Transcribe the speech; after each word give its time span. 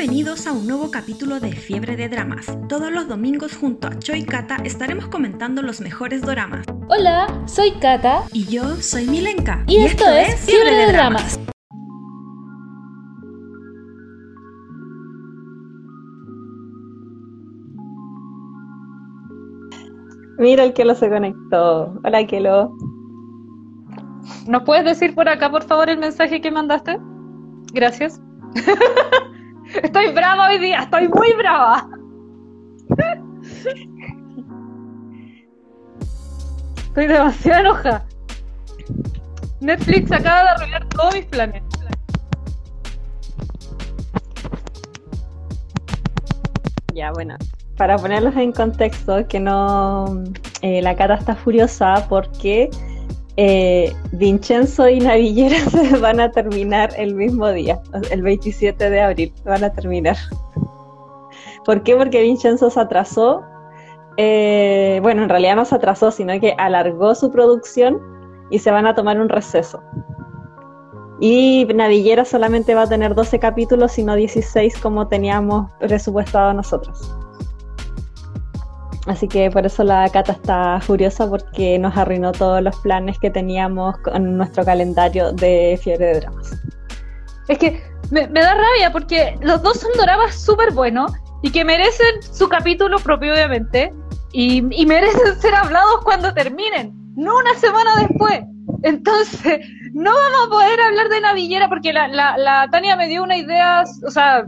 Bienvenidos 0.00 0.46
a 0.46 0.52
un 0.52 0.66
nuevo 0.66 0.90
capítulo 0.90 1.40
de 1.40 1.52
Fiebre 1.52 1.94
de 1.94 2.08
Dramas. 2.08 2.46
Todos 2.70 2.90
los 2.90 3.06
domingos 3.06 3.54
junto 3.54 3.86
a 3.86 3.98
Choi 3.98 4.24
Kata 4.24 4.56
estaremos 4.64 5.08
comentando 5.08 5.60
los 5.60 5.82
mejores 5.82 6.22
doramas. 6.22 6.64
Hola, 6.88 7.26
soy 7.44 7.72
Kata. 7.72 8.22
Y 8.32 8.46
yo 8.46 8.76
soy 8.76 9.04
Milenka. 9.04 9.62
Y, 9.66 9.76
esto, 9.76 10.06
es 10.08 10.36
Fiebre, 10.36 10.74
de, 10.74 10.92
Dramas. 10.92 11.38
Mira 20.38 20.64
el 20.64 20.72
que 20.72 20.86
lo 20.86 20.94
se 20.94 21.10
conectó. 21.10 22.00
Hola, 22.04 22.26
Kelo. 22.26 22.74
¿Nos 24.48 24.62
puedes 24.62 24.86
decir 24.86 25.14
por 25.14 25.28
acá, 25.28 25.50
por 25.50 25.64
favor, 25.64 25.90
el 25.90 25.98
mensaje 25.98 26.40
que 26.40 26.50
mandaste? 26.50 26.98
Gracias. 27.74 28.18
estoy 29.82 30.12
brava 30.12 30.48
hoy 30.48 30.58
día, 30.58 30.80
estoy 30.80 31.08
muy 31.08 31.32
brava. 31.34 31.88
estoy 36.76 37.06
demasiado 37.06 37.60
enojada. 37.60 38.06
Netflix 39.60 40.10
acaba 40.10 40.42
de 40.42 40.48
arruinar 40.48 40.88
todos 40.88 41.14
mis 41.14 41.26
planes. 41.26 41.62
Ya, 46.94 47.12
bueno, 47.12 47.36
para 47.76 47.96
ponerlos 47.96 48.36
en 48.36 48.52
contexto, 48.52 49.26
que 49.28 49.40
no. 49.40 50.24
Eh, 50.62 50.82
la 50.82 50.94
cara 50.96 51.14
está 51.14 51.34
furiosa 51.34 52.06
porque 52.08 52.68
eh, 53.42 53.96
Vincenzo 54.12 54.86
y 54.90 55.00
Navillera 55.00 55.56
se 55.70 55.96
van 55.96 56.20
a 56.20 56.30
terminar 56.30 56.90
el 56.98 57.14
mismo 57.14 57.48
día, 57.48 57.80
el 58.10 58.20
27 58.20 58.90
de 58.90 59.00
abril, 59.00 59.32
van 59.46 59.64
a 59.64 59.72
terminar. 59.72 60.18
¿Por 61.64 61.82
qué? 61.82 61.96
Porque 61.96 62.20
Vincenzo 62.20 62.68
se 62.68 62.78
atrasó. 62.78 63.42
Eh, 64.18 64.98
bueno, 65.00 65.22
en 65.22 65.30
realidad 65.30 65.56
no 65.56 65.64
se 65.64 65.74
atrasó, 65.74 66.10
sino 66.10 66.38
que 66.38 66.54
alargó 66.58 67.14
su 67.14 67.30
producción 67.30 67.98
y 68.50 68.58
se 68.58 68.70
van 68.70 68.86
a 68.86 68.94
tomar 68.94 69.18
un 69.18 69.30
receso. 69.30 69.82
Y 71.18 71.66
Navillera 71.74 72.26
solamente 72.26 72.74
va 72.74 72.82
a 72.82 72.88
tener 72.88 73.14
12 73.14 73.38
capítulos, 73.38 73.92
sino 73.92 74.16
16 74.16 74.78
como 74.82 75.08
teníamos 75.08 75.72
presupuestado 75.78 76.52
nosotros. 76.52 77.16
Así 79.06 79.26
que 79.28 79.50
por 79.50 79.64
eso 79.64 79.82
la 79.82 80.08
Cata 80.10 80.32
está 80.32 80.80
furiosa 80.80 81.28
porque 81.28 81.78
nos 81.78 81.96
arruinó 81.96 82.32
todos 82.32 82.62
los 82.62 82.76
planes 82.80 83.18
que 83.18 83.30
teníamos 83.30 83.96
con 83.98 84.36
nuestro 84.36 84.64
calendario 84.64 85.32
de 85.32 85.78
Fiebre 85.82 86.06
de 86.06 86.20
Dramas. 86.20 86.60
Es 87.48 87.58
que 87.58 87.82
me, 88.10 88.26
da 88.26 88.54
rabia 88.54 88.92
porque 88.92 89.38
los 89.40 89.62
dos 89.62 89.80
son 89.80 89.90
doramas 89.96 90.34
súper 90.34 90.72
buenos 90.72 91.12
y 91.42 91.50
que 91.50 91.64
merecen 91.64 92.22
su 92.22 92.48
capítulo 92.48 92.98
propio, 92.98 93.32
obviamente, 93.32 93.92
y, 94.32 94.62
merecen 94.62 95.40
ser 95.40 95.54
hablados 95.54 96.00
cuando 96.04 96.32
terminen, 96.34 96.92
no 97.16 97.36
una 97.36 97.54
semana 97.54 97.90
después. 98.06 98.40
Entonces, 98.82 99.66
no 99.94 100.12
vamos 100.12 100.46
a 100.46 100.50
poder 100.50 100.80
hablar 100.80 101.08
de 101.08 101.20
Navillera 101.20 101.68
porque 101.68 101.92
la, 101.92 102.06
la, 102.08 102.36
la 102.36 102.68
Tania 102.70 102.96
me 102.96 103.08
dio 103.08 103.22
una 103.22 103.36
idea, 103.36 103.82
o 104.06 104.10
sea, 104.10 104.44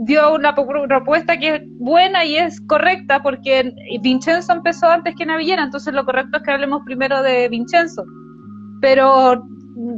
dio 0.00 0.32
una 0.34 0.54
propuesta 0.54 1.36
que 1.38 1.56
es 1.56 1.62
buena 1.78 2.24
y 2.24 2.36
es 2.36 2.60
correcta 2.62 3.20
porque 3.20 3.74
Vincenzo 4.00 4.52
empezó 4.52 4.88
antes 4.88 5.14
que 5.16 5.26
Navillera, 5.26 5.64
entonces 5.64 5.92
lo 5.92 6.04
correcto 6.04 6.38
es 6.38 6.44
que 6.44 6.52
hablemos 6.52 6.82
primero 6.84 7.22
de 7.22 7.48
Vincenzo. 7.48 8.04
Pero 8.80 9.42
mm, 9.74 9.96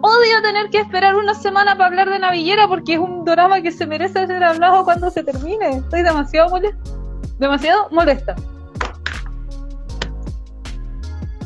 odio 0.00 0.42
tener 0.42 0.70
que 0.70 0.78
esperar 0.78 1.16
una 1.16 1.34
semana 1.34 1.74
para 1.74 1.86
hablar 1.86 2.10
de 2.10 2.20
Navillera 2.20 2.68
porque 2.68 2.94
es 2.94 3.00
un 3.00 3.24
drama 3.24 3.60
que 3.62 3.72
se 3.72 3.86
merece 3.86 4.26
ser 4.26 4.44
hablado 4.44 4.84
cuando 4.84 5.10
se 5.10 5.24
termine. 5.24 5.70
Estoy 5.70 6.02
demasiado 6.02 6.50
molesta. 6.50 6.90
Demasiado 7.38 7.88
molesta. 7.90 8.36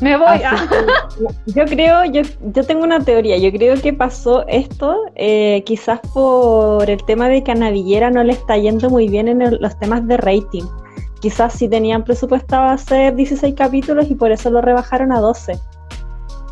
Me 0.01 0.17
voy. 0.17 0.41
Ah. 0.43 0.67
yo 1.45 1.65
creo, 1.65 2.05
yo, 2.05 2.23
yo 2.41 2.63
tengo 2.65 2.83
una 2.83 2.99
teoría. 2.99 3.37
Yo 3.37 3.51
creo 3.51 3.79
que 3.79 3.93
pasó 3.93 4.45
esto 4.47 5.05
eh, 5.15 5.63
quizás 5.65 5.99
por 6.13 6.89
el 6.89 7.03
tema 7.05 7.29
de 7.29 7.43
que 7.43 7.51
a 7.51 7.55
Navillera 7.55 8.09
no 8.09 8.23
le 8.23 8.33
está 8.33 8.57
yendo 8.57 8.89
muy 8.89 9.07
bien 9.07 9.27
en 9.27 9.61
los 9.61 9.79
temas 9.79 10.07
de 10.07 10.17
rating. 10.17 10.63
Quizás 11.21 11.53
sí 11.53 11.69
tenían 11.69 12.03
presupuestado 12.03 12.69
hacer 12.69 13.15
16 13.15 13.53
capítulos 13.55 14.09
y 14.09 14.15
por 14.15 14.31
eso 14.31 14.49
lo 14.49 14.59
rebajaron 14.61 15.11
a 15.11 15.19
12. 15.19 15.53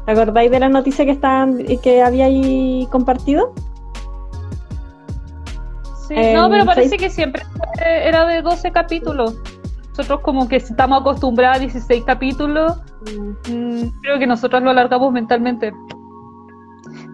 ¿Te 0.05 0.11
acordáis 0.11 0.51
de 0.51 0.59
la 0.59 0.69
noticia 0.69 1.03
que 1.05 1.11
estaban 1.11 1.57
que 1.81 2.03
había 2.03 2.25
ahí 2.25 2.87
compartido? 2.91 3.55
Sí, 6.07 6.15
no, 6.35 6.49
pero 6.51 6.65
parece 6.65 6.97
que 6.97 7.09
siempre 7.09 7.43
era 7.79 8.25
de 8.27 8.43
12 8.43 8.71
capítulos 8.71 9.35
nosotros 9.99 10.21
como 10.21 10.47
que 10.47 10.55
estamos 10.55 11.01
acostumbrados 11.01 11.57
a 11.57 11.59
16 11.59 12.05
capítulos, 12.05 12.77
mm, 13.49 13.83
creo 14.01 14.17
que 14.17 14.27
nosotros 14.27 14.63
lo 14.63 14.69
alargamos 14.69 15.11
mentalmente. 15.11 15.73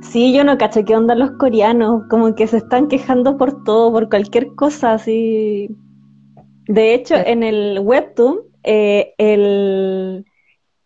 Sí, 0.04 0.32
yo 0.32 0.44
no 0.44 0.56
cacho 0.60 0.86
qué 0.86 0.96
onda 0.96 1.16
los 1.16 1.32
coreanos, 1.32 2.04
como 2.12 2.36
que 2.36 2.46
se 2.46 2.58
están 2.58 2.88
quejando 2.88 3.38
por 3.38 3.64
todo, 3.64 3.92
por 3.92 4.08
cualquier 4.08 4.54
cosa, 4.54 4.94
así. 4.94 5.68
De 6.68 6.94
hecho, 6.94 7.16
en 7.16 7.42
el 7.42 7.80
webtoon, 7.80 8.42
eh, 8.64 9.16
el, 9.18 10.24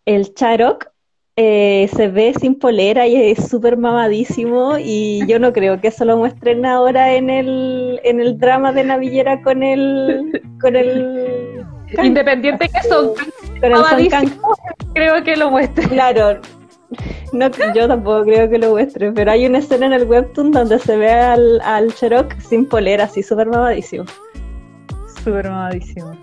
el 0.06 0.34
Charok 0.34 0.86
eh, 1.36 1.90
se 1.94 2.08
ve 2.08 2.32
sin 2.40 2.54
polera 2.54 3.06
y 3.06 3.16
es 3.16 3.46
súper 3.46 3.76
mamadísimo 3.76 4.76
y 4.78 5.26
yo 5.26 5.38
no 5.38 5.52
creo 5.52 5.80
que 5.82 5.88
eso 5.88 6.06
lo 6.06 6.16
muestren 6.16 6.64
ahora 6.64 7.14
en 7.14 7.28
el, 7.28 8.00
en 8.04 8.20
el 8.20 8.38
drama 8.38 8.72
de 8.72 8.84
Navillera 8.84 9.42
con 9.42 9.62
el, 9.62 10.42
con 10.60 10.76
el 10.76 11.39
Independiente 12.02 12.68
que 12.68 12.88
son, 12.88 13.12
creo 14.94 15.24
que 15.24 15.36
lo 15.36 15.50
muestre. 15.50 15.88
Claro, 15.88 16.40
no, 17.32 17.50
yo 17.74 17.86
tampoco 17.88 18.24
creo 18.24 18.48
que 18.48 18.58
lo 18.58 18.70
muestre, 18.70 19.12
pero 19.12 19.30
hay 19.30 19.46
una 19.46 19.58
escena 19.58 19.86
en 19.86 19.92
el 19.92 20.04
webtoon 20.04 20.50
donde 20.50 20.78
se 20.78 20.96
ve 20.96 21.10
al, 21.10 21.60
al 21.62 21.94
Cherok 21.94 22.38
sin 22.40 22.66
polera, 22.66 23.04
así 23.04 23.22
súper 23.22 23.46
mamadísimo. 23.46 24.04
Súper 25.22 25.50
mamadísimo. 25.50 26.16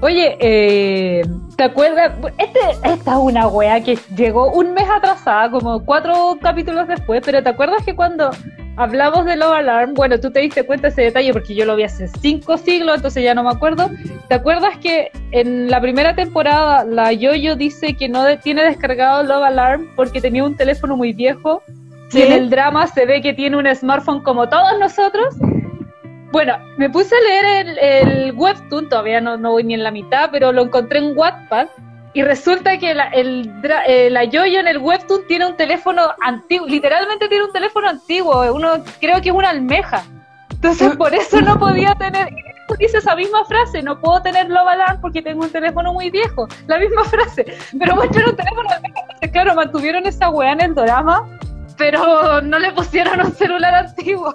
Oye, 0.00 0.36
eh, 0.40 1.22
¿te 1.56 1.64
acuerdas? 1.64 2.12
Este, 2.38 2.60
esta 2.82 3.12
es 3.12 3.18
una 3.18 3.46
wea 3.48 3.80
que 3.82 3.98
llegó 4.16 4.52
un 4.52 4.74
mes 4.74 4.86
atrasada, 4.88 5.50
como 5.50 5.84
cuatro 5.84 6.36
capítulos 6.40 6.88
después, 6.88 7.22
pero 7.24 7.42
¿te 7.42 7.48
acuerdas 7.48 7.84
que 7.84 7.94
cuando 7.94 8.30
hablamos 8.76 9.24
de 9.24 9.36
Love 9.36 9.54
Alarm, 9.58 9.94
bueno, 9.94 10.18
tú 10.18 10.30
te 10.30 10.40
diste 10.40 10.64
cuenta 10.64 10.88
de 10.88 10.92
ese 10.92 11.02
detalle 11.02 11.32
porque 11.32 11.54
yo 11.54 11.64
lo 11.64 11.76
vi 11.76 11.84
hace 11.84 12.08
cinco 12.08 12.56
siglos, 12.56 12.96
entonces 12.96 13.22
ya 13.22 13.34
no 13.34 13.44
me 13.44 13.50
acuerdo. 13.50 13.90
¿Te 14.28 14.34
acuerdas 14.34 14.78
que 14.78 15.10
en 15.30 15.70
la 15.70 15.80
primera 15.80 16.14
temporada 16.14 16.84
la 16.84 17.12
Yoyo 17.12 17.56
dice 17.56 17.94
que 17.94 18.08
no 18.08 18.24
tiene 18.38 18.64
descargado 18.64 19.22
Love 19.22 19.44
Alarm 19.44 19.88
porque 19.94 20.20
tenía 20.20 20.44
un 20.44 20.56
teléfono 20.56 20.96
muy 20.96 21.12
viejo? 21.12 21.62
Y 22.12 22.22
en 22.22 22.32
el 22.32 22.50
drama 22.50 22.86
se 22.86 23.06
ve 23.06 23.20
que 23.20 23.32
tiene 23.32 23.56
un 23.56 23.66
smartphone 23.74 24.22
como 24.22 24.48
todos 24.48 24.78
nosotros. 24.78 25.34
Bueno, 26.34 26.58
me 26.78 26.90
puse 26.90 27.14
a 27.14 27.20
leer 27.20 27.68
el, 27.68 27.78
el 27.78 28.32
webtoon, 28.32 28.88
todavía 28.88 29.20
no, 29.20 29.36
no 29.36 29.52
voy 29.52 29.62
ni 29.62 29.74
en 29.74 29.84
la 29.84 29.92
mitad, 29.92 30.30
pero 30.32 30.50
lo 30.50 30.62
encontré 30.62 30.98
en 30.98 31.16
Wattpad 31.16 31.68
y 32.12 32.24
resulta 32.24 32.76
que 32.76 32.92
la, 32.92 33.04
el, 33.10 33.48
eh, 33.86 34.10
la 34.10 34.24
Yoyo 34.24 34.58
en 34.58 34.66
el 34.66 34.78
webtoon 34.78 35.28
tiene 35.28 35.46
un 35.46 35.56
teléfono 35.56 36.02
antiguo, 36.24 36.66
literalmente 36.66 37.28
tiene 37.28 37.44
un 37.44 37.52
teléfono 37.52 37.88
antiguo, 37.88 38.52
uno 38.52 38.82
creo 39.00 39.20
que 39.20 39.28
es 39.28 39.34
una 39.34 39.50
almeja. 39.50 40.02
Entonces 40.50 40.96
por 40.98 41.14
eso 41.14 41.40
no 41.40 41.56
podía 41.56 41.94
tener, 41.94 42.26
dice 42.80 42.98
esa 42.98 43.14
misma 43.14 43.44
frase, 43.44 43.80
no 43.80 44.00
puedo 44.00 44.20
tener 44.20 44.48
Love 44.48 44.70
Alarm 44.70 45.00
porque 45.02 45.22
tengo 45.22 45.44
un 45.44 45.52
teléfono 45.52 45.92
muy 45.92 46.10
viejo, 46.10 46.48
la 46.66 46.78
misma 46.78 47.04
frase, 47.14 47.46
pero 47.78 47.94
muestran 47.94 48.30
un 48.30 48.36
teléfono 48.36 48.68
Entonces, 48.82 49.30
claro, 49.30 49.54
mantuvieron 49.54 50.04
esa 50.04 50.30
weá 50.30 50.50
en 50.50 50.62
el 50.62 50.74
drama, 50.74 51.28
pero 51.78 52.40
no 52.40 52.58
le 52.58 52.72
pusieron 52.72 53.20
un 53.20 53.32
celular 53.32 53.72
antiguo. 53.72 54.34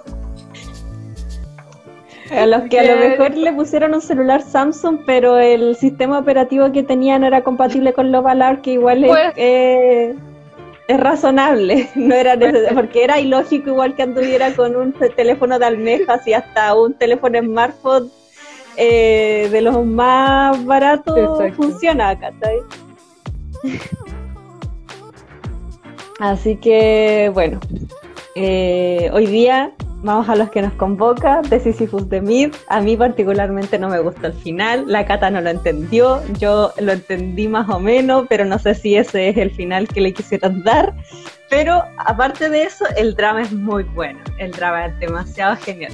A 2.30 2.46
los 2.46 2.62
que 2.68 2.78
a 2.78 2.84
lo 2.84 2.96
mejor 2.96 3.36
le 3.36 3.52
pusieron 3.52 3.94
un 3.94 4.00
celular 4.00 4.42
Samsung, 4.42 5.00
pero 5.04 5.38
el 5.38 5.74
sistema 5.76 6.18
operativo 6.18 6.70
que 6.70 6.82
tenían 6.82 7.22
no 7.22 7.26
era 7.26 7.42
compatible 7.42 7.92
con 7.92 8.12
los 8.12 8.22
Valar, 8.22 8.62
que 8.62 8.72
igual 8.72 9.04
es, 9.04 9.10
pues- 9.10 9.32
eh, 9.36 10.14
es, 10.86 11.00
razonable, 11.00 11.88
no 11.96 12.14
era 12.14 12.38
porque 12.74 13.02
era 13.04 13.18
ilógico 13.18 13.70
igual 13.70 13.96
que 13.96 14.02
anduviera 14.02 14.54
con 14.54 14.76
un 14.76 14.94
teléfono 15.16 15.58
de 15.58 15.66
almejas 15.66 16.26
y 16.26 16.32
hasta 16.32 16.74
un 16.74 16.94
teléfono 16.94 17.40
smartphone 17.40 18.10
eh, 18.76 19.48
de 19.50 19.60
los 19.60 19.84
más 19.84 20.64
baratos 20.64 21.42
funciona 21.54 22.10
acá, 22.10 22.32
Así 26.20 26.56
que 26.56 27.30
bueno, 27.32 27.60
eh, 28.34 29.10
hoy 29.12 29.26
día 29.26 29.72
vamos 30.02 30.28
a 30.28 30.36
los 30.36 30.50
que 30.50 30.62
nos 30.62 30.72
convoca, 30.74 31.42
de 31.42 31.60
Sisyphus 31.60 32.08
de 32.08 32.20
Mid. 32.20 32.54
A 32.68 32.80
mí 32.80 32.96
particularmente 32.96 33.78
no 33.78 33.88
me 33.88 34.00
gustó 34.00 34.28
el 34.28 34.32
final, 34.32 34.84
la 34.86 35.04
Cata 35.04 35.30
no 35.30 35.40
lo 35.40 35.50
entendió, 35.50 36.22
yo 36.38 36.72
lo 36.78 36.92
entendí 36.92 37.48
más 37.48 37.68
o 37.68 37.80
menos, 37.80 38.26
pero 38.28 38.44
no 38.44 38.58
sé 38.58 38.74
si 38.74 38.96
ese 38.96 39.28
es 39.28 39.36
el 39.36 39.50
final 39.50 39.88
que 39.88 40.00
le 40.00 40.12
quisieran 40.12 40.62
dar. 40.62 40.94
Pero 41.48 41.82
aparte 41.98 42.48
de 42.48 42.62
eso, 42.62 42.84
el 42.96 43.14
drama 43.14 43.42
es 43.42 43.52
muy 43.52 43.82
bueno, 43.82 44.20
el 44.38 44.52
drama 44.52 44.86
es 44.86 44.98
demasiado 45.00 45.56
genial. 45.56 45.92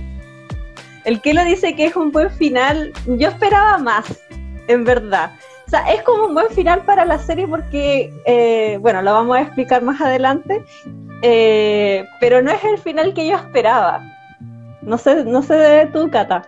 El 1.04 1.20
que 1.20 1.34
lo 1.34 1.44
dice 1.44 1.74
que 1.74 1.86
es 1.86 1.96
un 1.96 2.10
buen 2.10 2.30
final, 2.30 2.92
yo 3.06 3.28
esperaba 3.28 3.78
más, 3.78 4.20
en 4.68 4.84
verdad. 4.84 5.32
O 5.66 5.70
sea, 5.70 5.92
es 5.92 6.02
como 6.02 6.26
un 6.26 6.34
buen 6.34 6.48
final 6.50 6.82
para 6.84 7.04
la 7.04 7.18
serie 7.18 7.46
porque, 7.48 8.12
eh, 8.24 8.78
bueno, 8.80 9.02
lo 9.02 9.12
vamos 9.12 9.36
a 9.36 9.40
explicar 9.42 9.82
más 9.82 10.00
adelante, 10.00 10.62
eh, 11.22 12.04
pero 12.20 12.42
no 12.42 12.50
es 12.50 12.62
el 12.64 12.78
final 12.78 13.14
que 13.14 13.26
yo 13.26 13.36
esperaba. 13.36 14.02
No 14.82 14.98
sé, 14.98 15.24
no 15.24 15.42
sé 15.42 15.54
de 15.54 15.86
tu, 15.86 16.10
Cata. 16.10 16.42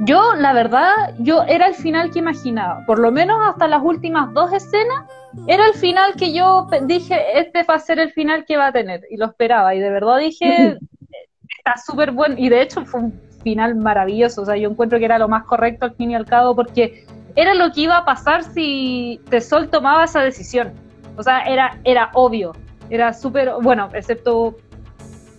Yo, 0.00 0.34
la 0.34 0.52
verdad, 0.52 0.92
yo 1.18 1.42
era 1.44 1.66
el 1.68 1.74
final 1.74 2.10
que 2.10 2.18
imaginaba. 2.18 2.84
Por 2.86 2.98
lo 2.98 3.10
menos 3.10 3.38
hasta 3.48 3.66
las 3.68 3.82
últimas 3.82 4.32
dos 4.34 4.52
escenas, 4.52 5.04
era 5.46 5.66
el 5.66 5.74
final 5.74 6.14
que 6.16 6.32
yo 6.32 6.68
dije, 6.82 7.38
este 7.38 7.62
va 7.62 7.74
a 7.74 7.78
ser 7.78 7.98
el 7.98 8.12
final 8.12 8.44
que 8.44 8.56
va 8.56 8.68
a 8.68 8.72
tener. 8.72 9.02
Y 9.10 9.16
lo 9.16 9.26
esperaba. 9.26 9.74
Y 9.74 9.80
de 9.80 9.90
verdad 9.90 10.18
dije, 10.18 10.78
está 11.58 11.76
súper 11.84 12.12
bueno. 12.12 12.34
Y 12.38 12.48
de 12.48 12.62
hecho 12.62 12.84
fue 12.84 13.00
un 13.00 13.20
final 13.42 13.76
maravilloso. 13.76 14.42
O 14.42 14.44
sea, 14.44 14.56
yo 14.56 14.68
encuentro 14.68 14.98
que 14.98 15.04
era 15.04 15.18
lo 15.18 15.28
más 15.28 15.44
correcto 15.44 15.86
al 15.86 15.94
fin 15.94 16.10
y 16.10 16.14
al 16.14 16.26
cabo 16.26 16.54
porque 16.54 17.06
era 17.36 17.54
lo 17.54 17.70
que 17.72 17.82
iba 17.82 17.98
a 17.98 18.04
pasar 18.04 18.42
si 18.42 19.20
Tesol 19.30 19.68
tomaba 19.68 20.04
esa 20.04 20.22
decisión. 20.22 20.72
O 21.16 21.22
sea, 21.22 21.40
era, 21.42 21.78
era 21.84 22.10
obvio. 22.14 22.52
Era 22.90 23.12
súper, 23.12 23.50
bueno, 23.62 23.88
excepto 23.92 24.56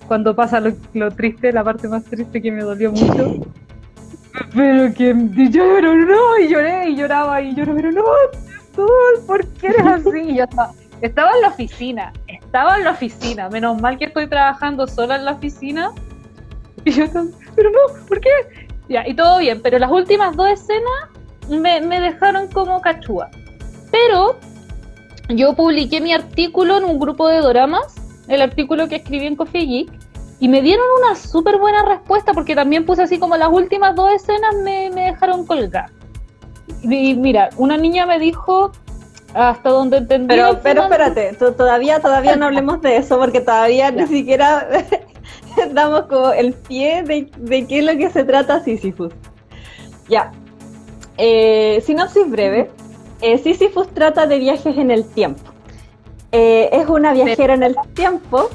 cuando 0.07 0.35
pasa 0.35 0.59
lo, 0.59 0.73
lo 0.93 1.11
triste, 1.11 1.51
la 1.51 1.63
parte 1.63 1.87
más 1.87 2.03
triste 2.05 2.41
que 2.41 2.51
me 2.51 2.63
dolió 2.63 2.91
mucho 2.91 3.41
pero 4.55 4.93
que 4.93 5.13
yo 5.49 5.63
pero 5.75 5.95
no, 5.95 6.37
y 6.39 6.47
lloré 6.47 6.89
y 6.89 6.95
lloraba 6.95 7.41
y 7.41 7.55
lloraba, 7.55 7.75
pero 7.75 7.91
no, 7.91 8.03
¿por 9.25 9.45
qué 9.53 9.67
eres 9.67 9.85
así? 9.85 10.19
Y 10.19 10.37
yo 10.37 10.43
estaba, 10.43 10.71
estaba 11.01 11.35
en 11.35 11.41
la 11.41 11.47
oficina, 11.49 12.13
estaba 12.27 12.77
en 12.77 12.83
la 12.83 12.91
oficina, 12.91 13.49
menos 13.49 13.81
mal 13.81 13.97
que 13.97 14.05
estoy 14.05 14.27
trabajando 14.27 14.87
sola 14.87 15.15
en 15.15 15.25
la 15.25 15.33
oficina. 15.33 15.91
Y 16.85 16.91
yo 16.91 17.05
pero 17.55 17.69
no, 17.71 18.05
¿por 18.07 18.19
qué? 18.21 18.29
Ya, 18.87 19.05
y 19.07 19.13
todo 19.13 19.39
bien, 19.39 19.61
pero 19.61 19.79
las 19.79 19.91
últimas 19.91 20.35
dos 20.35 20.47
escenas 20.49 21.09
me, 21.49 21.81
me 21.81 21.99
dejaron 21.99 22.47
como 22.49 22.79
cachúa. 22.81 23.29
Pero 23.91 24.37
yo 25.29 25.53
publiqué 25.53 26.01
mi 26.01 26.13
artículo 26.13 26.77
en 26.77 26.85
un 26.85 26.99
grupo 26.99 27.27
de 27.27 27.39
doramas, 27.39 27.95
el 28.27 28.41
artículo 28.41 28.87
que 28.87 28.97
escribí 28.97 29.25
en 29.25 29.35
Coffee 29.35 29.65
Geek, 29.65 29.91
y 30.39 30.47
me 30.47 30.61
dieron 30.61 30.85
una 30.99 31.15
súper 31.15 31.57
buena 31.57 31.83
respuesta 31.83 32.33
porque 32.33 32.55
también 32.55 32.85
puse 32.85 33.01
así 33.01 33.17
como 33.17 33.37
las 33.37 33.49
últimas 33.49 33.95
dos 33.95 34.13
escenas 34.13 34.55
me, 34.63 34.89
dejaron 34.91 35.45
colgar. 35.45 35.89
Y 36.83 37.15
mira, 37.15 37.49
una 37.57 37.77
niña 37.77 38.05
me 38.05 38.19
dijo 38.19 38.71
hasta 39.33 39.69
donde 39.69 39.97
entendí. 39.97 40.27
Pero, 40.27 40.59
pero 40.61 40.83
espérate, 40.83 41.33
todavía, 41.33 41.99
todavía 41.99 42.35
no 42.35 42.45
hablemos 42.45 42.81
de 42.81 42.97
eso 42.97 43.17
porque 43.17 43.41
todavía 43.41 43.89
ni 43.91 44.05
siquiera 44.07 44.67
damos 45.71 46.03
como 46.03 46.31
el 46.31 46.53
pie 46.53 47.03
de, 47.03 47.29
de, 47.37 47.65
qué 47.65 47.79
es 47.79 47.85
lo 47.85 47.97
que 47.97 48.09
se 48.11 48.23
trata 48.23 48.63
Sisyphus. 48.63 49.13
Ya. 50.07 50.31
Eh, 51.17 51.81
sinopsis 51.83 52.29
breve. 52.29 52.69
Eh, 53.21 53.37
Sisyphus 53.37 53.87
trata 53.93 54.27
de 54.27 54.39
viajes 54.39 54.77
en 54.77 54.91
el 54.91 55.05
tiempo. 55.05 55.51
Eh, 56.31 56.69
es 56.71 56.87
una 56.87 57.13
viajera 57.13 57.53
en 57.53 57.63
el 57.63 57.75
tiempo 57.93 58.49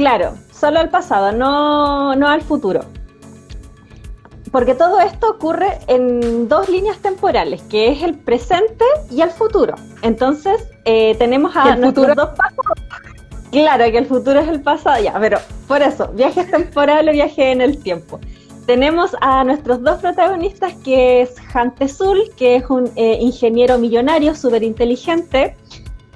Claro, 0.00 0.32
solo 0.50 0.78
al 0.78 0.88
pasado, 0.88 1.30
no, 1.30 2.16
no 2.16 2.26
al 2.26 2.40
futuro. 2.40 2.80
Porque 4.50 4.74
todo 4.74 4.98
esto 4.98 5.28
ocurre 5.32 5.78
en 5.88 6.48
dos 6.48 6.70
líneas 6.70 6.96
temporales, 7.00 7.60
que 7.64 7.88
es 7.88 8.02
el 8.02 8.14
presente 8.14 8.86
y 9.10 9.20
el 9.20 9.28
futuro. 9.28 9.74
Entonces, 10.00 10.66
eh, 10.86 11.16
tenemos 11.18 11.54
a 11.54 11.76
nuestros 11.76 12.16
dos 12.16 12.30
pasos. 12.30 12.64
Claro 13.50 13.84
que 13.84 13.98
el 13.98 14.06
futuro 14.06 14.40
es 14.40 14.48
el 14.48 14.62
pasado, 14.62 15.02
ya, 15.02 15.12
pero 15.20 15.38
por 15.68 15.82
eso, 15.82 16.08
viajes 16.14 16.50
temporales, 16.50 17.12
viaje 17.12 17.52
en 17.52 17.60
el 17.60 17.82
tiempo. 17.82 18.20
Tenemos 18.66 19.16
a 19.20 19.42
nuestros 19.44 19.82
dos 19.82 20.00
protagonistas, 20.00 20.74
que 20.84 21.22
es 21.22 21.34
Hantezul, 21.52 22.30
que 22.36 22.56
es 22.56 22.70
un 22.70 22.90
eh, 22.96 23.18
ingeniero 23.20 23.78
millonario 23.78 24.34
súper 24.34 24.62
inteligente, 24.62 25.56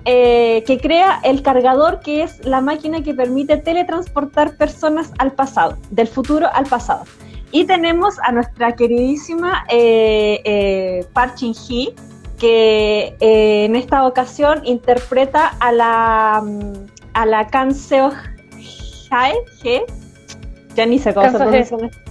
eh, 0.05 0.63
que 0.67 0.79
crea 0.79 1.21
el 1.25 1.43
cargador, 1.43 2.01
que 2.01 2.23
es 2.23 2.45
la 2.45 2.61
máquina 2.61 3.03
que 3.03 3.15
permite 3.15 3.57
teletransportar 3.57 4.57
personas 4.57 5.11
al 5.19 5.33
pasado, 5.33 5.77
del 5.91 6.07
futuro 6.07 6.49
al 6.53 6.67
pasado. 6.67 7.05
Y 7.51 7.65
tenemos 7.65 8.17
a 8.23 8.33
nuestra 8.33 8.75
queridísima 8.75 9.65
eh, 9.71 10.41
eh 10.45 11.07
Park 11.13 11.37
Shin 11.37 11.55
Hee, 11.55 11.95
que 12.39 13.17
en 13.21 13.77
esta 13.77 14.07
ocasión 14.07 14.61
interpreta 14.65 15.57
a 15.61 15.73
la 15.73 16.43
mm, 16.45 16.95
a 17.15 17.27
la 17.27 17.47
Kan 17.47 17.75
Seo 17.75 18.13
Jae, 19.09 19.35
ya 20.75 20.87
ni 20.87 20.99
sé 20.99 21.15
cómo 21.15 21.31
se 21.31 21.39
pronuncia. 21.39 22.04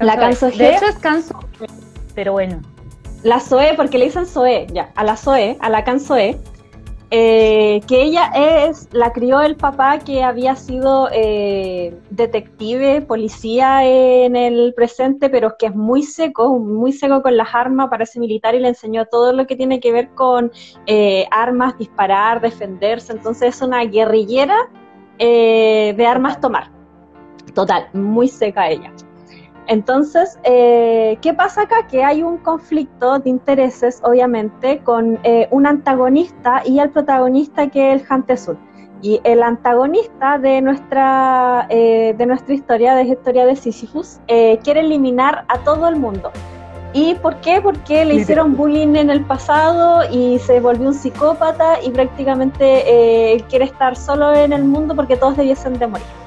La 0.00 0.16
Kan 0.16 0.34
Seo 0.34 0.50
De 0.50 0.74
hecho 0.74 0.86
es 0.86 0.96
Kan 0.96 1.22
pero 2.14 2.32
bueno. 2.32 2.60
La 3.22 3.40
Zoe, 3.40 3.74
porque 3.76 3.98
le 3.98 4.06
dicen 4.06 4.26
Zoe, 4.26 4.66
ya, 4.72 4.90
a 4.94 5.04
la 5.04 5.16
Zoe, 5.16 5.56
a 5.60 5.68
la 5.68 5.84
Kan 5.84 6.00
Zoe, 6.00 6.38
eh, 7.10 7.80
que 7.86 8.02
ella 8.02 8.32
es, 8.34 8.88
la 8.92 9.12
crió 9.12 9.40
el 9.40 9.54
papá 9.56 10.00
que 10.00 10.24
había 10.24 10.56
sido 10.56 11.08
eh, 11.12 11.96
detective, 12.10 13.00
policía 13.02 13.84
en 13.84 14.34
el 14.34 14.74
presente, 14.74 15.28
pero 15.28 15.56
que 15.56 15.66
es 15.66 15.74
muy 15.74 16.02
seco, 16.02 16.58
muy 16.58 16.92
seco 16.92 17.22
con 17.22 17.36
las 17.36 17.54
armas, 17.54 17.88
parece 17.90 18.18
militar 18.18 18.54
y 18.54 18.60
le 18.60 18.68
enseñó 18.68 19.06
todo 19.06 19.32
lo 19.32 19.46
que 19.46 19.54
tiene 19.54 19.78
que 19.78 19.92
ver 19.92 20.08
con 20.10 20.50
eh, 20.86 21.26
armas, 21.30 21.78
disparar, 21.78 22.40
defenderse, 22.40 23.12
entonces 23.12 23.54
es 23.56 23.62
una 23.62 23.84
guerrillera 23.84 24.68
de 25.18 26.06
armas 26.06 26.40
tomar. 26.40 26.70
Total, 27.54 27.88
muy 27.94 28.28
seca 28.28 28.68
ella. 28.68 28.92
Entonces, 29.68 30.38
eh, 30.44 31.18
¿qué 31.20 31.34
pasa 31.34 31.62
acá? 31.62 31.86
Que 31.88 32.04
hay 32.04 32.22
un 32.22 32.38
conflicto 32.38 33.18
de 33.18 33.30
intereses, 33.30 34.00
obviamente, 34.04 34.78
con 34.78 35.18
eh, 35.24 35.48
un 35.50 35.66
antagonista 35.66 36.62
y 36.64 36.78
el 36.78 36.90
protagonista 36.90 37.68
que 37.68 37.92
es 37.92 38.02
el 38.02 38.06
Hantezul. 38.08 38.58
Y 39.02 39.20
el 39.24 39.42
antagonista 39.42 40.38
de 40.38 40.62
nuestra, 40.62 41.66
eh, 41.68 42.14
de 42.16 42.26
nuestra 42.26 42.54
historia, 42.54 42.94
de 42.94 43.04
la 43.04 43.12
historia 43.12 43.44
de 43.44 43.54
Sisyphus, 43.54 44.20
quiere 44.26 44.80
eliminar 44.80 45.44
a 45.48 45.58
todo 45.58 45.86
el 45.88 45.96
mundo. 45.96 46.32
¿Y 46.92 47.14
por 47.16 47.36
qué? 47.42 47.60
Porque 47.60 48.06
le 48.06 48.14
hicieron 48.14 48.56
bullying 48.56 48.94
en 48.96 49.10
el 49.10 49.22
pasado 49.24 50.02
y 50.10 50.38
se 50.38 50.60
volvió 50.60 50.88
un 50.88 50.94
psicópata 50.94 51.82
y 51.82 51.90
prácticamente 51.90 53.44
quiere 53.50 53.66
estar 53.66 53.96
solo 53.96 54.34
en 54.34 54.54
el 54.54 54.64
mundo 54.64 54.96
porque 54.96 55.16
todos 55.16 55.36
debiesen 55.36 55.78
de 55.78 55.88
morir 55.88 56.25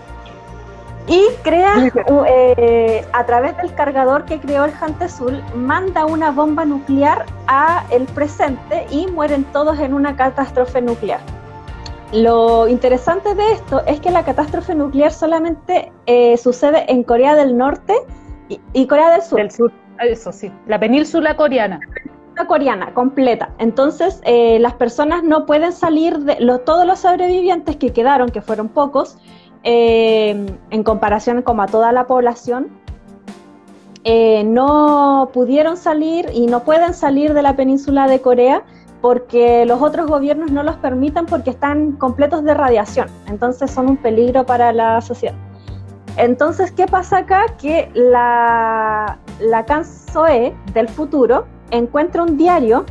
y 1.09 1.27
crea, 1.41 1.91
eh, 2.27 3.03
a 3.13 3.25
través 3.25 3.57
del 3.57 3.73
cargador 3.73 4.25
que 4.25 4.39
creó 4.39 4.65
el 4.65 4.73
Azul, 4.99 5.41
manda 5.55 6.05
una 6.05 6.29
bomba 6.29 6.65
nuclear 6.65 7.25
a 7.47 7.83
el 7.89 8.05
presente 8.05 8.85
y 8.91 9.07
mueren 9.07 9.43
todos 9.45 9.79
en 9.79 9.95
una 9.95 10.15
catástrofe 10.15 10.81
nuclear. 10.81 11.19
Lo 12.13 12.67
interesante 12.67 13.33
de 13.33 13.51
esto 13.53 13.83
es 13.87 13.99
que 13.99 14.11
la 14.11 14.23
catástrofe 14.23 14.75
nuclear 14.75 15.11
solamente 15.11 15.91
eh, 16.05 16.37
sucede 16.37 16.85
en 16.91 17.03
Corea 17.03 17.35
del 17.35 17.57
Norte 17.57 17.95
y, 18.73 18.85
Corea 18.85 19.11
del 19.11 19.21
Sur. 19.23 19.39
Del 19.39 19.51
sur, 19.51 19.71
eso 19.99 20.31
sí, 20.31 20.51
la 20.67 20.79
península 20.79 21.35
coreana 21.35 21.79
La 22.35 22.45
coreana 22.45 22.93
completa. 22.93 23.49
Entonces, 23.57 24.21
eh, 24.25 24.59
las 24.59 24.73
personas 24.73 25.23
no 25.23 25.47
pueden 25.47 25.71
salir 25.71 26.19
de 26.19 26.35
todos 26.65 26.85
los 26.85 26.99
sobrevivientes 26.99 27.77
que 27.77 27.93
quedaron, 27.93 28.29
que 28.29 28.41
fueron 28.41 28.69
pocos, 28.69 29.17
eh, 29.63 30.45
en 30.69 30.83
comparación 30.83 31.41
como 31.41 31.61
a 31.61 31.67
toda 31.67 31.91
la 31.91 32.07
población, 32.07 32.69
eh, 34.03 34.43
no 34.45 35.29
pudieron 35.33 35.75
salir 35.75 36.29
y 36.33 36.47
no 36.47 36.63
pueden 36.63 36.93
salir 36.93 37.33
de 37.33 37.41
la 37.41 37.55
península 37.55 38.07
de 38.07 38.21
Corea 38.21 38.63
porque 39.01 39.65
los 39.65 39.81
otros 39.81 40.07
gobiernos 40.07 40.51
no 40.51 40.63
los 40.63 40.77
permitan 40.77 41.25
porque 41.25 41.49
están 41.49 41.93
completos 41.93 42.43
de 42.43 42.53
radiación, 42.53 43.07
entonces 43.27 43.71
son 43.71 43.89
un 43.89 43.97
peligro 43.97 44.45
para 44.45 44.71
la 44.73 45.01
sociedad. 45.01 45.35
Entonces, 46.17 46.71
¿qué 46.71 46.85
pasa 46.85 47.19
acá? 47.19 47.45
Que 47.61 47.89
la, 47.93 49.19
la 49.39 49.65
Kansoe 49.65 50.53
del 50.73 50.89
futuro 50.89 51.45
encuentra 51.71 52.23
un 52.23 52.37
diario 52.37 52.85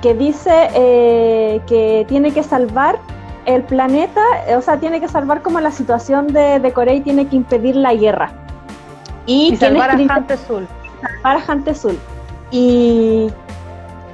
que 0.00 0.14
dice 0.14 0.70
eh, 0.74 1.60
que 1.66 2.06
tiene 2.08 2.32
que 2.32 2.42
salvar 2.42 2.98
el 3.46 3.62
planeta, 3.62 4.20
eh, 4.46 4.56
o 4.56 4.62
sea, 4.62 4.78
tiene 4.78 5.00
que 5.00 5.08
salvar 5.08 5.42
como 5.42 5.60
la 5.60 5.70
situación 5.70 6.28
de, 6.28 6.72
Corea 6.74 6.94
y 6.94 7.00
tiene 7.00 7.26
que 7.26 7.36
impedir 7.36 7.76
la 7.76 7.94
guerra. 7.94 8.32
Y, 9.26 9.56
salvar 9.56 9.90
a 9.90 9.94
Hante 9.94 10.36
Sul. 10.36 10.66
Salvar 11.22 11.68
a 11.68 11.74
Sul. 11.74 11.98
Y, 12.50 13.30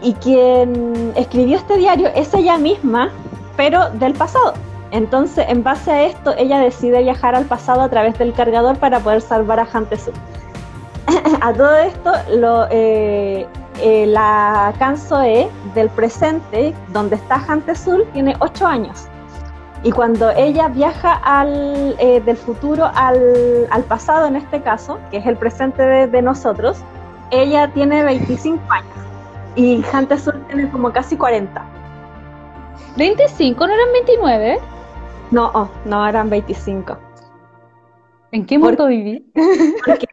y 0.02 0.12
quien 0.14 1.12
escribió 1.16 1.56
este 1.56 1.76
diario 1.76 2.10
es 2.14 2.32
ella 2.34 2.58
misma, 2.58 3.10
pero 3.56 3.90
del 3.90 4.14
pasado. 4.14 4.54
Entonces, 4.90 5.46
en 5.48 5.62
base 5.62 5.90
a 5.90 6.04
esto, 6.04 6.34
ella 6.38 6.58
decide 6.58 7.02
viajar 7.02 7.34
al 7.34 7.44
pasado 7.44 7.82
a 7.82 7.88
través 7.88 8.18
del 8.18 8.32
cargador 8.32 8.78
para 8.78 9.00
poder 9.00 9.20
salvar 9.20 9.60
a 9.60 9.66
Sul. 9.66 10.14
a 11.40 11.52
todo 11.52 11.76
esto, 11.76 12.12
lo, 12.30 12.66
eh, 12.70 13.46
eh, 13.80 14.06
la 14.06 14.72
Kansoe 14.78 15.48
del 15.74 15.88
presente, 15.90 16.74
donde 16.92 17.16
está 17.16 17.44
Sul, 17.74 18.04
tiene 18.12 18.34
8 18.38 18.66
años. 18.66 19.06
Y 19.82 19.92
cuando 19.92 20.30
ella 20.30 20.68
viaja 20.68 21.14
al, 21.14 21.96
eh, 21.98 22.20
del 22.20 22.36
futuro 22.36 22.90
al, 22.94 23.66
al, 23.70 23.84
pasado, 23.84 24.26
en 24.26 24.36
este 24.36 24.62
caso, 24.62 24.98
que 25.10 25.18
es 25.18 25.26
el 25.26 25.36
presente 25.36 25.82
de, 25.82 26.06
de 26.06 26.22
nosotros, 26.22 26.78
ella 27.30 27.68
tiene 27.72 28.02
25 28.02 28.60
años 28.72 29.06
y 29.56 29.82
Hunter 29.92 30.20
Sur 30.20 30.38
tiene 30.46 30.70
como 30.70 30.92
casi 30.92 31.16
40. 31.16 31.64
¿25? 32.96 33.56
¿No 33.58 33.64
eran 33.64 33.92
29? 33.92 34.58
No, 35.30 35.50
oh, 35.54 35.68
no 35.84 36.06
eran 36.06 36.30
25. 36.30 36.98
¿En 38.32 38.46
qué 38.46 38.58
mundo 38.58 38.86
viví? 38.86 39.26
Porque, 39.84 40.06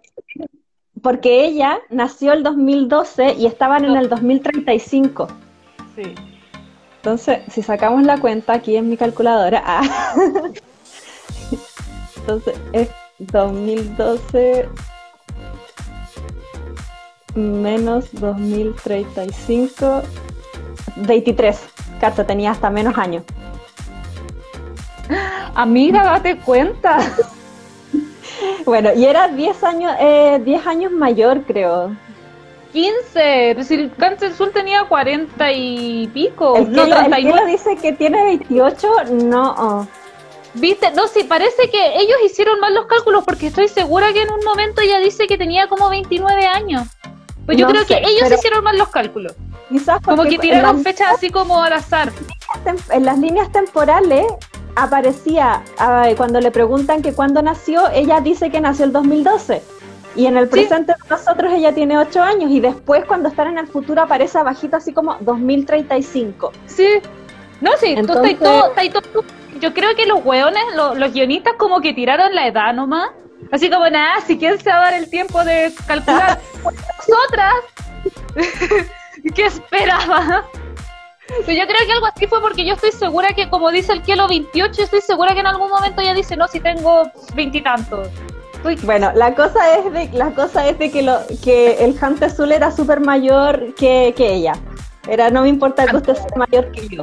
porque, 1.01 1.45
ella 1.45 1.79
nació 1.89 2.33
el 2.33 2.43
2012 2.43 3.33
y 3.33 3.45
estaban 3.45 3.85
en 3.85 3.95
el 3.95 4.09
2035. 4.09 5.27
Sí. 5.95 6.15
Entonces, 7.03 7.39
si 7.51 7.61
sacamos 7.61 8.03
la 8.03 8.17
cuenta 8.17 8.53
aquí 8.53 8.77
en 8.77 8.89
mi 8.89 8.95
calculadora, 8.95 9.61
ah, 9.65 10.13
entonces 12.15 12.57
es 12.71 12.87
2012 13.19 14.69
menos 17.35 18.05
2035, 18.13 20.01
23. 20.95 21.59
Carta 21.99 22.25
tenía 22.25 22.51
hasta 22.51 22.69
menos 22.69 22.97
años. 22.97 23.25
Amiga, 25.55 26.05
date 26.05 26.37
cuenta. 26.37 26.99
bueno, 28.65 28.91
y 28.95 29.03
era 29.03 29.27
10 29.27 29.63
años, 29.65 29.91
eh, 29.99 30.41
10 30.41 30.67
años 30.67 30.93
mayor, 30.93 31.43
creo. 31.43 31.97
15, 32.73 33.63
si 33.63 33.73
el 33.75 33.95
Cáncer 33.95 34.31
Azul 34.31 34.51
tenía 34.51 34.83
40 34.85 35.51
y 35.53 36.07
pico. 36.07 36.57
El 36.57 36.71
no, 36.71 36.83
el 36.83 37.11
que 37.11 37.45
dice 37.45 37.77
que 37.77 37.93
tiene 37.93 38.23
28, 38.23 38.87
no. 39.11 39.87
¿Viste? 40.55 40.91
No, 40.91 41.07
sí, 41.07 41.23
parece 41.23 41.69
que 41.69 41.97
ellos 41.97 42.17
hicieron 42.25 42.59
mal 42.59 42.73
los 42.73 42.85
cálculos 42.85 43.23
porque 43.23 43.47
estoy 43.47 43.67
segura 43.67 44.11
que 44.11 44.23
en 44.23 44.31
un 44.31 44.43
momento 44.43 44.81
ella 44.81 44.99
dice 44.99 45.27
que 45.27 45.37
tenía 45.37 45.67
como 45.67 45.89
29 45.89 46.45
años. 46.45 46.87
Pues 47.45 47.57
yo 47.57 47.65
no 47.65 47.71
creo 47.71 47.85
sé, 47.85 47.87
que 47.87 48.07
ellos 48.07 48.31
hicieron 48.31 48.63
mal 48.63 48.77
los 48.77 48.89
cálculos. 48.89 49.33
Quizás 49.69 49.99
como 50.01 50.23
que 50.23 50.37
tiraron 50.37 50.77
las... 50.77 50.83
fechas 50.83 51.13
así 51.15 51.29
como 51.29 51.61
al 51.61 51.73
azar. 51.73 52.11
En 52.91 53.05
las 53.05 53.17
líneas 53.17 53.51
temporales 53.51 54.25
aparecía, 54.75 55.63
uh, 55.79 56.15
cuando 56.15 56.39
le 56.39 56.51
preguntan 56.51 57.01
que 57.01 57.13
cuándo 57.13 57.41
nació, 57.41 57.89
ella 57.89 58.21
dice 58.21 58.49
que 58.49 58.61
nació 58.61 58.85
el 58.85 58.91
2012. 58.91 59.61
Y 60.15 60.27
en 60.27 60.37
el 60.37 60.47
presente 60.47 60.93
sí. 60.93 61.03
de 61.03 61.09
nosotros 61.09 61.53
ella 61.53 61.73
tiene 61.73 61.97
8 61.97 62.21
años 62.21 62.51
y 62.51 62.59
después 62.59 63.03
cuando 63.05 63.29
están 63.29 63.47
en 63.47 63.57
el 63.57 63.67
futuro 63.67 64.01
aparece 64.01 64.37
abajito 64.37 64.77
así 64.77 64.93
como 64.93 65.15
2035. 65.21 66.51
Sí. 66.67 66.87
No, 67.61 67.71
sí, 67.79 67.93
Entonces... 67.97 68.37
tú, 68.37 68.45
tú, 68.45 69.01
tú, 69.01 69.21
tú, 69.21 69.25
yo 69.59 69.73
creo 69.73 69.95
que 69.95 70.05
los 70.05 70.23
hueones, 70.25 70.63
los, 70.75 70.97
los 70.97 71.13
guionistas 71.13 71.53
como 71.57 71.79
que 71.79 71.93
tiraron 71.93 72.35
la 72.35 72.47
edad 72.47 72.73
nomás. 72.73 73.09
Así 73.51 73.69
como 73.69 73.89
nada, 73.89 74.19
si 74.21 74.37
quién 74.37 74.59
se 74.59 74.69
va 74.69 74.77
a 74.77 74.81
dar 74.81 74.93
el 74.93 75.09
tiempo 75.09 75.43
de 75.43 75.73
calcular 75.87 76.39
nosotras. 76.63 77.53
¿Qué 79.35 79.45
esperaba? 79.45 80.43
yo 81.39 81.45
creo 81.45 81.87
que 81.87 81.93
algo 81.93 82.05
así 82.07 82.27
fue 82.27 82.41
porque 82.41 82.65
yo 82.65 82.73
estoy 82.73 82.91
segura 82.91 83.29
que, 83.29 83.49
como 83.49 83.71
dice 83.71 83.93
el 83.93 84.01
Kilo 84.01 84.27
28, 84.27 84.83
estoy 84.83 85.01
segura 85.01 85.33
que 85.33 85.39
en 85.39 85.47
algún 85.47 85.69
momento 85.69 86.01
ella 86.01 86.13
dice, 86.13 86.35
no, 86.35 86.47
si 86.47 86.59
tengo 86.59 87.09
veintitantos. 87.33 88.09
Bueno, 88.83 89.11
la 89.13 89.35
cosa 89.35 89.77
es 89.77 89.91
de, 89.91 90.09
la 90.13 90.31
cosa 90.31 90.67
es 90.69 90.79
de 90.79 90.89
que, 90.89 91.03
lo, 91.03 91.19
que 91.43 91.83
el 91.83 91.97
Hunter 92.01 92.29
Azul 92.29 92.51
era 92.51 92.71
súper 92.71 93.01
mayor 93.01 93.75
que, 93.75 94.13
que, 94.15 94.33
ella. 94.33 94.53
Era, 95.07 95.29
no 95.29 95.41
me 95.41 95.49
importa 95.49 95.85
que 95.85 95.97
usted 95.97 96.15
sea 96.15 96.37
mayor 96.37 96.71
que 96.71 96.87
yo. 96.87 97.01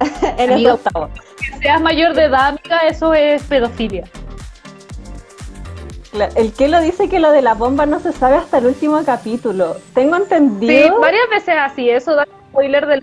Eres 0.38 0.66
octavo. 0.66 1.10
Que 1.38 1.58
seas 1.58 1.80
mayor 1.80 2.14
de 2.14 2.24
edad, 2.24 2.48
amiga, 2.48 2.80
eso 2.88 3.12
es 3.12 3.42
pedofilia. 3.42 4.04
El 6.36 6.52
que 6.52 6.68
lo 6.68 6.80
dice 6.80 7.08
que 7.08 7.18
lo 7.18 7.32
de 7.32 7.42
la 7.42 7.54
bomba 7.54 7.86
no 7.86 7.98
se 7.98 8.12
sabe 8.12 8.36
hasta 8.36 8.58
el 8.58 8.66
último 8.66 9.02
capítulo. 9.04 9.76
Tengo 9.94 10.16
entendido. 10.16 10.72
Sí, 10.72 11.00
varias 11.00 11.28
veces 11.28 11.54
así, 11.58 11.90
eso 11.90 12.14
da 12.14 12.26
spoiler 12.50 12.86
del. 12.86 13.02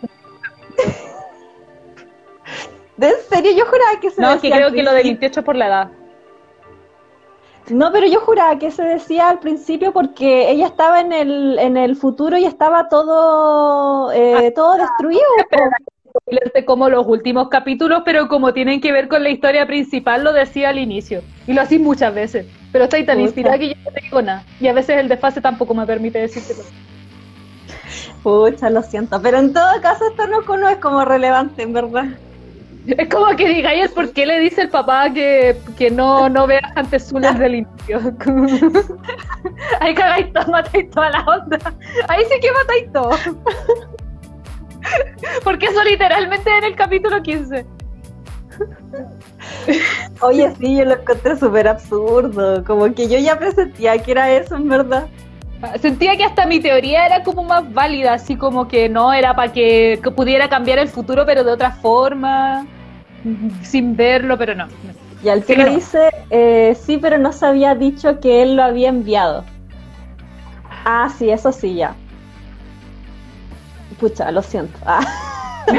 ¿De 2.96 3.08
en 3.10 3.16
serio? 3.30 3.52
Yo 3.52 3.66
juraba 3.66 4.00
que 4.00 4.12
se 4.12 4.22
No, 4.22 4.40
que 4.40 4.50
creo 4.50 4.72
que 4.72 4.82
lo 4.82 4.94
de 4.94 5.04
28 5.04 5.44
por 5.44 5.56
la 5.56 5.68
edad. 5.68 5.92
No, 7.70 7.92
pero 7.92 8.08
yo 8.08 8.20
juraba 8.22 8.58
que 8.58 8.72
se 8.72 8.84
decía 8.84 9.30
al 9.30 9.40
principio 9.40 9.94
porque 9.94 10.50
ella 10.50 10.68
estaba 10.68 11.00
en 11.00 11.14
el, 11.14 11.60
en 11.60 11.78
el 11.78 11.96
futuro 11.96 12.38
y 12.38 12.46
estaba 12.46 12.90
todo, 12.90 14.12
eh, 14.12 14.48
ah, 14.48 14.54
todo 14.54 14.76
destruido. 14.76 15.22
Como 16.66 16.90
los 16.90 17.08
últimos 17.08 17.48
capítulos, 17.50 18.02
pero 18.04 18.28
como 18.28 18.54
tienen 18.54 18.82
que 18.82 18.92
ver 18.92 19.08
con 19.08 19.24
la 19.24 19.30
historia 19.30 19.66
principal, 19.66 20.24
lo 20.24 20.34
decía 20.34 20.70
al 20.70 20.80
inicio. 20.80 21.22
Y 21.48 21.54
lo 21.54 21.62
así 21.62 21.80
muchas 21.80 22.14
veces. 22.14 22.46
Pero 22.72 22.86
estoy 22.86 23.06
tan 23.06 23.20
inspirada 23.22 23.58
que 23.58 23.70
yo 23.70 23.76
no 23.86 23.92
te 23.92 24.02
digo 24.02 24.22
nada. 24.22 24.44
Y 24.60 24.68
a 24.68 24.74
veces 24.74 24.98
el 24.98 25.08
desfase 25.08 25.40
tampoco 25.40 25.74
me 25.74 25.86
permite 25.86 26.20
decírtelo. 26.20 26.64
Pucha, 28.24 28.70
lo 28.70 28.82
siento. 28.84 29.22
Pero 29.22 29.40
en 29.40 29.54
todo 29.54 29.82
caso 29.82 30.08
esto 30.08 30.28
no, 30.28 30.42
no 30.58 30.68
es 30.68 30.78
como 30.78 31.06
relevante, 31.06 31.64
en 31.64 31.74
verdad. 31.74 32.06
Es 32.88 33.10
como 33.10 33.36
que 33.36 33.48
digáis 33.48 33.92
por 33.92 34.12
qué 34.12 34.26
le 34.26 34.40
dice 34.40 34.62
el 34.62 34.70
papá 34.70 35.12
que, 35.14 35.56
que 35.78 35.92
no, 35.92 36.28
no 36.30 36.48
veas 36.48 36.72
antes 36.76 37.08
su 37.08 37.20
desde 37.20 37.46
el 37.46 37.56
inicio. 37.56 38.00
Ahí 39.80 39.94
cagáis 39.94 40.34
todo, 40.34 40.48
matáis 40.48 40.90
toda 40.90 41.12
la 41.12 41.22
onda. 41.22 41.60
Ahí 42.08 42.24
sí 42.26 42.40
que 42.42 42.52
matáis 42.52 42.92
todo. 42.92 43.12
Porque 45.44 45.68
eso 45.68 45.84
literalmente 45.84 46.50
en 46.58 46.64
el 46.64 46.76
capítulo 46.76 47.22
15. 47.22 47.66
Oye, 50.22 50.54
sí, 50.60 50.78
yo 50.78 50.86
lo 50.86 50.94
encontré 50.94 51.38
súper 51.38 51.68
absurdo. 51.68 52.64
Como 52.64 52.94
que 52.94 53.08
yo 53.08 53.20
ya 53.20 53.38
presentía 53.38 53.98
que 54.00 54.12
era 54.12 54.32
eso, 54.32 54.56
en 54.56 54.70
verdad. 54.70 55.08
Sentía 55.80 56.18
que 56.18 56.24
hasta 56.24 56.46
mi 56.46 56.60
teoría 56.60 57.06
era 57.06 57.24
como 57.24 57.44
más 57.44 57.72
válida, 57.72 58.14
así 58.14 58.36
como 58.36 58.68
que 58.68 58.90
no, 58.90 59.14
era 59.14 59.36
para 59.36 59.52
que, 59.52 60.00
que, 60.04 60.12
pudiera 60.12 60.50
cambiar 60.50 60.80
el 60.80 60.88
futuro, 60.88 61.26
pero 61.26 61.44
de 61.44 61.52
otra 61.52 61.72
forma, 61.72 62.66
sin 63.62 63.96
verlo, 63.96 64.38
pero 64.38 64.56
no. 64.56 64.68
Y 65.24 65.30
al 65.30 65.46
que 65.46 65.56
lo 65.56 65.70
dice, 65.70 66.10
eh, 66.32 66.76
sí, 66.80 66.98
pero 66.98 67.20
no 67.20 67.32
se 67.32 67.46
había 67.46 67.76
dicho 67.76 68.20
que 68.20 68.42
él 68.42 68.56
lo 68.56 68.64
había 68.64 68.90
enviado. 68.90 69.46
Ah, 70.84 71.10
sí, 71.16 71.30
eso 71.30 71.52
sí, 71.52 71.76
ya. 71.76 71.94
Pucha, 74.00 74.32
lo 74.32 74.42
siento. 74.42 74.80
Ah. 74.84 75.06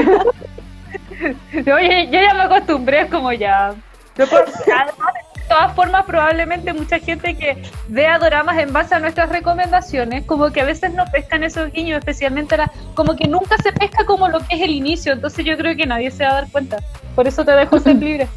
Oye, 1.53 2.07
yo 2.07 2.21
ya 2.21 2.33
me 2.33 2.43
acostumbré, 2.43 3.01
es 3.01 3.09
como 3.09 3.33
ya. 3.33 3.75
Yo 4.17 4.27
por, 4.27 4.39
además, 4.41 5.13
todas 5.53 5.75
formas, 5.75 6.05
probablemente 6.05 6.73
mucha 6.73 6.97
gente 6.97 7.35
que 7.35 7.61
vea 7.87 8.17
doramas 8.17 8.57
en 8.57 8.73
base 8.73 8.95
a 8.95 8.99
nuestras 8.99 9.29
recomendaciones, 9.29 10.25
como 10.25 10.51
que 10.51 10.61
a 10.61 10.65
veces 10.65 10.93
no 10.95 11.05
pescan 11.11 11.43
esos 11.43 11.71
guiños, 11.71 11.99
especialmente 11.99 12.57
la, 12.57 12.71
como 12.95 13.15
que 13.15 13.27
nunca 13.27 13.55
se 13.61 13.71
pesca 13.71 14.03
como 14.05 14.27
lo 14.29 14.39
que 14.39 14.55
es 14.55 14.61
el 14.61 14.71
inicio, 14.71 15.13
entonces 15.13 15.45
yo 15.45 15.55
creo 15.55 15.75
que 15.75 15.85
nadie 15.85 16.09
se 16.09 16.23
va 16.23 16.31
a 16.31 16.33
dar 16.33 16.51
cuenta. 16.51 16.77
Por 17.15 17.27
eso 17.27 17.45
te 17.45 17.51
dejo 17.51 17.77
ser 17.79 17.95
libre. 18.07 18.27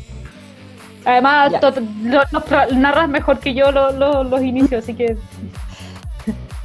Además, 1.06 1.52
lo, 1.52 2.22
lo, 2.32 2.76
narras 2.76 3.08
mejor 3.08 3.38
que 3.38 3.54
yo 3.54 3.72
lo, 3.72 4.22
los 4.22 4.42
inicios, 4.42 4.84
así 4.84 4.92
que 4.92 5.16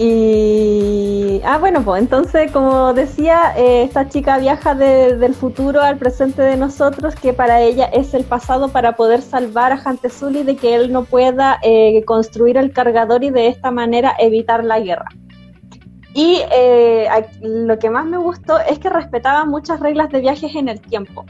y, 0.03 1.41
ah, 1.46 1.60
bueno, 1.60 1.84
pues 1.84 2.01
entonces, 2.01 2.51
como 2.51 2.91
decía, 2.91 3.53
eh, 3.55 3.84
esta 3.84 4.10
chica 4.10 4.39
viaja 4.39 4.74
de, 4.74 5.15
del 5.15 5.36
futuro 5.36 5.79
al 5.79 6.00
presente 6.00 6.41
de 6.41 6.58
nosotros, 6.58 7.13
que 7.13 7.34
para 7.34 7.62
ella 7.62 7.86
es 7.86 8.15
el 8.15 8.24
pasado 8.24 8.70
para 8.70 8.96
poder 8.96 9.22
salvar 9.22 9.72
a 9.72 9.75
Hantezuli 9.75 10.41
de 10.41 10.55
que 10.55 10.74
él 10.74 10.91
no 10.91 11.03
pueda 11.03 11.60
eh, 11.62 12.03
construir 12.05 12.58
el 12.58 12.74
cargador 12.74 13.24
y 13.24 13.29
de 13.29 13.46
esta 13.46 13.70
manera 13.70 14.15
evitar 14.17 14.63
la 14.63 14.79
guerra. 14.79 15.05
Y 16.15 16.41
eh, 16.51 17.08
lo 17.43 17.77
que 17.77 17.91
más 17.91 18.08
me 18.08 18.17
gustó 18.17 18.58
es 18.60 18.79
que 18.79 18.89
respetaba 18.89 19.46
muchas 19.46 19.79
reglas 19.81 20.10
de 20.10 20.22
viajes 20.22 20.55
en 20.55 20.67
el 20.67 20.81
tiempo. 20.81 21.25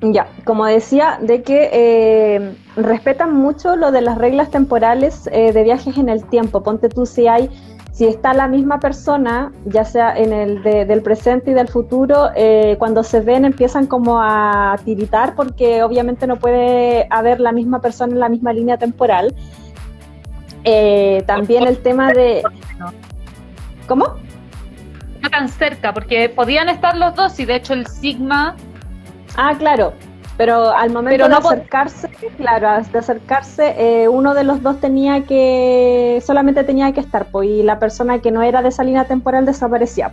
Ya, 0.00 0.26
como 0.44 0.66
decía, 0.66 1.20
de 1.22 1.42
que 1.42 2.52
respetan 2.74 3.36
mucho 3.36 3.76
lo 3.76 3.92
de 3.92 4.00
las 4.00 4.18
reglas 4.18 4.50
temporales 4.50 5.26
de 5.26 5.62
viajes 5.62 5.96
en 5.96 6.08
el 6.08 6.24
tiempo. 6.24 6.64
Ponte 6.64 6.88
tú 6.88 7.06
si 7.06 7.28
hay 7.28 7.48
si 7.92 8.06
está 8.06 8.32
la 8.32 8.48
misma 8.48 8.80
persona, 8.80 9.52
ya 9.66 9.84
sea 9.84 10.16
en 10.16 10.32
el 10.32 10.62
de, 10.62 10.86
del 10.86 11.02
presente 11.02 11.50
y 11.50 11.54
del 11.54 11.68
futuro, 11.68 12.30
eh, 12.34 12.76
cuando 12.78 13.02
se 13.02 13.20
ven 13.20 13.44
empiezan 13.44 13.86
como 13.86 14.18
a 14.18 14.76
tiritar 14.82 15.34
porque 15.34 15.82
obviamente 15.82 16.26
no 16.26 16.36
puede 16.36 17.06
haber 17.10 17.38
la 17.38 17.52
misma 17.52 17.80
persona 17.80 18.14
en 18.14 18.20
la 18.20 18.30
misma 18.30 18.54
línea 18.54 18.78
temporal. 18.78 19.34
Eh, 20.64 21.22
también 21.26 21.64
el 21.64 21.82
tema 21.82 22.12
de... 22.12 22.42
¿Cómo? 23.86 24.14
No 25.20 25.28
tan 25.28 25.50
cerca, 25.50 25.92
porque 25.92 26.30
podían 26.30 26.70
estar 26.70 26.96
los 26.96 27.14
dos 27.14 27.38
y 27.40 27.44
de 27.44 27.56
hecho 27.56 27.74
el 27.74 27.86
Sigma... 27.86 28.56
Ah, 29.36 29.54
claro, 29.58 29.92
pero 30.36 30.70
al 30.70 30.90
momento 30.90 31.28
no 31.28 31.40
de 31.40 31.46
acercarse, 31.46 32.08
claro, 32.36 32.82
de 32.90 32.98
acercarse, 32.98 33.74
eh, 33.76 34.08
uno 34.08 34.34
de 34.34 34.44
los 34.44 34.62
dos 34.62 34.80
tenía 34.80 35.24
que, 35.24 36.22
solamente 36.24 36.64
tenía 36.64 36.92
que 36.92 37.00
estar, 37.00 37.26
pues, 37.26 37.48
y 37.48 37.62
la 37.62 37.78
persona 37.78 38.20
que 38.20 38.30
no 38.30 38.42
era 38.42 38.62
de 38.62 38.70
esa 38.70 38.82
línea 38.82 39.04
temporal 39.04 39.44
desaparecía. 39.46 40.12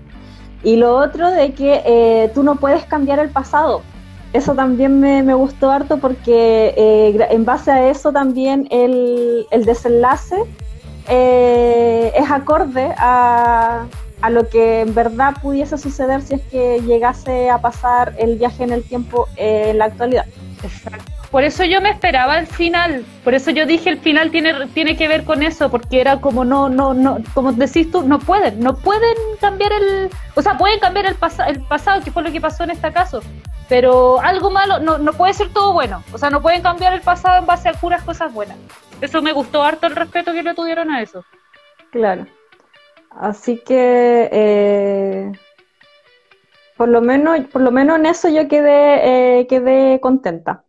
Y 0.64 0.76
lo 0.76 0.98
otro 0.98 1.32
de 1.32 1.54
que 1.54 1.82
eh, 1.86 2.32
tú 2.34 2.44
no 2.44 2.56
puedes 2.56 2.84
cambiar 2.86 3.20
el 3.20 3.30
pasado. 3.30 3.82
eso 4.34 4.54
también 4.54 5.00
me, 5.00 5.34
gustó 5.34 5.72
harto 5.72 5.98
porque 5.98 6.74
eh, 6.78 7.28
en 7.32 7.46
base 7.46 7.72
a 7.72 7.90
eso 7.90 8.12
también 8.12 8.68
el, 8.70 9.48
desenlace 9.66 10.36
eh, 11.08 12.12
es 12.16 12.30
acorde 12.30 12.94
a, 12.98 13.86
a, 14.22 14.30
lo 14.30 14.50
que 14.50 14.82
en 14.82 14.94
verdad 14.94 15.36
pudiese 15.42 15.78
suceder 15.78 16.22
si 16.22 16.36
es 16.36 16.42
que 16.42 16.82
llegase 16.82 17.50
a 17.50 17.60
pasar 17.60 18.14
el 18.18 18.38
viaje 18.38 18.64
en 18.64 18.72
el 18.72 18.84
tiempo 18.84 19.28
en 19.36 19.78
la 19.78 19.86
actualidad. 19.86 20.26
Exacto. 20.64 21.20
Por 21.32 21.44
eso 21.44 21.64
yo 21.64 21.80
me 21.80 21.92
esperaba 21.92 22.40
el 22.40 22.48
final, 22.48 23.06
por 23.24 23.36
eso 23.36 23.52
yo 23.52 23.68
dije 23.68 23.92
el 23.92 24.00
final 24.00 24.32
tiene, 24.32 24.66
tiene 24.74 24.98
que 24.98 25.08
ver 25.08 25.26
con 25.26 25.44
eso, 25.44 25.70
porque 25.70 26.02
era 26.02 26.20
como 26.20 26.44
no, 26.44 26.70
no, 26.70 26.96
no, 26.96 27.20
como 27.36 27.52
decís 27.52 27.92
tú, 27.92 28.02
no 28.02 28.18
pueden, 28.18 28.60
no 28.60 28.76
pueden 28.76 29.16
cambiar 29.40 29.72
el, 29.74 30.10
o 30.34 30.42
sea, 30.42 30.58
pueden 30.58 30.80
cambiar 30.80 31.06
el, 31.06 31.16
el 31.48 31.62
pasado, 31.62 32.04
que 32.04 32.10
fue 32.10 32.24
lo 32.24 32.32
que 32.32 32.42
pasó 32.42 32.64
en 32.64 32.72
este 32.72 32.92
caso, 32.92 33.22
pero 33.68 34.20
algo 34.22 34.50
malo, 34.50 34.80
no, 34.80 34.98
no 34.98 35.14
puede 35.14 35.36
ser 35.36 35.54
todo 35.54 35.72
bueno, 35.72 36.04
o 36.12 36.18
sea, 36.18 36.32
no 36.32 36.42
pueden 36.42 36.64
cambiar 36.64 36.94
el 36.94 37.02
pasado 37.02 37.38
en 37.38 37.46
base 37.46 37.70
a 37.70 37.74
puras 37.74 38.02
cosas 38.02 38.34
buenas. 38.34 38.58
Eso 39.00 39.22
me 39.22 39.32
gustó 39.32 39.64
harto 39.64 39.86
el 39.86 39.96
respeto 39.96 40.34
que 40.34 40.42
le 40.42 40.56
tuvieron 40.56 40.90
a 40.90 41.02
eso. 41.02 41.24
Claro. 41.92 42.26
Así 43.12 43.62
que 43.66 44.30
eh, 44.32 45.32
por 46.78 46.88
lo 46.88 47.01
menos, 47.01 47.42
por 47.51 47.62
lo 47.62 47.72
menos 47.72 48.00
en 48.00 48.06
eso 48.06 48.30
yo 48.30 48.48
quedé, 48.48 49.39
eh, 49.42 49.48
quedé 49.48 50.00
contenta. 50.00 50.63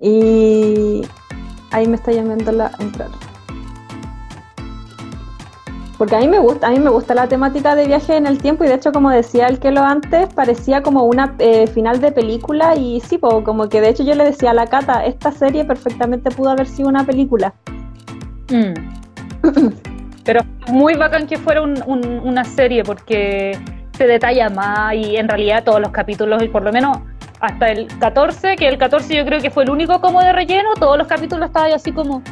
Y 0.00 1.02
ahí 1.70 1.86
me 1.86 1.96
está 1.96 2.12
llamando 2.12 2.50
la 2.50 2.70
entrar. 2.78 3.10
Porque 5.98 6.16
a 6.16 6.20
mí 6.20 6.28
me 6.28 6.38
gusta, 6.38 6.68
a 6.68 6.70
mí 6.70 6.78
me 6.78 6.90
gusta 6.90 7.14
la 7.14 7.28
temática 7.28 7.74
de 7.76 7.86
viaje 7.86 8.16
en 8.16 8.26
el 8.26 8.38
tiempo 8.38 8.64
y 8.64 8.68
de 8.68 8.74
hecho 8.74 8.90
como 8.90 9.10
decía 9.10 9.46
el 9.46 9.58
que 9.58 9.70
lo 9.70 9.82
antes, 9.82 10.32
parecía 10.34 10.82
como 10.82 11.04
una 11.04 11.36
eh, 11.38 11.66
final 11.66 12.00
de 12.00 12.10
película 12.10 12.74
y 12.74 13.00
sí, 13.00 13.18
como 13.18 13.68
que 13.68 13.80
de 13.80 13.90
hecho 13.90 14.02
yo 14.02 14.14
le 14.14 14.24
decía 14.24 14.50
a 14.50 14.54
la 14.54 14.66
Cata, 14.66 15.04
esta 15.04 15.30
serie 15.30 15.64
perfectamente 15.64 16.30
pudo 16.30 16.50
haber 16.50 16.66
sido 16.66 16.88
una 16.88 17.04
película. 17.04 17.54
Mm. 18.50 19.84
Pero 20.24 20.40
muy 20.68 20.94
bacán 20.94 21.26
que 21.26 21.36
fuera 21.36 21.62
una 21.62 22.44
serie 22.44 22.82
porque 22.82 23.58
se 23.96 24.06
detalla 24.06 24.50
más 24.50 24.94
y 24.94 25.16
en 25.16 25.28
realidad 25.28 25.64
todos 25.64 25.80
los 25.80 25.90
capítulos, 25.90 26.42
y 26.42 26.48
por 26.48 26.62
lo 26.62 26.72
menos 26.72 26.98
hasta 27.40 27.70
el 27.70 27.86
14, 27.98 28.56
que 28.56 28.68
el 28.68 28.78
14 28.78 29.14
yo 29.14 29.24
creo 29.24 29.40
que 29.40 29.50
fue 29.50 29.64
el 29.64 29.70
único 29.70 30.00
como 30.00 30.20
de 30.20 30.32
relleno, 30.32 30.70
todos 30.78 30.96
los 30.96 31.06
capítulos 31.06 31.48
estaban 31.48 31.72
así 31.72 31.92
como... 31.92 32.22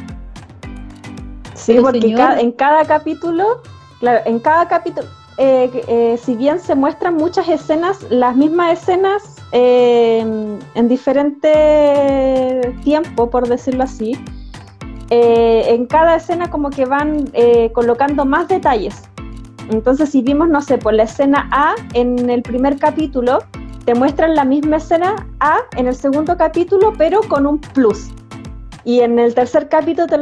Sí, 1.53 1.77
porque 1.79 2.15
en 2.39 2.51
cada 2.51 2.83
capítulo, 2.83 3.61
claro, 3.99 4.21
en 4.25 4.39
cada 4.39 4.67
capítulo, 4.67 5.07
eh, 5.37 5.69
eh, 5.87 6.19
si 6.21 6.35
bien 6.35 6.59
se 6.59 6.75
muestran 6.75 7.15
muchas 7.15 7.47
escenas, 7.47 8.05
las 8.09 8.35
mismas 8.35 8.79
escenas 8.79 9.23
eh, 9.51 10.25
en 10.75 10.87
diferente 10.87 12.73
tiempo, 12.83 13.29
por 13.29 13.47
decirlo 13.47 13.83
así, 13.83 14.17
en 15.15 15.85
cada 15.85 16.15
escena 16.15 16.49
como 16.49 16.69
que 16.69 16.85
van 16.85 17.31
colocando 17.73 18.25
más 18.25 18.47
detalles. 18.47 19.03
Entonces, 19.69 20.09
si 20.09 20.21
vimos, 20.21 20.49
no 20.49 20.61
sé, 20.61 20.77
por 20.77 20.93
la 20.93 21.03
escena 21.03 21.47
A 21.51 21.75
en 21.93 22.29
el 22.29 22.41
primer 22.41 22.77
capítulo, 22.77 23.39
te 23.85 23.95
muestran 23.95 24.35
la 24.35 24.45
misma 24.45 24.77
escena 24.77 25.27
A 25.39 25.59
en 25.75 25.87
el 25.87 25.95
segundo 25.95 26.37
capítulo, 26.37 26.93
pero 26.97 27.21
con 27.21 27.45
un 27.45 27.59
plus. 27.59 28.09
Y 28.83 29.01
en 29.01 29.19
el 29.19 29.33
tercer 29.33 29.69
capítulo 29.69 30.07
te, 30.07 30.17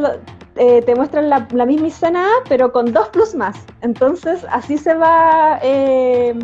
eh, 0.55 0.95
muestran 0.95 1.29
la, 1.29 1.65
misma 1.65 1.87
escena 1.87 2.25
A, 2.25 2.43
pero 2.47 2.71
con 2.71 2.91
dos 2.93 3.09
plus 3.09 3.35
más. 3.35 3.57
Entonces 3.81 4.45
así 4.49 4.77
se 4.77 4.93
va 4.93 5.59
eh, 5.63 6.37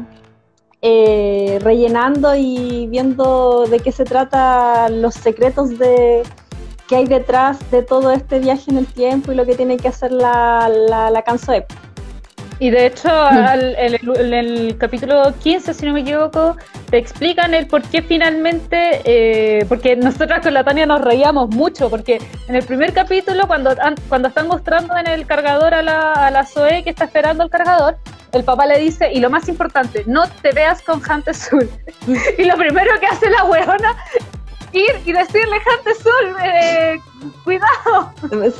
eh, 0.82 1.60
rellenando 1.62 2.36
y 2.36 2.88
viendo 2.88 3.66
de 3.68 3.80
qué 3.80 3.92
se 3.92 4.06
trata 4.06 4.90
los 4.90 5.14
secretos 5.14 5.78
de 5.78 6.24
que 6.88 6.96
hay 6.96 7.06
detrás 7.06 7.60
de 7.72 7.84
todo 7.84 8.12
este 8.12 8.40
viaje 8.40 8.72
en 8.72 8.78
el 8.78 8.88
tiempo 8.88 9.32
y 9.32 9.36
lo 9.36 9.46
que 9.46 9.56
tiene 9.56 9.78
que 9.78 9.90
hacer 9.90 10.12
la, 10.12 10.70
la, 10.70 11.10
la 11.10 11.22
y 12.60 12.72
de 12.72 12.88
hecho, 12.88 13.10
en 13.32 14.34
el, 14.34 14.78
capítulo 14.80 15.32
15, 15.44 15.74
si 15.76 15.86
no 15.86 15.94
me 15.94 16.02
equivoco, 16.02 16.56
te 16.90 16.98
explican 16.98 17.54
el 17.54 17.68
por 17.68 17.84
qué 17.84 18.02
finalmente, 18.02 19.02
eh, 19.04 19.66
porque 19.70 19.96
nosotras 19.96 20.42
con 20.42 20.56
la 20.56 20.64
Tania 20.64 20.88
nos 20.88 21.02
reíamos 21.02 21.50
mucho, 21.50 21.90
porque 21.90 22.20
en 22.48 22.56
el 22.56 22.64
primer 22.64 22.94
capítulo, 22.94 23.46
cuando, 23.46 23.76
cuando 24.10 24.30
están 24.30 24.48
mostrando 24.48 24.98
en 24.98 25.08
el 25.08 25.28
cargador 25.28 25.76
a 25.76 25.84
la, 25.84 26.14
a 26.14 26.32
la 26.32 26.46
Zoe 26.46 26.84
que 26.84 26.90
está 26.90 27.06
esperando 27.06 27.44
el 27.44 27.52
cargador, 27.52 27.98
el 28.32 28.44
papá 28.44 28.66
le 28.66 28.80
dice, 28.80 29.12
y 29.14 29.20
lo 29.20 29.30
más 29.30 29.48
importante, 29.50 30.04
no 30.08 30.24
te 30.42 30.52
veas 30.52 30.82
con 30.82 31.00
Hunter 31.00 31.36
Sul. 31.36 31.70
y 32.40 32.44
lo 32.44 32.58
primero 32.58 33.00
que 33.00 33.06
hace 33.06 33.30
la 33.30 33.44
weona 33.44 33.96
ir 34.74 35.02
y 35.06 35.14
decirle, 35.14 35.60
Jante 35.60 35.96
Sol, 35.96 36.36
eh, 36.44 37.00
cuidado. 37.44 38.12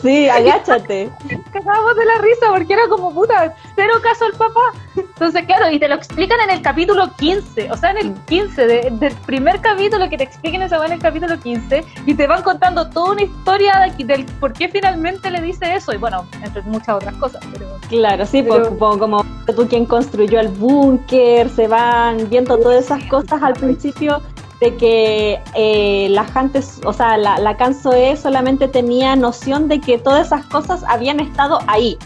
Sí, 0.02 0.28
agáchate. 0.30 1.12
Cagábamos 1.52 1.96
de 1.96 2.06
la 2.06 2.18
risa 2.20 2.48
porque 2.50 2.74
era 2.74 2.88
como 2.88 3.14
puta, 3.14 3.54
cero 3.76 3.94
caso 4.02 4.26
al 4.26 4.34
papá. 4.34 4.74
Entonces, 4.96 5.46
claro, 5.46 5.70
y 5.72 5.80
te 5.80 5.88
lo 5.88 5.96
explican 5.96 6.40
en 6.42 6.52
el 6.52 6.62
capítulo 6.62 7.10
15, 7.18 7.72
o 7.72 7.78
sea, 7.78 7.92
en 7.92 7.98
el 7.98 8.14
15 8.26 8.68
del 8.68 9.16
primer 9.26 9.60
capítulo 9.62 10.10
que 10.10 10.18
te 10.18 10.24
expliquen 10.24 10.62
esa 10.62 10.78
en 10.86 10.94
el 10.94 11.00
capítulo 11.00 11.40
15 11.40 11.84
y 12.06 12.14
te 12.14 12.28
van 12.28 12.44
contando 12.44 12.90
toda 12.90 13.14
una 13.14 13.24
historia 13.24 13.92
del 13.98 14.26
por 14.40 14.54
qué 14.54 14.70
finalmente 14.70 15.32
le 15.32 15.42
dice 15.42 15.74
eso 15.74 15.94
y 15.94 15.98
bueno, 15.98 16.26
entre 16.44 16.62
muchas 16.64 16.90
otras 16.90 17.16
cosas. 17.16 17.44
Pero, 17.52 17.66
claro, 17.90 18.26
sí, 18.26 18.44
pues, 18.44 18.70
como 18.78 19.26
tú 19.56 19.68
quien 19.68 19.86
construyó 19.86 20.40
el 20.40 20.50
búnker, 20.50 21.50
se 21.50 21.68
van 21.68 22.30
viendo 22.30 22.58
todas 22.58 22.86
esas 22.86 23.04
cosas 23.06 23.42
al 23.42 23.54
principio 23.54 24.22
de 24.60 24.76
que 24.76 25.40
eh, 25.56 26.08
la 26.10 26.26
gente, 26.26 26.62
o 26.84 26.94
sea, 26.94 27.18
la, 27.18 27.38
la 27.38 27.58
Cansoe 27.58 28.18
solamente 28.18 28.68
tenía 28.68 29.16
noción 29.16 29.68
de 29.68 29.80
que 29.80 29.98
todas 29.98 30.28
esas 30.28 30.46
cosas 30.46 30.84
habían 30.88 31.20
estado 31.20 31.60
ahí, 31.68 31.98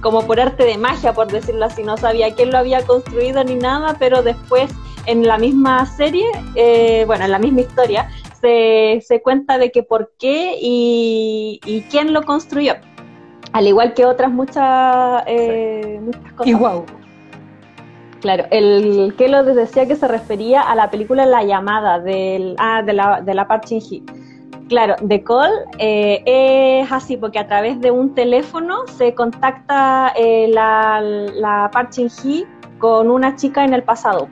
como 0.00 0.26
por 0.26 0.40
arte 0.40 0.64
de 0.64 0.78
magia, 0.78 1.12
por 1.12 1.30
decirlo 1.30 1.66
así, 1.66 1.82
no 1.82 1.96
sabía 1.96 2.34
quién 2.34 2.50
lo 2.50 2.58
había 2.58 2.84
construido 2.86 3.44
ni 3.44 3.56
nada, 3.56 3.96
pero 3.98 4.22
después 4.22 4.70
en 5.06 5.26
la 5.26 5.38
misma 5.38 5.84
serie, 5.86 6.26
eh, 6.54 7.04
bueno, 7.06 7.24
en 7.24 7.30
la 7.30 7.38
misma 7.38 7.62
historia, 7.62 8.10
se, 8.40 9.02
se, 9.06 9.22
cuenta 9.22 9.58
de 9.58 9.72
que 9.72 9.82
por 9.82 10.12
qué 10.18 10.56
y, 10.60 11.60
y, 11.64 11.80
quién 11.90 12.12
lo 12.12 12.22
construyó, 12.22 12.74
al 13.52 13.66
igual 13.66 13.94
que 13.94 14.04
otras 14.04 14.30
muchas, 14.30 15.24
eh, 15.26 15.98
muchas 16.02 16.32
cosas. 16.32 16.46
Igual. 16.46 16.84
Claro, 18.20 18.46
el 18.50 19.14
que 19.16 19.28
lo 19.28 19.44
decía 19.44 19.86
que 19.86 19.94
se 19.94 20.08
refería 20.08 20.62
a 20.62 20.74
la 20.74 20.90
película 20.90 21.24
La 21.24 21.44
llamada 21.44 22.00
del, 22.00 22.56
ah, 22.58 22.82
de 22.82 22.92
la, 22.92 23.20
de 23.20 23.34
la 23.34 23.46
Park 23.46 23.66
Claro, 24.68 24.96
The 25.06 25.22
Call 25.22 25.52
eh, 25.78 26.22
es 26.26 26.92
así 26.92 27.16
porque 27.16 27.38
a 27.38 27.46
través 27.46 27.80
de 27.80 27.90
un 27.90 28.14
teléfono 28.14 28.86
se 28.86 29.14
contacta 29.14 30.12
eh, 30.16 30.48
la, 30.52 31.00
la 31.00 31.70
Park 31.72 31.90
con 32.78 33.10
una 33.10 33.34
chica 33.36 33.64
en 33.64 33.72
el 33.72 33.82
pasado, 33.82 34.28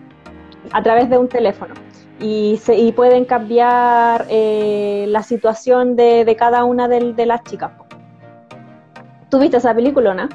a 0.72 0.82
través 0.82 1.08
de 1.08 1.16
un 1.16 1.28
teléfono. 1.28 1.74
Y, 2.20 2.58
se, 2.62 2.76
y 2.76 2.92
pueden 2.92 3.24
cambiar 3.24 4.26
eh, 4.28 5.06
la 5.08 5.22
situación 5.22 5.96
de, 5.96 6.24
de, 6.24 6.36
cada 6.36 6.64
una 6.64 6.88
de, 6.88 7.12
de 7.12 7.26
las 7.26 7.42
chicas. 7.44 7.72
¿Tú 9.30 9.38
viste 9.38 9.58
esa 9.58 9.74
película, 9.74 10.14
no? 10.14 10.28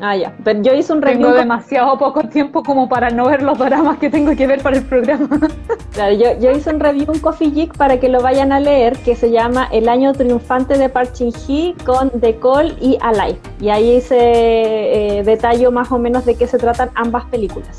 Ah, 0.00 0.16
ya. 0.16 0.32
Pero 0.42 0.62
yo 0.62 0.74
hice 0.74 0.92
un 0.92 1.02
review. 1.02 1.26
Tengo 1.26 1.34
demasiado 1.34 1.98
poco 1.98 2.22
tiempo 2.24 2.62
como 2.62 2.88
para 2.88 3.10
no 3.10 3.26
ver 3.26 3.42
los 3.42 3.58
dramas 3.58 3.98
que 3.98 4.08
tengo 4.08 4.34
que 4.34 4.46
ver 4.46 4.62
para 4.62 4.78
el 4.78 4.84
programa. 4.84 5.28
Claro, 5.92 6.14
yo, 6.14 6.38
yo 6.38 6.52
hice 6.52 6.70
un 6.70 6.78
review, 6.78 7.10
un 7.10 7.18
Coffee 7.18 7.50
Geek, 7.50 7.76
para 7.76 7.98
que 7.98 8.08
lo 8.08 8.22
vayan 8.22 8.52
a 8.52 8.60
leer, 8.60 8.96
que 8.98 9.16
se 9.16 9.32
llama 9.32 9.68
El 9.72 9.88
año 9.88 10.12
triunfante 10.12 10.78
de 10.78 10.88
Park 10.88 11.14
Shin 11.14 11.32
Hee 11.32 11.74
con 11.84 12.10
The 12.10 12.36
Call 12.36 12.76
y 12.80 12.96
Alive. 13.00 13.38
Y 13.60 13.70
ahí 13.70 13.96
hice 13.96 14.16
eh, 14.16 15.22
detalle 15.24 15.68
más 15.70 15.90
o 15.90 15.98
menos 15.98 16.24
de 16.24 16.36
qué 16.36 16.46
se 16.46 16.58
tratan 16.58 16.90
ambas 16.94 17.24
películas. 17.24 17.76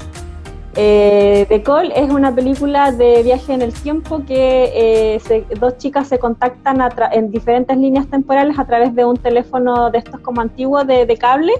Eh, 0.75 1.45
The 1.47 1.63
Call 1.63 1.93
es 1.95 2.11
una 2.11 2.35
película 2.35 2.91
de 2.91 3.23
viaje 3.23 3.53
en 3.53 3.61
el 3.61 3.73
tiempo 3.73 4.23
que 4.25 4.71
eh, 4.75 5.45
dos 5.59 5.77
chicas 5.77 6.09
se 6.09 6.19
contactan 6.19 6.79
en 7.13 7.31
diferentes 7.31 7.77
líneas 7.77 8.07
temporales 8.07 8.59
a 8.59 8.65
través 8.65 8.93
de 8.93 9.05
un 9.05 9.15
teléfono 9.15 9.89
de 9.89 9.99
estos 9.99 10.19
como 10.19 10.41
antiguos 10.41 10.85
de, 10.85 11.05
de 11.05 11.17
cable 11.17 11.53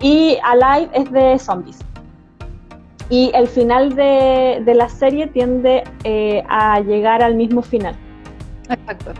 y 0.00 0.38
Alive 0.42 0.90
es 0.92 1.10
de 1.10 1.38
zombies. 1.38 1.78
Y 3.08 3.30
el 3.34 3.46
final 3.46 3.94
de, 3.94 4.62
la 4.66 4.88
serie 4.88 5.28
tiende 5.28 5.84
eh, 6.04 6.42
a 6.48 6.80
llegar 6.80 7.22
al 7.22 7.36
mismo 7.36 7.62
final. 7.62 7.94
Exacto. 8.68 9.12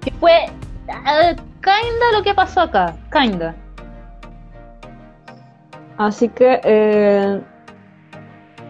Que 0.00 0.10
fue 0.12 0.46
uh, 0.88 1.36
kinda 1.60 2.12
lo 2.12 2.22
que 2.22 2.34
pasó 2.34 2.62
acá, 2.62 2.96
kinda. 3.12 3.54
Así 5.98 6.28
que, 6.28 6.60
eh, 6.62 7.40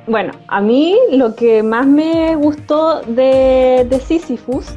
bueno, 0.07 0.33
a 0.49 0.61
mí 0.61 0.97
lo 1.13 1.37
que 1.37 1.63
más 1.63 1.87
me 1.87 2.35
gustó 2.37 3.03
de, 3.03 3.87
de 3.89 4.01
Sisyphus 4.01 4.75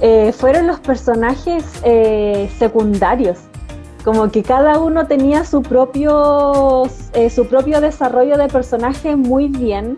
eh, 0.00 0.32
fueron 0.32 0.68
los 0.68 0.78
personajes 0.80 1.64
secundarios 2.56 3.49
como 4.04 4.30
que 4.30 4.42
cada 4.42 4.78
uno 4.78 5.06
tenía 5.06 5.44
su 5.44 5.62
propio, 5.62 6.84
eh, 7.12 7.30
su 7.30 7.46
propio 7.46 7.80
desarrollo 7.80 8.36
de 8.36 8.48
personaje 8.48 9.16
muy 9.16 9.48
bien 9.48 9.96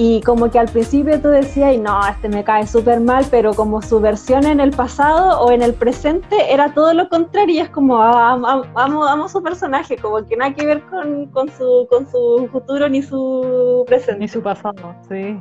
y 0.00 0.20
como 0.22 0.48
que 0.48 0.60
al 0.60 0.68
principio 0.68 1.20
tú 1.20 1.26
decías, 1.26 1.74
y 1.74 1.78
no, 1.78 1.98
este 2.08 2.28
me 2.28 2.44
cae 2.44 2.68
súper 2.68 3.00
mal, 3.00 3.26
pero 3.32 3.52
como 3.52 3.82
su 3.82 3.98
versión 3.98 4.46
en 4.46 4.60
el 4.60 4.70
pasado 4.70 5.40
o 5.40 5.50
en 5.50 5.60
el 5.60 5.74
presente 5.74 6.52
era 6.52 6.72
todo 6.72 6.94
lo 6.94 7.08
contrario, 7.08 7.56
y 7.56 7.58
es 7.58 7.68
como, 7.68 8.00
ah, 8.00 8.34
amo, 8.76 9.04
amo, 9.04 9.28
su 9.28 9.42
personaje, 9.42 9.96
como 9.96 10.24
que 10.24 10.36
nada 10.36 10.54
que 10.54 10.64
ver 10.64 10.82
con, 10.82 11.26
con, 11.26 11.50
su, 11.50 11.88
con 11.90 12.08
su 12.08 12.48
futuro 12.52 12.88
ni 12.88 13.02
su 13.02 13.82
presente. 13.88 14.20
Ni 14.20 14.28
su 14.28 14.40
pasado, 14.40 14.94
sí. 15.08 15.36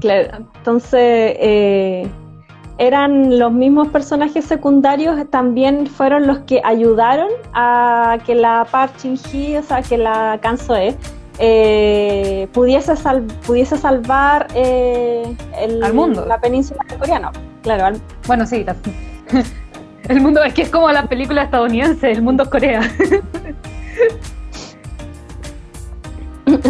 Claro, 0.00 0.28
entonces... 0.36 1.36
Eh, 1.38 2.10
eran 2.80 3.38
los 3.38 3.52
mismos 3.52 3.88
personajes 3.88 4.46
secundarios, 4.46 5.28
también 5.28 5.86
fueron 5.86 6.26
los 6.26 6.38
que 6.40 6.62
ayudaron 6.64 7.28
a 7.52 8.16
que 8.24 8.34
la 8.34 8.66
Park 8.70 8.94
Shin-hee, 8.98 9.58
o 9.58 9.62
sea, 9.62 9.82
que 9.82 9.98
la 9.98 10.38
Kansoe, 10.40 10.96
eh, 11.38 12.48
pudiese, 12.54 12.94
pudiese 13.46 13.76
salvar 13.76 14.46
eh, 14.54 15.36
el, 15.58 15.84
al 15.84 15.92
mundo. 15.92 16.24
la 16.24 16.40
península 16.40 16.82
coreana. 16.98 17.30
Claro, 17.62 17.98
bueno, 18.26 18.46
sí, 18.46 18.64
el 20.08 20.20
mundo 20.22 20.42
es 20.42 20.54
que 20.54 20.62
es 20.62 20.70
como 20.70 20.90
la 20.90 21.04
película 21.04 21.42
estadounidense, 21.42 22.10
el 22.10 22.22
mundo 22.22 22.44
es 22.44 22.48
Corea. 22.48 22.80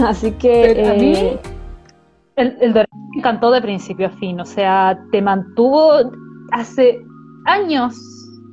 Así 0.05 0.33
que 0.33 0.85
a 0.91 0.95
mí 0.95 1.13
eh, 1.15 1.39
el, 2.35 2.57
el 2.61 2.73
me 3.11 3.19
encantó 3.19 3.51
de 3.51 3.61
principio 3.61 4.07
a 4.07 4.11
fin, 4.11 4.41
o 4.41 4.45
sea, 4.45 4.99
te 5.11 5.21
mantuvo 5.21 5.93
hace 6.53 7.05
años 7.47 7.97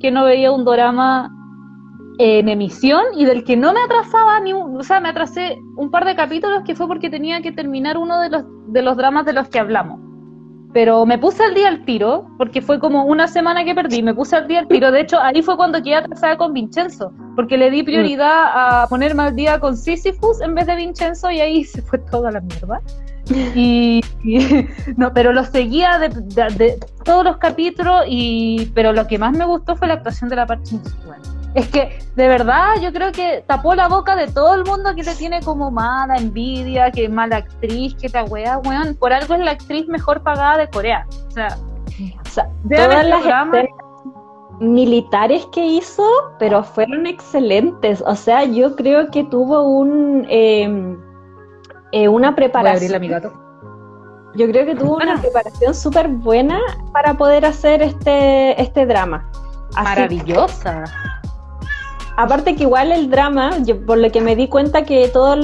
que 0.00 0.10
no 0.10 0.24
veía 0.24 0.52
un 0.52 0.64
drama 0.64 1.30
en 2.18 2.48
emisión 2.48 3.02
y 3.14 3.24
del 3.24 3.44
que 3.44 3.56
no 3.56 3.72
me 3.72 3.80
atrasaba 3.80 4.40
ni 4.40 4.52
un, 4.52 4.76
o 4.76 4.82
sea, 4.82 5.00
me 5.00 5.08
atrasé 5.08 5.58
un 5.76 5.90
par 5.90 6.04
de 6.04 6.16
capítulos 6.16 6.62
que 6.64 6.74
fue 6.74 6.88
porque 6.88 7.10
tenía 7.10 7.40
que 7.40 7.52
terminar 7.52 7.96
uno 7.96 8.20
de 8.20 8.30
los, 8.30 8.44
de 8.68 8.82
los 8.82 8.96
dramas 8.96 9.24
de 9.24 9.32
los 9.32 9.48
que 9.48 9.60
hablamos. 9.60 10.07
Pero 10.72 11.06
me 11.06 11.18
puse 11.18 11.42
al 11.42 11.54
día 11.54 11.68
al 11.68 11.84
tiro, 11.84 12.28
porque 12.36 12.60
fue 12.60 12.78
como 12.78 13.04
una 13.04 13.26
semana 13.26 13.64
que 13.64 13.74
perdí, 13.74 14.02
me 14.02 14.14
puse 14.14 14.36
al 14.36 14.46
día 14.48 14.60
al 14.60 14.68
tiro. 14.68 14.90
De 14.92 15.00
hecho, 15.00 15.18
ahí 15.18 15.42
fue 15.42 15.56
cuando 15.56 15.82
quedé 15.82 15.96
atrasada 15.96 16.36
con 16.36 16.52
Vincenzo, 16.52 17.12
porque 17.36 17.56
le 17.56 17.70
di 17.70 17.82
prioridad 17.82 18.82
a 18.82 18.86
ponerme 18.88 19.22
al 19.22 19.34
día 19.34 19.58
con 19.60 19.76
Sisyphus 19.76 20.40
en 20.42 20.54
vez 20.54 20.66
de 20.66 20.76
Vincenzo 20.76 21.30
y 21.30 21.40
ahí 21.40 21.64
se 21.64 21.80
fue 21.80 21.98
toda 21.98 22.30
la 22.30 22.40
mierda. 22.40 22.82
Y, 23.54 24.00
no, 24.96 25.12
pero 25.12 25.32
lo 25.32 25.44
seguía 25.44 25.98
de, 25.98 26.78
todos 27.04 27.24
los 27.24 27.36
capítulos, 27.38 28.04
y, 28.06 28.70
pero 28.74 28.92
lo 28.92 29.06
que 29.06 29.18
más 29.18 29.36
me 29.36 29.44
gustó 29.44 29.76
fue 29.76 29.88
la 29.88 29.94
actuación 29.94 30.28
de 30.30 30.36
la 30.36 30.46
parte 30.46 30.70
es 31.54 31.68
que, 31.68 31.98
de 32.14 32.28
verdad, 32.28 32.74
yo 32.80 32.92
creo 32.92 33.10
que 33.12 33.42
tapó 33.46 33.74
la 33.74 33.88
boca 33.88 34.14
de 34.16 34.28
todo 34.28 34.54
el 34.54 34.64
mundo 34.64 34.94
que 34.94 35.02
te 35.02 35.14
tiene 35.14 35.40
como 35.42 35.70
mala 35.70 36.16
envidia, 36.16 36.90
que 36.90 37.08
mala 37.08 37.36
actriz, 37.36 37.94
que 37.94 38.08
te 38.08 38.22
wea, 38.22 38.58
weón. 38.58 38.94
Por 38.96 39.12
algo 39.12 39.34
es 39.34 39.40
la 39.40 39.52
actriz 39.52 39.88
mejor 39.88 40.22
pagada 40.22 40.58
de 40.58 40.68
Corea. 40.68 41.06
O 41.26 41.30
sea, 41.30 41.56
todas 42.68 43.06
las 43.06 43.66
militares 44.60 45.46
que 45.52 45.64
hizo, 45.64 46.04
pero 46.38 46.62
fueron 46.62 47.06
excelentes. 47.06 48.02
O 48.06 48.14
sea, 48.14 48.44
yo 48.44 48.76
creo 48.76 49.10
que 49.10 49.24
tuvo 49.24 49.62
un 49.62 50.26
em, 50.28 50.98
eh, 51.92 52.08
una 52.08 52.34
preparación. 52.34 53.02
Yo 54.34 54.46
creo 54.46 54.66
que 54.66 54.74
tuvo 54.76 54.96
una 54.96 55.20
preparación 55.20 55.74
súper 55.74 56.08
buena 56.08 56.60
para 56.92 57.14
poder 57.14 57.46
hacer 57.46 57.82
este, 57.82 58.60
este 58.60 58.86
drama. 58.86 59.28
Maravillosa. 59.74 60.84
Aparte 62.20 62.56
que 62.56 62.64
igual 62.64 62.90
el 62.90 63.10
drama, 63.10 63.52
por 63.86 63.96
lo 63.96 64.10
que 64.10 64.20
me 64.20 64.34
di 64.34 64.48
cuenta 64.48 64.82
que 64.82 65.06
todas 65.06 65.38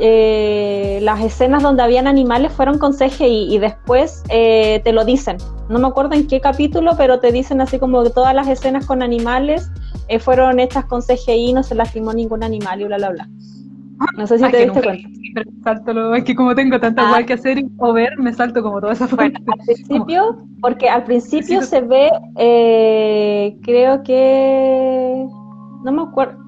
eh, 0.00 0.98
las 1.00 1.20
escenas 1.20 1.62
donde 1.62 1.84
habían 1.84 2.08
animales 2.08 2.50
fueron 2.50 2.76
con 2.76 2.92
CGI 2.92 3.54
y 3.54 3.58
después 3.60 4.24
eh, 4.30 4.80
te 4.82 4.92
lo 4.92 5.04
dicen. 5.04 5.36
No 5.68 5.78
me 5.78 5.86
acuerdo 5.86 6.14
en 6.14 6.26
qué 6.26 6.40
capítulo, 6.40 6.94
pero 6.96 7.20
te 7.20 7.30
dicen 7.30 7.60
así 7.60 7.78
como 7.78 8.02
que 8.02 8.10
todas 8.10 8.34
las 8.34 8.48
escenas 8.48 8.84
con 8.84 9.00
animales 9.00 9.70
eh, 10.08 10.18
fueron 10.18 10.58
hechas 10.58 10.86
con 10.86 11.02
CGI, 11.02 11.52
no 11.52 11.62
se 11.62 11.76
lastimó 11.76 12.12
ningún 12.12 12.42
animal 12.42 12.80
y 12.80 12.86
bla, 12.86 12.96
bla, 12.96 13.10
bla. 13.10 13.28
No 14.16 14.26
sé 14.26 14.40
si 14.40 14.50
te 14.50 14.64
diste 14.64 14.82
cuenta. 14.82 15.08
salto 15.62 16.14
es 16.16 16.24
que 16.24 16.34
como 16.34 16.52
tengo 16.56 16.80
tanta 16.80 17.16
ah. 17.16 17.22
que 17.22 17.34
hacer 17.34 17.62
o 17.78 17.92
ver, 17.92 18.18
me 18.18 18.32
salto 18.32 18.60
como 18.60 18.80
toda 18.80 18.94
esa 18.94 19.06
parte. 19.06 19.38
al 19.46 19.64
principio, 19.64 20.44
porque 20.60 20.88
al 20.88 21.04
principio 21.04 21.62
se 21.62 21.80
ve, 21.80 22.10
creo 23.62 24.02
que 24.02 25.28
no 25.84 25.92
me 25.92 26.02
acuerdo. 26.02 26.38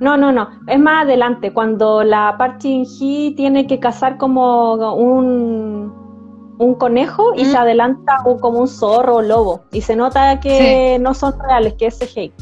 No, 0.00 0.16
no, 0.16 0.32
no. 0.32 0.48
Es 0.66 0.78
más 0.78 1.04
adelante, 1.04 1.52
cuando 1.52 2.02
la 2.02 2.34
Park 2.36 2.58
Hee 2.62 3.34
tiene 3.36 3.66
que 3.66 3.78
cazar 3.78 4.18
como 4.18 4.74
un, 4.94 5.92
un 6.58 6.74
conejo 6.74 7.32
y 7.34 7.44
se 7.44 7.54
mm. 7.54 7.60
adelanta 7.60 8.16
como 8.40 8.58
un 8.58 8.68
zorro 8.68 9.16
o 9.16 9.22
lobo. 9.22 9.62
Y 9.72 9.80
se 9.80 9.96
nota 9.96 10.40
que 10.40 10.98
no 11.00 11.14
son 11.14 11.38
reales, 11.38 11.74
que 11.74 11.86
es 11.86 11.98
CGI. 11.98 12.32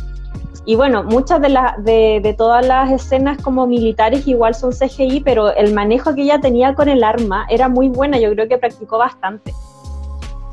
Y 0.64 0.76
bueno, 0.76 1.02
muchas 1.02 1.40
de, 1.40 1.48
las 1.48 1.82
de, 1.84 2.20
de, 2.22 2.34
todas 2.34 2.66
las 2.66 2.90
escenas 2.90 3.36
como 3.42 3.66
militares 3.66 4.26
igual 4.28 4.54
son 4.54 4.72
CGI, 4.72 5.20
pero 5.20 5.54
el 5.54 5.74
manejo 5.74 6.14
que 6.14 6.22
ella 6.22 6.40
tenía 6.40 6.74
con 6.74 6.88
el 6.88 7.02
arma 7.02 7.46
era 7.50 7.68
muy 7.68 7.88
buena. 7.88 8.18
Yo 8.18 8.30
creo 8.30 8.48
que 8.48 8.58
practicó 8.58 8.98
bastante. 8.98 9.52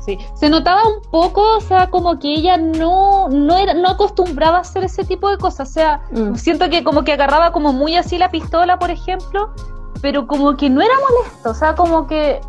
Sí, 0.00 0.18
se 0.34 0.48
notaba 0.48 0.80
un 0.88 1.02
poco, 1.10 1.58
o 1.58 1.60
sea, 1.60 1.90
como 1.90 2.18
que 2.18 2.32
ella 2.32 2.56
no, 2.56 3.28
no 3.28 3.56
era, 3.56 3.74
no 3.74 3.90
acostumbraba 3.90 4.58
a 4.58 4.60
hacer 4.62 4.84
ese 4.84 5.04
tipo 5.04 5.28
de 5.30 5.36
cosas. 5.36 5.68
O 5.68 5.72
sea, 5.72 6.00
mm. 6.10 6.36
siento 6.36 6.70
que 6.70 6.82
como 6.82 7.04
que 7.04 7.12
agarraba 7.12 7.52
como 7.52 7.72
muy 7.72 7.96
así 7.96 8.16
la 8.16 8.30
pistola, 8.30 8.78
por 8.78 8.90
ejemplo, 8.90 9.52
pero 10.00 10.26
como 10.26 10.56
que 10.56 10.70
no 10.70 10.80
era 10.80 10.94
molesto, 10.94 11.50
o 11.50 11.54
sea, 11.54 11.74
como 11.74 12.06
que 12.06 12.40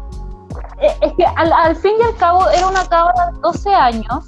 eh, 0.82 0.98
es 1.02 1.14
que 1.14 1.26
al, 1.26 1.76
fin 1.76 1.92
y 2.00 2.04
al 2.04 2.16
cabo 2.16 2.50
era 2.50 2.68
una 2.68 2.86
cabra 2.88 3.32
de 3.32 3.40
12 3.40 3.74
años, 3.74 4.28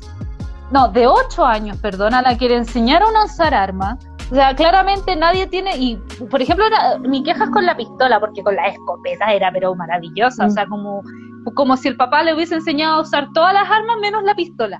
no, 0.71 0.89
de 0.89 1.07
8 1.07 1.45
años, 1.45 1.77
perdón, 1.77 2.13
a 2.13 2.21
la 2.21 2.37
que 2.37 2.49
le 2.49 2.57
enseñaron 2.57 3.15
a 3.15 3.25
usar 3.25 3.53
armas. 3.53 3.97
O 4.31 4.35
sea, 4.35 4.55
claramente 4.55 5.15
nadie 5.15 5.45
tiene, 5.47 5.77
y 5.77 5.97
por 6.29 6.41
ejemplo, 6.41 6.65
mi 7.01 7.21
queja 7.23 7.43
es 7.43 7.49
con 7.51 7.65
la 7.65 7.77
pistola, 7.77 8.19
porque 8.19 8.41
con 8.41 8.55
la 8.55 8.67
escopeta 8.67 9.31
era 9.31 9.51
pero 9.51 9.75
maravillosa, 9.75 10.45
o 10.45 10.47
mm. 10.47 10.51
sea, 10.51 10.65
como 10.67 11.03
como 11.55 11.77
si 11.77 11.87
el 11.87 11.97
papá 11.97 12.23
le 12.23 12.33
hubiese 12.33 12.55
enseñado 12.55 12.95
a 12.95 13.01
usar 13.01 13.27
todas 13.33 13.53
las 13.53 13.69
armas 13.69 13.97
menos 14.01 14.23
la 14.23 14.35
pistola. 14.35 14.79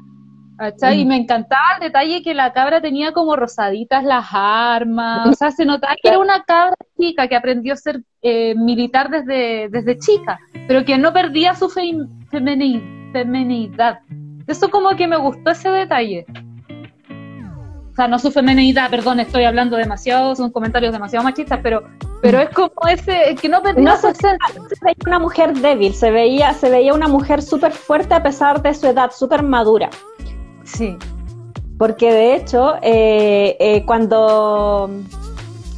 Y 0.94 1.04
mm. 1.04 1.08
me 1.08 1.18
encantaba 1.18 1.64
el 1.76 1.88
detalle 1.88 2.22
que 2.22 2.34
la 2.34 2.54
cabra 2.54 2.80
tenía 2.80 3.12
como 3.12 3.36
rosaditas 3.36 4.04
las 4.04 4.28
armas, 4.32 5.28
o 5.28 5.34
sea, 5.34 5.52
se 5.52 5.66
notaba 5.66 5.96
que 6.02 6.10
era 6.10 6.20
una 6.20 6.44
cabra 6.44 6.76
chica 7.00 7.28
que 7.28 7.36
aprendió 7.36 7.74
a 7.74 7.78
ser 7.78 8.02
eh, 8.22 8.54
militar 8.56 9.10
desde, 9.10 9.68
desde 9.70 9.98
chica, 9.98 10.40
pero 10.68 10.86
que 10.86 10.98
no 10.98 11.12
perdía 11.12 11.56
su 11.56 11.70
feminidad. 11.70 14.00
Eso 14.48 14.70
como 14.70 14.96
que 14.96 15.08
me 15.08 15.18
gustó 15.18 15.52
ese 15.52 15.70
detalle 15.70 16.26
o 17.94 17.96
sea, 17.96 18.08
no 18.08 18.18
su 18.18 18.32
femenidad, 18.32 18.90
perdón, 18.90 19.20
estoy 19.20 19.44
hablando 19.44 19.78
demasiado, 19.78 20.36
son 20.36 20.50
comentarios 20.50 20.92
demasiado 20.94 21.24
machistas, 21.24 21.60
pero, 21.62 21.84
pero 22.24 22.40
es 22.40 22.50
como 22.50 22.72
ese, 22.90 23.36
que 23.40 23.48
no, 23.48 23.62
no 23.62 23.98
se, 23.98 24.16
se, 24.16 24.28
veía 24.82 24.96
una 25.06 25.20
mujer 25.20 25.54
débil, 25.54 25.94
se 25.94 26.10
veía, 26.10 26.56
se 26.56 26.72
veía 26.72 26.96
una 26.96 27.08
mujer 27.08 27.44
súper 27.44 27.72
fuerte 27.72 28.16
a 28.16 28.24
pesar 28.24 28.64
de 28.64 28.74
su 28.74 28.88
edad, 28.88 29.12
súper 29.12 29.44
madura. 29.44 29.92
Sí. 30.64 30.98
Porque 31.78 32.12
de 32.12 32.36
hecho, 32.36 32.78
eh, 32.82 33.58
eh, 33.60 33.84
cuando, 33.86 34.90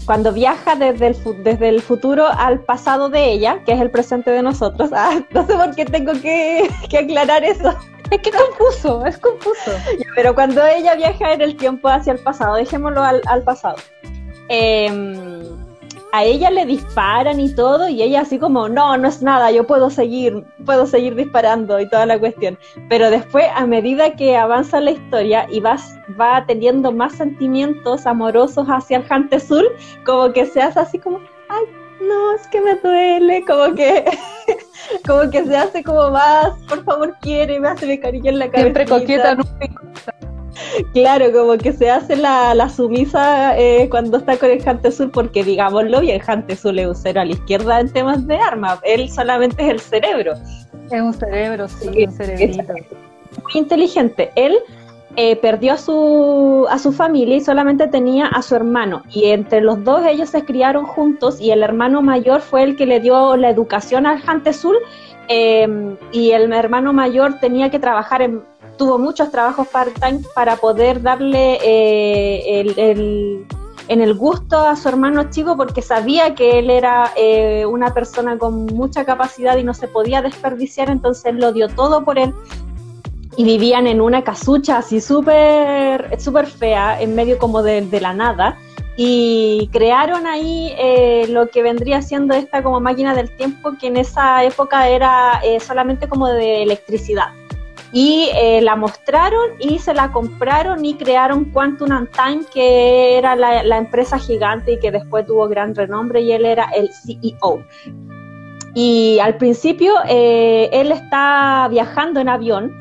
cuando 0.06 0.32
viaja 0.32 0.76
desde 0.76 1.08
el, 1.08 1.44
desde 1.44 1.68
el 1.68 1.82
futuro 1.82 2.28
al 2.28 2.62
pasado 2.62 3.10
de 3.10 3.30
ella, 3.30 3.60
que 3.66 3.74
es 3.74 3.82
el 3.82 3.92
presente 3.92 4.32
de 4.32 4.42
nosotros, 4.42 4.90
ah, 4.96 5.20
no 5.32 5.46
sé 5.46 5.54
por 5.54 5.76
qué 5.76 5.84
tengo 5.84 6.14
que, 6.14 6.70
que 6.90 7.00
aclarar 7.00 7.44
eso. 7.44 7.76
Es 8.12 8.22
que 8.22 8.32
confuso, 8.32 9.06
es 9.06 9.18
confuso. 9.18 9.72
Pero 10.16 10.36
cuando 10.36 10.66
ella 10.66 10.96
viaja 10.96 11.34
en 11.34 11.42
el 11.42 11.58
tiempo 11.58 11.88
hacia 11.90 12.14
el 12.14 12.20
pasado, 12.20 12.56
dejémoslo 12.56 13.04
al, 13.04 13.44
pasado. 13.44 13.78
Em, 14.48 15.44
a 16.12 16.24
ella 16.24 16.50
le 16.50 16.66
disparan 16.66 17.40
y 17.40 17.54
todo, 17.54 17.90
y 17.90 18.02
ella 18.02 18.22
así 18.22 18.40
como, 18.40 18.70
no, 18.70 18.96
no 18.98 19.08
es 19.08 19.22
nada, 19.22 19.52
yo 19.52 19.66
puedo 19.66 19.90
seguir, 19.90 20.46
puedo 20.66 20.86
seguir 20.86 21.16
disparando 21.16 21.80
y 21.80 21.90
toda 21.90 22.06
la 22.06 22.20
cuestión. 22.20 22.58
Pero 22.90 23.10
después, 23.10 23.46
a 23.54 23.66
medida 23.66 24.16
que 24.16 24.38
avanza 24.38 24.80
la 24.80 24.92
historia 24.92 25.48
y 25.52 25.60
vas, 25.60 25.96
va 26.20 26.46
teniendo 26.46 26.92
más 26.92 27.16
sentimientos 27.16 28.06
amorosos 28.06 28.68
hacia 28.68 28.98
el 28.98 29.04
Jante 29.04 29.40
Sur, 29.40 29.66
como 30.06 30.32
que 30.32 30.46
se 30.46 30.62
hace 30.62 30.80
así 30.80 31.00
como, 31.00 31.20
ay, 31.50 31.66
no, 32.02 32.36
es 32.36 32.48
que 32.48 32.62
me 32.62 32.76
duele, 32.76 33.44
como 33.46 33.74
que, 33.76 34.06
como 35.08 35.30
que 35.30 35.44
se 35.46 35.56
hace 35.56 35.84
como 35.84 36.12
más, 36.12 36.54
por 36.68 36.84
favor 36.84 37.16
quiere, 37.22 37.60
me 37.60 37.70
hace 37.70 37.86
mi 37.86 38.00
cariño 38.00 38.32
en 38.32 38.40
la 38.40 38.46
cabeza. 38.46 38.62
Siempre 38.62 38.86
coqueta, 38.86 39.38
Claro, 40.94 41.32
como 41.32 41.58
que 41.58 41.74
se 41.74 41.90
hace 41.90 42.16
la, 42.16 42.70
sumisa 42.70 43.58
eh, 43.58 43.88
cuando 43.90 44.18
está 44.18 44.38
con 44.38 44.50
el 44.50 44.64
Jante 44.64 44.92
Sur, 44.92 45.12
porque 45.12 45.44
digámoslo 45.44 46.02
bien, 46.02 46.20
Jante 46.20 46.56
Sur 46.56 46.78
es 46.80 46.88
un 46.88 46.96
cero 46.96 47.22
a 47.22 47.26
la 47.26 47.32
izquierda 47.32 47.80
en 47.80 47.92
temas 47.92 48.26
de 48.26 48.36
armas, 48.38 48.80
él 48.84 49.10
solamente 49.10 49.64
es 49.64 49.70
el 49.70 49.80
cerebro. 49.80 50.34
Es 50.92 51.02
un 51.02 51.14
cerebro, 51.14 51.68
sí, 51.68 52.06
un 52.06 52.12
cerebrito. 52.12 52.74
Muy 53.44 53.54
inteligente. 53.62 54.32
Él 54.36 54.58
eh, 55.18 55.38
perdió 55.38 55.74
a 55.74 55.78
su, 55.78 56.68
a 56.70 56.78
su 56.78 56.92
familia 56.92 57.38
y 57.38 57.42
solamente 57.42 57.88
tenía 57.88 58.28
a 58.28 58.42
su 58.42 58.56
hermano. 58.56 59.04
Y 59.12 59.26
entre 59.26 59.62
los 59.62 59.84
dos 59.84 60.06
ellos 60.06 60.30
se 60.30 60.44
criaron 60.44 60.86
juntos 60.86 61.40
y 61.40 61.52
el 61.52 61.64
hermano 61.64 62.02
mayor 62.02 62.42
fue 62.42 62.64
el 62.64 62.76
que 62.76 62.86
le 62.86 63.00
dio 63.00 63.38
la 63.38 63.50
educación 63.50 64.06
al 64.06 64.20
Jante 64.20 64.52
Sul 64.52 64.76
em, 65.30 65.96
y 66.12 66.32
el 66.32 66.52
hermano 66.52 66.92
mayor 66.92 67.40
tenía 67.40 67.70
que 67.70 67.80
trabajar 67.80 68.22
en, 68.22 68.44
tuvo 68.78 68.98
muchos 68.98 69.32
trabajos 69.32 69.68
part-time 69.70 70.20
para 70.34 70.58
poder 70.58 71.02
darle 71.02 71.60
eh, 71.64 72.74
el, 72.78 73.48
en 73.88 74.02
el 74.02 74.16
gusto 74.16 74.60
a 74.60 74.76
su 74.76 74.90
hermano 74.90 75.30
chico 75.30 75.56
porque 75.56 75.82
sabía 75.82 76.36
que 76.36 76.60
él 76.60 76.70
era 76.70 77.12
eh, 77.16 77.66
una 77.66 77.94
persona 77.94 78.38
con 78.38 78.66
mucha 78.66 79.06
capacidad 79.06 79.56
y 79.58 79.64
no 79.64 79.74
se 79.74 79.88
podía 79.88 80.22
desperdiciar, 80.22 80.90
entonces 80.90 81.36
lo 81.36 81.54
dio 81.54 81.70
todo 81.70 82.04
por 82.04 82.20
él 82.20 82.34
y 83.38 83.44
vivían 83.44 83.88
en 83.88 84.02
una 84.02 84.24
casucha 84.24 84.78
así 84.78 85.02
súper 85.02 86.20
super 86.20 86.48
fea, 86.48 87.02
en 87.02 87.16
medio 87.16 87.38
como 87.38 87.64
de, 87.64 87.88
la 88.00 88.14
nada, 88.14 88.58
y 88.98 89.70
crearon 89.74 90.26
ahí 90.26 90.74
eh, 90.78 91.26
lo 91.30 91.50
que 91.50 91.62
vendría 91.62 92.02
siendo 92.02 92.34
esta 92.34 92.64
como 92.64 92.80
máquina 92.80 93.14
del 93.14 93.36
tiempo, 93.36 93.74
que 93.80 93.88
en 93.88 93.98
esa 93.98 94.44
época 94.44 94.88
era 94.88 95.42
eh, 95.44 95.60
solamente 95.60 96.08
como 96.08 96.28
de 96.28 96.64
electricidad. 96.64 97.28
Y 97.92 98.30
eh, 98.36 98.62
la 98.62 98.76
mostraron 98.76 99.52
y 99.60 99.80
se 99.80 99.94
la 99.94 100.12
compraron 100.12 100.84
y 100.84 100.96
crearon 100.96 101.46
Quantum 101.46 101.92
and 101.92 102.10
Time, 102.12 102.44
que 102.54 103.18
era 103.18 103.36
la, 103.36 103.64
la 103.64 103.78
empresa 103.78 104.18
gigante 104.20 104.74
y 104.74 104.80
que 104.80 104.92
después 104.92 105.26
tuvo 105.26 105.48
gran 105.48 105.74
renombre 105.76 106.22
y 106.22 106.32
él 106.34 106.46
era 106.46 106.70
el 106.76 106.90
CEO. 106.92 107.64
Y 108.74 109.20
al 109.20 109.38
principio 109.38 109.94
él 110.10 110.92
está 110.92 111.70
viajando 111.72 112.20
en 112.20 112.28
avión 112.28 112.76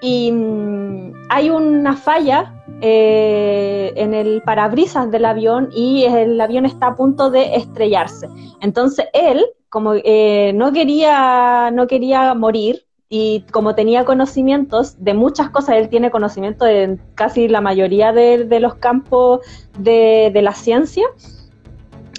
y 0.00 0.32
mm, 0.32 1.12
hay 1.28 1.50
una 1.50 1.96
falla 1.96 2.54
eh, 2.80 3.92
en 3.96 4.14
el 4.14 4.42
parabrisas 4.42 5.10
del 5.10 5.24
avión 5.24 5.70
y 5.72 6.04
el 6.04 6.40
avión 6.40 6.66
está 6.66 6.88
a 6.88 6.96
punto 6.96 7.30
de 7.30 7.56
estrellarse. 7.56 8.28
Entonces 8.60 9.06
él, 9.12 9.44
como 9.68 9.94
eh, 9.94 10.52
no, 10.54 10.72
quería, 10.72 11.70
no 11.72 11.86
quería 11.86 12.34
morir 12.34 12.84
y 13.08 13.44
como 13.52 13.74
tenía 13.74 14.04
conocimientos 14.04 15.02
de 15.02 15.14
muchas 15.14 15.50
cosas, 15.50 15.76
él 15.76 15.88
tiene 15.88 16.10
conocimiento 16.10 16.64
de 16.64 16.98
casi 17.14 17.48
la 17.48 17.60
mayoría 17.60 18.12
de, 18.12 18.60
los 18.60 18.74
campos 18.74 19.40
de, 19.78 20.32
la 20.42 20.52
ciencia, 20.52 21.04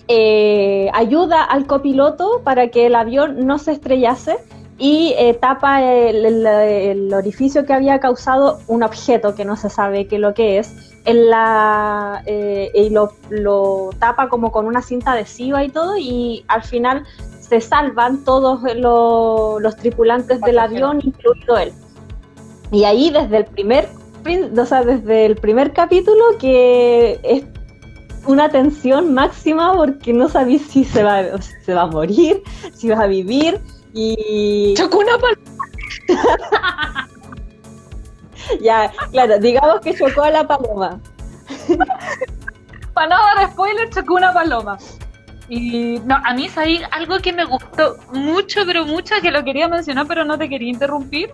eh, 0.07 0.89
ayuda 0.93 1.43
al 1.43 1.67
copiloto 1.67 2.41
para 2.43 2.69
que 2.69 2.85
el 2.85 2.95
avión 2.95 3.45
no 3.45 3.57
se 3.57 3.73
estrellase 3.73 4.37
y 4.77 5.13
eh, 5.17 5.33
tapa 5.35 5.81
el, 5.83 7.13
orificio 7.13 7.65
que 7.65 7.73
había 7.73 7.99
causado 7.99 8.59
un 8.67 8.83
objeto 8.83 9.33
que 9.33 9.45
no 9.45 9.55
se 9.55 9.69
sabe 9.69 10.07
qué 10.07 10.19
lo 10.19 10.33
que 10.33 10.59
es. 10.59 10.73
En 11.05 11.29
la, 11.29 12.23
eh, 12.25 12.71
y 12.73 12.89
lo, 12.89 13.89
tapa 13.99 14.27
como 14.27 14.51
con 14.51 14.65
una 14.65 14.81
cinta 14.81 15.11
adhesiva 15.11 15.63
y 15.63 15.69
todo 15.69 15.97
y 15.97 16.43
al 16.47 16.63
final 16.63 17.05
se 17.39 17.61
salvan 17.61 18.23
todos 18.23 18.61
los 18.75 19.75
tripulantes 19.77 20.41
del 20.41 20.59
avión 20.59 20.99
incluido 21.03 21.57
él. 21.57 21.71
Y 22.71 22.83
ahí 22.85 23.11
desde 23.11 23.37
el 23.37 23.45
primer 23.45 23.87
o 24.57 24.65
sea, 24.65 24.83
desde 24.83 25.27
el 25.27 25.35
primer 25.35 25.71
capítulo 25.71 26.23
que 26.39 27.19
es 27.23 27.43
una 28.25 28.49
tensión 28.49 29.13
máxima 29.13 29.73
porque 29.73 30.13
no 30.13 30.27
sabéis 30.29 30.63
si 30.63 30.83
se 30.83 31.03
va, 31.03 31.39
si 31.39 31.53
se 31.63 31.73
va 31.75 31.83
a 31.83 31.87
morir, 31.87 32.41
si 32.73 32.89
va 32.89 33.01
a 33.01 33.07
vivir, 33.07 33.61
y. 33.95 34.73
Chocó 34.75 34.99
una 34.99 35.17
paloma. 35.17 35.41
ya, 38.61 38.91
claro, 39.11 39.39
digamos 39.39 39.79
que 39.79 39.95
chocó 39.95 40.23
a 40.23 40.31
la 40.31 40.45
paloma. 40.45 40.99
Para 42.93 43.07
no 43.07 43.15
dar 43.15 43.51
spoiler, 43.51 43.89
chocó 43.89 44.15
una 44.15 44.33
paloma. 44.33 44.77
Y 45.47 45.99
no, 46.05 46.15
a 46.15 46.33
mí 46.33 46.45
es 46.45 46.57
ahí 46.57 46.81
algo 46.91 47.19
que 47.19 47.31
me 47.31 47.45
gustó 47.45 47.97
mucho, 48.11 48.65
pero 48.65 48.85
mucho, 48.85 49.15
que 49.21 49.31
lo 49.31 49.43
quería 49.43 49.67
mencionar, 49.67 50.07
pero 50.07 50.25
no 50.25 50.37
te 50.37 50.49
quería 50.49 50.69
interrumpir. 50.69 51.33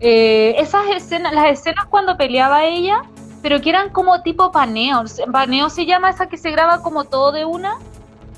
Eh, 0.00 0.54
esas 0.58 0.86
escenas, 0.88 1.32
las 1.32 1.58
escenas 1.58 1.84
cuando 1.86 2.16
peleaba 2.16 2.64
ella, 2.64 3.02
pero 3.42 3.60
que 3.60 3.70
eran 3.70 3.90
como 3.90 4.22
tipo 4.22 4.50
paneo. 4.50 5.04
Paneo 5.30 5.68
se 5.68 5.86
llama 5.86 6.10
esa 6.10 6.28
que 6.28 6.38
se 6.38 6.50
graba 6.50 6.82
como 6.82 7.04
todo 7.04 7.30
de 7.30 7.44
una. 7.44 7.74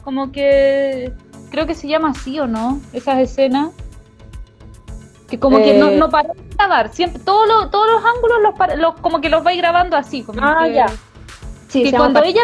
Como 0.03 0.33
que 0.33 1.13
creo 1.51 1.67
que 1.67 1.75
se 1.75 1.89
llama 1.89 2.11
así 2.11 2.39
o 2.41 2.47
no, 2.47 2.81
esas 2.93 3.19
escenas. 3.19 3.71
Que 5.29 5.39
como 5.39 5.59
que 5.59 5.79
no, 5.79 5.89
eh. 5.89 5.97
no 5.97 6.11
para 6.11 6.35
de 6.35 6.43
grabar, 6.57 6.93
siempre, 6.93 7.23
todos 7.23 7.49
los, 7.49 7.71
todos 7.71 7.89
los 7.91 8.03
ángulos 8.05 8.79
los, 8.79 9.01
como 9.01 9.21
que 9.21 9.29
los 9.29 9.43
vais 9.43 9.59
grabando 9.59 9.97
así. 9.97 10.23
Como 10.23 10.41
ah, 10.43 10.69
ya. 10.69 10.87
Sí, 11.69 11.91
cuando 11.91 12.23
ella 12.23 12.43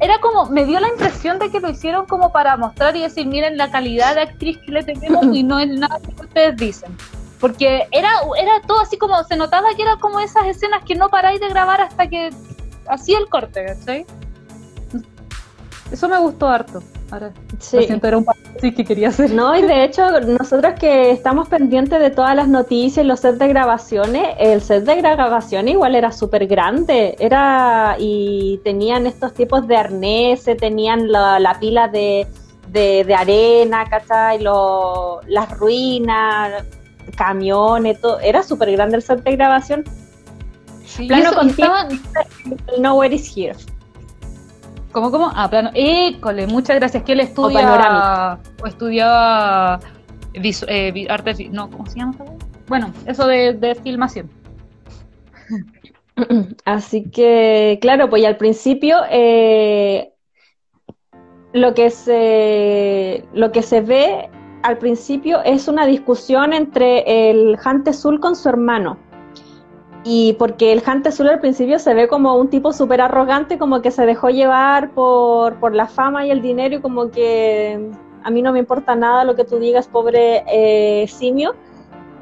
era 0.00 0.18
como, 0.20 0.46
me 0.46 0.64
dio 0.64 0.80
la 0.80 0.88
impresión 0.88 1.38
de 1.38 1.50
que 1.50 1.60
lo 1.60 1.68
hicieron 1.68 2.06
como 2.06 2.32
para 2.32 2.56
mostrar 2.56 2.96
y 2.96 3.02
decir, 3.02 3.26
miren 3.26 3.58
la 3.58 3.70
calidad 3.70 4.14
de 4.14 4.22
actriz 4.22 4.56
que 4.64 4.72
le 4.72 4.82
tenemos 4.82 5.26
y 5.34 5.42
no 5.42 5.58
es 5.58 5.68
nada 5.68 6.00
que 6.00 6.24
ustedes 6.24 6.56
dicen. 6.56 6.96
Porque 7.38 7.86
era, 7.90 8.08
era 8.38 8.62
todo 8.66 8.80
así 8.80 8.96
como, 8.96 9.22
se 9.24 9.36
notaba 9.36 9.74
que 9.76 9.82
era 9.82 9.96
como 9.96 10.20
esas 10.20 10.46
escenas 10.46 10.84
que 10.84 10.94
no 10.94 11.10
paráis 11.10 11.38
de 11.40 11.48
grabar 11.48 11.82
hasta 11.82 12.06
que 12.06 12.30
hacía 12.88 13.18
el 13.18 13.28
corte, 13.28 13.74
¿sí? 13.74 14.06
Eso 15.90 16.08
me 16.08 16.18
gustó 16.18 16.48
harto. 16.48 16.82
Ahora, 17.12 17.30
sí. 17.58 17.76
era 17.76 18.16
un 18.16 18.24
que 18.58 18.84
quería 18.86 19.08
hacer. 19.08 19.30
No, 19.32 19.54
y 19.54 19.60
de 19.60 19.84
hecho, 19.84 20.18
nosotros 20.20 20.72
que 20.80 21.10
estamos 21.10 21.46
pendientes 21.46 22.00
de 22.00 22.08
todas 22.08 22.34
las 22.34 22.48
noticias 22.48 23.04
y 23.04 23.06
los 23.06 23.20
sets 23.20 23.38
de 23.38 23.48
grabaciones, 23.48 24.28
el 24.38 24.62
set 24.62 24.84
de 24.84 24.96
grabaciones 24.96 25.74
igual 25.74 25.94
era 25.94 26.10
súper 26.10 26.46
grande. 26.46 27.14
Era, 27.18 27.96
y 27.98 28.62
tenían 28.64 29.06
estos 29.06 29.34
tipos 29.34 29.68
de 29.68 29.76
arneses, 29.76 30.56
tenían 30.56 31.12
la, 31.12 31.58
pila 31.60 31.86
de, 31.88 32.26
de, 32.68 33.14
arena, 33.14 33.84
¿cachai? 33.90 34.42
Lo, 34.42 35.20
las 35.26 35.50
ruinas, 35.58 36.64
camiones, 37.14 38.00
todo. 38.00 38.20
Era 38.20 38.42
súper 38.42 38.72
grande 38.72 38.96
el 38.96 39.02
set 39.02 39.22
de 39.22 39.32
grabación. 39.32 39.84
Sí, 40.86 41.08
Plano 41.08 41.34
continuo, 41.34 41.74
Nowhere 42.78 43.14
is 43.14 43.36
Here. 43.36 43.54
¿Cómo, 44.92 45.10
cómo? 45.10 45.32
Ah, 45.34 45.48
plano. 45.48 45.70
École, 45.74 46.46
muchas 46.46 46.76
gracias. 46.76 47.02
Que 47.02 47.12
él 47.12 47.20
estudia. 47.20 48.38
O, 48.62 48.66
estudiaba. 48.66 49.80
Eh, 50.34 51.06
arte. 51.08 51.48
No, 51.50 51.70
¿cómo 51.70 51.86
se 51.86 51.98
llama? 51.98 52.14
Bueno, 52.68 52.92
eso 53.06 53.26
de, 53.26 53.78
filmación. 53.82 54.30
Así 56.64 57.10
que, 57.10 57.78
claro, 57.80 58.10
pues 58.10 58.24
al 58.24 58.36
principio 58.36 58.98
eh, 59.10 60.12
lo, 61.52 61.74
que 61.74 61.90
se, 61.90 63.24
lo 63.32 63.50
que 63.50 63.62
se 63.62 63.80
ve 63.80 64.30
al 64.62 64.78
principio 64.78 65.42
es 65.42 65.68
una 65.68 65.86
discusión 65.86 66.52
entre 66.52 67.30
el 67.30 67.58
Hante 67.64 67.92
Sul 67.92 68.20
con 68.20 68.36
su 68.36 68.48
hermano 68.48 68.98
y 70.04 70.32
porque 70.34 70.72
el 70.72 70.82
Hunter 70.86 71.12
Azul 71.12 71.28
al 71.28 71.40
principio 71.40 71.78
se 71.78 71.94
ve 71.94 72.08
como 72.08 72.36
un 72.36 72.48
tipo 72.48 72.72
súper 72.72 73.00
arrogante, 73.00 73.58
como 73.58 73.82
que 73.82 73.90
se 73.90 74.04
dejó 74.04 74.30
llevar 74.30 74.90
por, 74.90 75.56
por, 75.60 75.74
la 75.74 75.86
fama 75.86 76.26
y 76.26 76.30
el 76.30 76.42
dinero 76.42 76.76
y 76.76 76.80
como 76.80 77.10
que 77.10 77.90
a 78.24 78.30
mí 78.30 78.42
no 78.42 78.52
me 78.52 78.58
importa 78.58 78.96
nada 78.96 79.24
lo 79.24 79.36
que 79.36 79.44
tú 79.44 79.58
digas, 79.58 79.86
pobre 79.86 80.44
eh, 80.48 81.06
simio. 81.08 81.54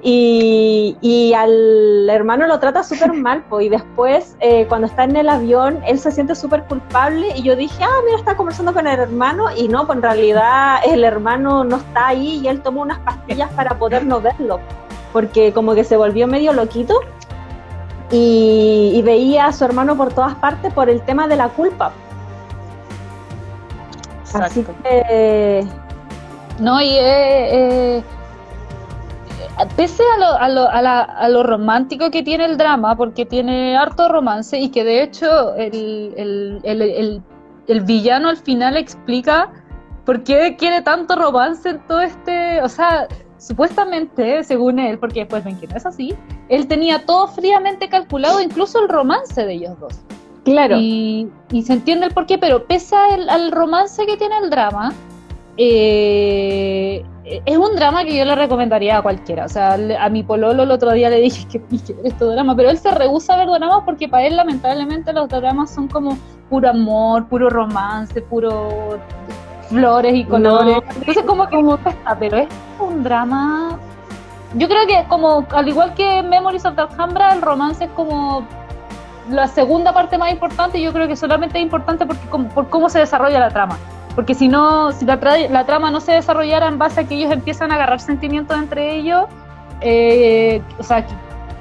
Y, 0.03 0.97
y, 1.03 1.35
al 1.35 2.09
hermano 2.09 2.47
lo 2.47 2.59
trata 2.59 2.83
súper 2.83 3.13
mal, 3.15 3.45
pues, 3.51 3.67
y 3.67 3.69
después 3.69 4.35
eh, 4.41 4.65
cuando 4.67 4.87
está 4.87 5.05
en 5.05 5.15
el 5.15 5.29
avión, 5.29 5.79
él 5.87 5.99
se 5.99 6.11
siente 6.11 6.35
súper 6.35 6.65
culpable 6.65 7.29
y 7.37 7.43
yo 7.43 7.55
dije, 7.55 7.85
ah, 7.85 8.01
mira, 8.07 8.17
está 8.17 8.35
conversando 8.35 8.73
con 8.73 8.87
el 8.87 8.99
hermano 8.99 9.55
y 9.55 9.69
no, 9.69 9.87
pues 9.87 9.97
en 9.97 10.03
realidad 10.03 10.79
el 10.87 11.05
hermano 11.05 11.65
no 11.65 11.77
está 11.77 12.09
ahí 12.09 12.41
y 12.43 12.49
él 12.49 12.63
tomó 12.63 12.81
unas 12.81 12.99
pastillas 13.01 13.53
para 13.53 13.79
poder 13.79 14.07
no 14.07 14.23
verlo, 14.23 14.59
porque 15.13 15.53
como 15.53 15.75
que 15.75 15.85
se 15.85 15.99
volvió 15.99 16.27
medio 16.27 16.55
loquito 16.55 16.99
y, 18.11 19.01
veía 19.05 19.47
a 19.47 19.53
su 19.53 19.65
hermano 19.65 19.97
por 19.97 20.13
todas 20.13 20.35
partes 20.37 20.73
por 20.73 20.89
el 20.89 21.03
tema 21.03 21.29
de 21.29 21.37
la 21.37 21.49
culpa. 21.49 21.93
Así 24.35 24.65
que... 24.83 25.67
No, 26.61 26.81
y 26.81 26.91
eh, 26.91 27.97
eh, 27.99 28.03
pese 29.77 30.03
a 30.15 30.19
lo, 30.19 30.27
a, 30.27 30.49
lo, 30.49 30.69
a, 30.69 30.83
la, 30.83 31.01
a 31.01 31.29
lo, 31.29 31.43
romántico 31.43 32.11
que 32.11 32.23
tiene 32.23 32.45
el 32.45 32.59
drama, 32.59 32.97
porque 32.97 33.25
tiene 33.25 33.77
harto 33.77 34.09
romance 34.09 34.59
y 34.59 34.69
que 34.69 34.85
de 34.85 35.03
hecho 35.03 35.55
el, 35.55 36.13
el, 36.17 36.61
el, 36.65 37.23
el 37.67 37.81
villano 37.83 38.29
al 38.29 38.37
final 38.37 38.77
explica 38.77 39.51
por 40.05 40.23
qué 40.23 40.57
quiere 40.59 40.83
tanto 40.83 41.17
romance 41.17 41.69
en 41.69 41.87
todo 41.87 42.01
este, 42.01 42.61
o 42.63 42.69
sea, 42.69 43.09
supuestamente, 43.39 44.45
según 44.45 44.79
él, 44.79 44.99
porque 44.99 45.21
después 45.21 45.45
ven 45.45 45.59
que 45.59 45.67
no 45.67 45.77
es 45.77 45.87
así, 45.87 46.15
él 46.51 46.67
tenía 46.67 47.07
todo 47.07 47.29
fríamente 47.29 47.89
calculado, 47.89 48.41
incluso 48.41 48.83
el 48.83 48.89
romance 48.89 49.47
de 49.47 49.55
ellos 49.55 49.79
dos. 49.79 50.01
Claro. 50.45 50.77
Y, 50.79 51.31
se 51.65 51.73
entiende 51.73 52.07
el 52.07 52.13
porqué, 52.13 52.39
pero 52.39 52.65
pese 52.65 52.97
al, 52.97 53.53
romance 53.53 54.05
que 54.05 54.17
tiene 54.17 54.37
el 54.43 54.51
drama, 54.51 54.93
eh, 55.57 57.05
es 57.25 57.57
un 57.57 57.77
drama 57.77 58.05
que 58.05 58.17
yo 58.17 58.25
le 58.25 58.35
recomendaría 58.35 58.99
a 58.99 59.03
cualquiera. 59.03 59.45
O 59.45 59.49
sea, 59.49 59.75
a 59.75 60.09
mi 60.09 60.25
pololo 60.25 60.65
el 60.65 60.71
otro 60.73 60.91
día 60.93 61.09
le 61.09 61.21
dije 61.21 61.47
que, 61.47 61.61
que 61.87 61.95
esto 62.03 62.33
drama, 62.33 62.57
pero 62.57 62.71
él 62.71 62.79
se 62.79 62.91
rehúsa 62.91 63.35
a 63.35 63.37
ver 63.39 63.49
dramas 63.49 63.83
porque 63.85 64.09
para 64.09 64.27
él 64.27 64.37
lamentablemente 64.37 65.13
los 65.13 65.29
dramas 65.29 65.71
son 65.71 65.87
como 65.87 66.19
puro 66.49 66.69
amor, 66.69 67.29
puro 67.29 67.49
romance, 67.49 68.21
puro 68.23 68.99
flores 69.69 70.17
y 70.17 70.25
colores. 70.25 70.79
Entonces 70.97 71.23
como 71.25 71.49
que 71.49 71.65
pero 72.19 72.39
es 72.39 72.49
un 72.81 73.05
drama... 73.05 73.79
Yo 74.55 74.69
creo 74.69 74.87
que 74.87 75.05
como, 75.09 75.47
al 75.51 75.69
igual 75.69 75.95
que 75.95 76.23
Memories 76.23 76.65
of 76.65 76.75
the 76.75 76.83
Alhambra, 76.83 77.33
el 77.35 77.43
romance 77.43 77.85
es 77.85 77.91
como 77.91 78.45
la 79.31 79.47
segunda 79.47 79.93
parte 79.93 80.19
más 80.19 80.33
importante. 80.33 80.81
Yo 80.81 80.93
creo 80.93 81.07
que 81.07 81.17
solamente 81.17 81.59
es 81.59 81.63
importante 81.63 82.05
porque, 82.07 82.27
por 82.55 82.69
cómo 82.69 82.89
se 82.89 82.99
desarrolla 82.99 83.39
la 83.39 83.51
trama. 83.51 83.79
Porque 84.15 84.35
si 84.35 84.49
no, 84.49 84.91
si 84.93 85.05
la, 85.05 85.19
la, 85.51 85.65
trama 85.65 85.91
no 85.91 86.01
se 86.01 86.13
desarrollara 86.13 86.67
en 86.67 86.79
base 86.79 87.01
a 87.01 87.05
que 87.05 87.15
ellos 87.15 87.31
empiezan 87.31 87.71
a 87.71 87.77
agarrar 87.77 88.01
sentimientos 88.01 88.59
entre 88.59 88.97
ellos, 88.97 89.27
eh, 89.81 90.61
o 90.79 90.83
sea, 90.83 91.07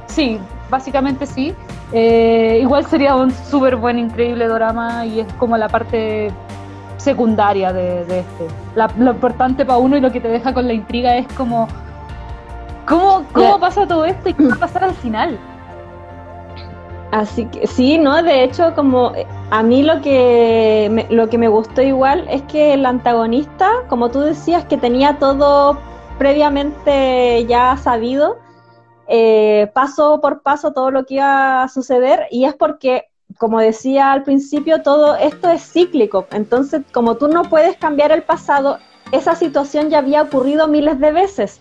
sí, 0.08 0.40
básicamente 0.70 1.26
sí. 1.26 1.54
Eh, 1.92 2.60
igual 2.62 2.86
sería 2.86 3.16
un 3.16 3.32
súper 3.32 3.76
buen, 3.76 3.98
increíble 3.98 4.48
drama 4.48 5.06
y 5.06 5.22
es 5.22 5.34
como 5.34 5.58
la 5.58 5.70
parte 5.70 6.32
secundaria 6.98 7.72
de, 7.72 8.02
este. 8.02 8.48
lo 8.76 9.12
importante 9.12 9.66
para 9.66 9.80
uno 9.80 9.96
y 9.98 10.02
lo 10.02 10.12
que 10.12 10.20
te 10.20 10.28
deja 10.28 10.54
con 10.54 10.68
la 10.68 10.74
intriga 10.74 11.16
es 11.16 11.28
como, 11.34 11.68
¿cómo, 12.90 13.26
cómo 13.32 13.60
pasa 13.60 13.88
todo 13.88 14.04
esto 14.04 14.30
y 14.30 14.34
qué 14.34 14.48
va 14.48 14.56
a 14.56 14.60
pasar 14.60 14.84
al 14.84 14.96
final? 14.96 15.40
Así 17.12 17.46
que 17.46 17.66
sí, 17.66 17.98
¿no? 17.98 18.22
De 18.22 18.44
hecho, 18.44 18.74
como 18.76 19.16
eh, 19.16 19.26
a 19.50 19.64
mí 19.64 19.82
lo 19.84 20.02
que 20.02 20.90
me, 20.92 21.08
lo 21.10 21.30
que 21.30 21.38
me 21.38 21.48
gustó 21.48 21.82
igual 21.82 22.28
es 22.30 22.42
que 22.44 22.74
el 22.74 22.86
antagonista, 22.86 23.70
como 23.88 24.10
tú 24.10 24.20
decías, 24.20 24.66
que 24.66 24.78
tenía 24.78 25.18
todo 25.18 25.78
previamente 26.20 27.46
ya 27.48 27.78
sabido, 27.78 28.38
eh, 29.08 29.72
paso 29.74 30.22
por 30.22 30.44
paso 30.44 30.72
todo 30.72 30.92
lo 30.92 31.06
que 31.06 31.16
iba 31.16 31.64
a 31.64 31.68
suceder 31.68 32.28
y 32.30 32.46
es 32.46 32.54
porque, 32.54 33.06
como 33.40 33.60
decía 33.60 34.12
al 34.12 34.24
principio, 34.24 34.84
todo 34.84 35.16
esto 35.16 35.50
es 35.50 35.64
cíclico. 35.64 36.28
Entonces, 36.32 36.84
como 36.94 37.16
tú 37.16 37.28
no 37.28 37.44
puedes 37.44 37.76
cambiar 37.78 38.12
el 38.12 38.22
pasado, 38.22 38.78
esa 39.12 39.34
situación 39.34 39.90
ya 39.90 40.00
había 40.00 40.22
ocurrido 40.22 40.68
miles 40.68 41.00
de 41.00 41.12
veces. 41.12 41.60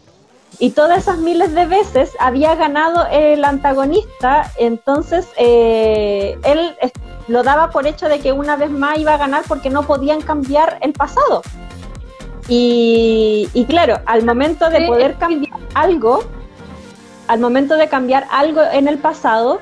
Y 0.59 0.71
todas 0.71 0.99
esas 0.99 1.19
miles 1.19 1.55
de 1.55 1.67
veces 1.67 2.13
había 2.19 2.55
ganado 2.57 3.07
el 3.11 3.45
antagonista, 3.45 4.51
entonces 4.59 5.29
eh, 5.37 6.37
él 6.43 6.77
lo 7.29 7.43
daba 7.43 7.71
por 7.71 7.87
hecho 7.87 8.09
de 8.09 8.19
que 8.19 8.33
una 8.33 8.57
vez 8.57 8.71
más 8.71 8.99
iba 8.99 9.15
a 9.15 9.19
ganar 9.19 9.45
porque 9.47 9.71
no 9.71 9.85
podían 9.85 10.21
cambiar 10.21 10.79
el 10.81 10.93
pasado. 10.95 11.43
Y, 12.49 13.49
y 13.55 13.67
claro, 13.67 14.01
al 14.07 14.25
momento 14.25 14.69
de 14.71 14.87
poder 14.87 15.17
cambiar 15.17 15.61
algo, 15.75 16.25
al 17.29 17.39
momento 17.39 17.77
de 17.77 17.89
cambiar 17.89 18.27
algo 18.31 18.63
en 18.73 18.89
el 18.89 18.99
pasado, 18.99 19.61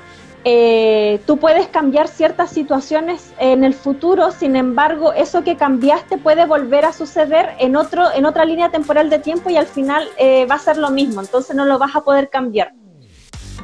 eh, 0.48 1.20
tú 1.26 1.38
puedes 1.38 1.66
cambiar 1.66 2.06
ciertas 2.06 2.50
situaciones 2.50 3.32
en 3.40 3.64
el 3.64 3.74
futuro, 3.74 4.30
sin 4.30 4.54
embargo, 4.54 5.12
eso 5.12 5.42
que 5.42 5.56
cambiaste 5.56 6.18
puede 6.18 6.46
volver 6.46 6.84
a 6.84 6.92
suceder 6.92 7.56
en, 7.58 7.74
otro, 7.74 8.12
en 8.14 8.26
otra 8.26 8.44
línea 8.44 8.70
temporal 8.70 9.10
de 9.10 9.18
tiempo 9.18 9.50
y 9.50 9.56
al 9.56 9.66
final 9.66 10.08
eh, 10.16 10.46
va 10.46 10.54
a 10.54 10.60
ser 10.60 10.76
lo 10.76 10.90
mismo, 10.90 11.20
entonces 11.20 11.56
no 11.56 11.64
lo 11.64 11.80
vas 11.80 11.96
a 11.96 12.02
poder 12.02 12.30
cambiar. 12.30 12.72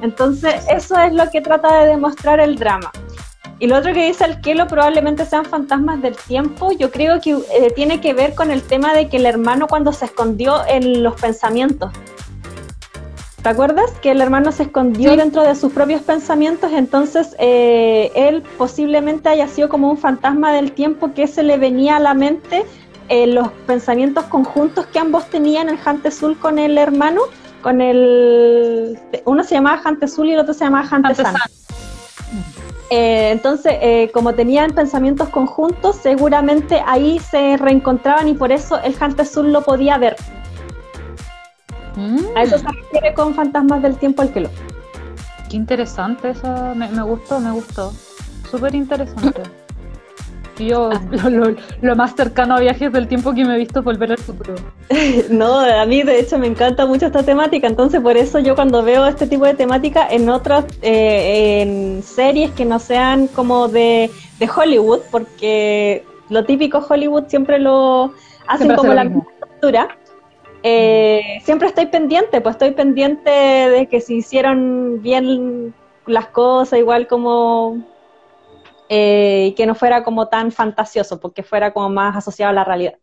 Entonces, 0.03 0.67
eso 0.69 0.99
es 0.99 1.13
lo 1.13 1.31
que 1.31 1.41
trata 1.41 1.83
de 1.83 1.87
demostrar 1.87 2.41
el 2.41 2.57
drama. 2.57 2.91
Y 3.61 3.69
lo 3.69 3.79
otro 3.79 3.93
que 3.95 4.05
dice 4.05 4.25
el 4.25 4.41
Kelo 4.41 4.67
probablemente 4.67 5.25
sean 5.25 5.45
fantasmas 5.45 6.03
del 6.03 6.17
tiempo. 6.17 6.73
Yo 6.73 6.91
creo 6.91 7.21
que 7.21 7.31
eh, 7.31 7.71
tiene 7.77 8.01
que 8.01 8.13
ver 8.13 8.35
con 8.35 8.51
el 8.51 8.61
tema 8.61 8.93
de 8.93 9.09
que 9.09 9.19
el 9.19 9.27
hermano 9.27 9.69
cuando 9.69 9.93
se 9.93 10.07
escondió 10.07 10.67
en 10.67 11.05
los 11.05 11.15
pensamientos, 11.15 11.93
¿Te 13.43 13.49
acuerdas? 13.49 13.91
Que 14.01 14.13
el 14.13 14.21
hermano 14.21 14.53
se 14.53 14.65
escondió 14.65 15.17
dentro 15.17 15.43
de 15.43 15.57
sus 15.57 15.73
propios 15.73 16.03
pensamientos, 16.03 16.71
entonces 16.73 17.35
eh, 17.41 18.13
él 18.15 18.45
posiblemente 18.57 19.29
haya 19.29 19.49
sido 19.49 19.69
como 19.69 19.91
un 19.91 19.99
fantasma 19.99 20.53
del 20.53 20.71
tiempo 20.71 21.13
que 21.13 21.27
se 21.27 21.43
le 21.43 21.57
venía 21.57 21.97
a 21.97 22.01
la 22.01 22.15
mente 22.15 22.65
eh, 23.09 23.27
los 23.27 23.49
pensamientos 23.67 24.25
conjuntos 24.27 24.87
que 24.87 25.01
ambos 25.01 25.27
tenían 25.27 25.69
el 25.69 25.79
Hantezul 25.85 26.39
con 26.39 26.61
el 26.61 26.79
hermano, 26.79 27.23
con 27.63 27.81
el... 27.81 28.97
Uno 29.25 29.43
se 29.43 29.57
llamaba 29.57 29.83
Hantezul 29.85 30.29
y 30.29 30.35
el 30.35 30.39
otro 30.39 30.55
se 30.55 30.65
llamaba 30.65 30.87
Hantesan. 30.89 31.35
Eh, 32.91 33.31
entonces, 33.33 34.13
como 34.13 34.35
tenían 34.35 34.71
pensamientos 34.71 35.31
conjuntos, 35.31 35.97
seguramente 35.97 36.81
ahí 36.87 37.19
se 37.19 37.57
reencontraban 37.57 38.29
y 38.29 38.35
por 38.35 38.53
eso 38.53 38.81
el 38.85 38.95
Hantezul 39.01 39.53
lo 39.53 39.65
podía 39.65 39.99
ver. 39.99 40.15
A 42.37 42.43
eso 42.43 42.59
se 42.59 42.67
refiere 42.67 43.15
con 43.15 43.35
fantasmas 43.35 43.83
del 43.83 43.97
tiempo 43.97 44.23
al 44.23 44.33
que 44.33 44.41
lo. 44.41 44.51
Qué 45.51 45.57
interesante 45.57 46.31
eso, 46.31 46.75
me, 46.75 47.03
gustó, 47.03 47.39
me 47.41 47.51
gustó. 47.53 47.93
Súper 48.51 48.75
interesante. 48.75 49.43
Yo 50.59 50.91
ah. 50.93 51.01
lo, 51.81 51.97
más 51.97 52.15
cercano 52.15 52.55
a 52.55 52.61
viajes 52.61 52.93
del 52.93 53.09
tiempo 53.09 53.33
que 53.33 53.45
me 53.45 53.55
he 53.55 53.59
visto 53.59 53.81
es 53.81 53.85
volver 53.85 54.13
al 54.13 54.19
futuro. 54.19 54.55
No, 55.31 55.61
a 55.61 55.87
mí 55.87 56.03
de 56.03 56.21
hecho 56.21 56.39
me 56.39 56.47
encanta 56.47 56.87
mucho 56.87 57.07
esta 57.07 57.23
temática, 57.23 57.67
entonces 57.67 58.01
por 58.01 58.17
eso 58.17 58.39
yo 58.39 58.55
cuando 58.55 58.83
veo 58.83 59.07
este 59.07 59.27
tipo 59.27 59.45
de 59.45 59.55
temática 59.55 60.07
en 60.09 60.29
otras, 60.29 60.65
eh, 60.83 61.63
en 61.63 62.03
series 62.03 62.51
que 62.53 62.65
no 62.65 62.79
sean 62.79 63.29
como 63.29 63.69
de, 63.69 64.11
Hollywood, 64.55 65.01
porque 65.11 66.05
lo 66.29 66.45
típico 66.45 66.85
Hollywood 66.87 67.25
siempre 67.29 67.59
lo 67.59 68.13
hacen 68.47 68.75
como 68.75 68.93
la 68.93 69.05
misma 69.05 69.25
estructura, 69.33 69.89
eh, 70.63 71.41
siempre 71.43 71.69
estoy 71.69 71.87
pendiente, 71.87 72.41
pues 72.41 72.55
estoy 72.55 72.73
pendiente 72.73 73.31
de 73.31 73.89
que 73.89 74.01
si 74.01 74.17
hicieron 74.17 75.03
bien 75.03 75.75
las 76.07 76.29
cosas, 76.29 76.79
igual 76.79 77.07
como 77.07 77.85
eh, 78.89 79.55
que 79.57 79.67
no 79.67 79.75
fuera 79.75 80.05
como 80.05 80.29
tan 80.29 80.53
fantasioso, 80.53 81.19
porque 81.19 81.43
fuera 81.43 81.73
como 81.73 81.89
más 81.89 82.17
asociado 82.17 82.51
a 82.51 82.55
la 82.55 82.65
realidad. 82.65 82.95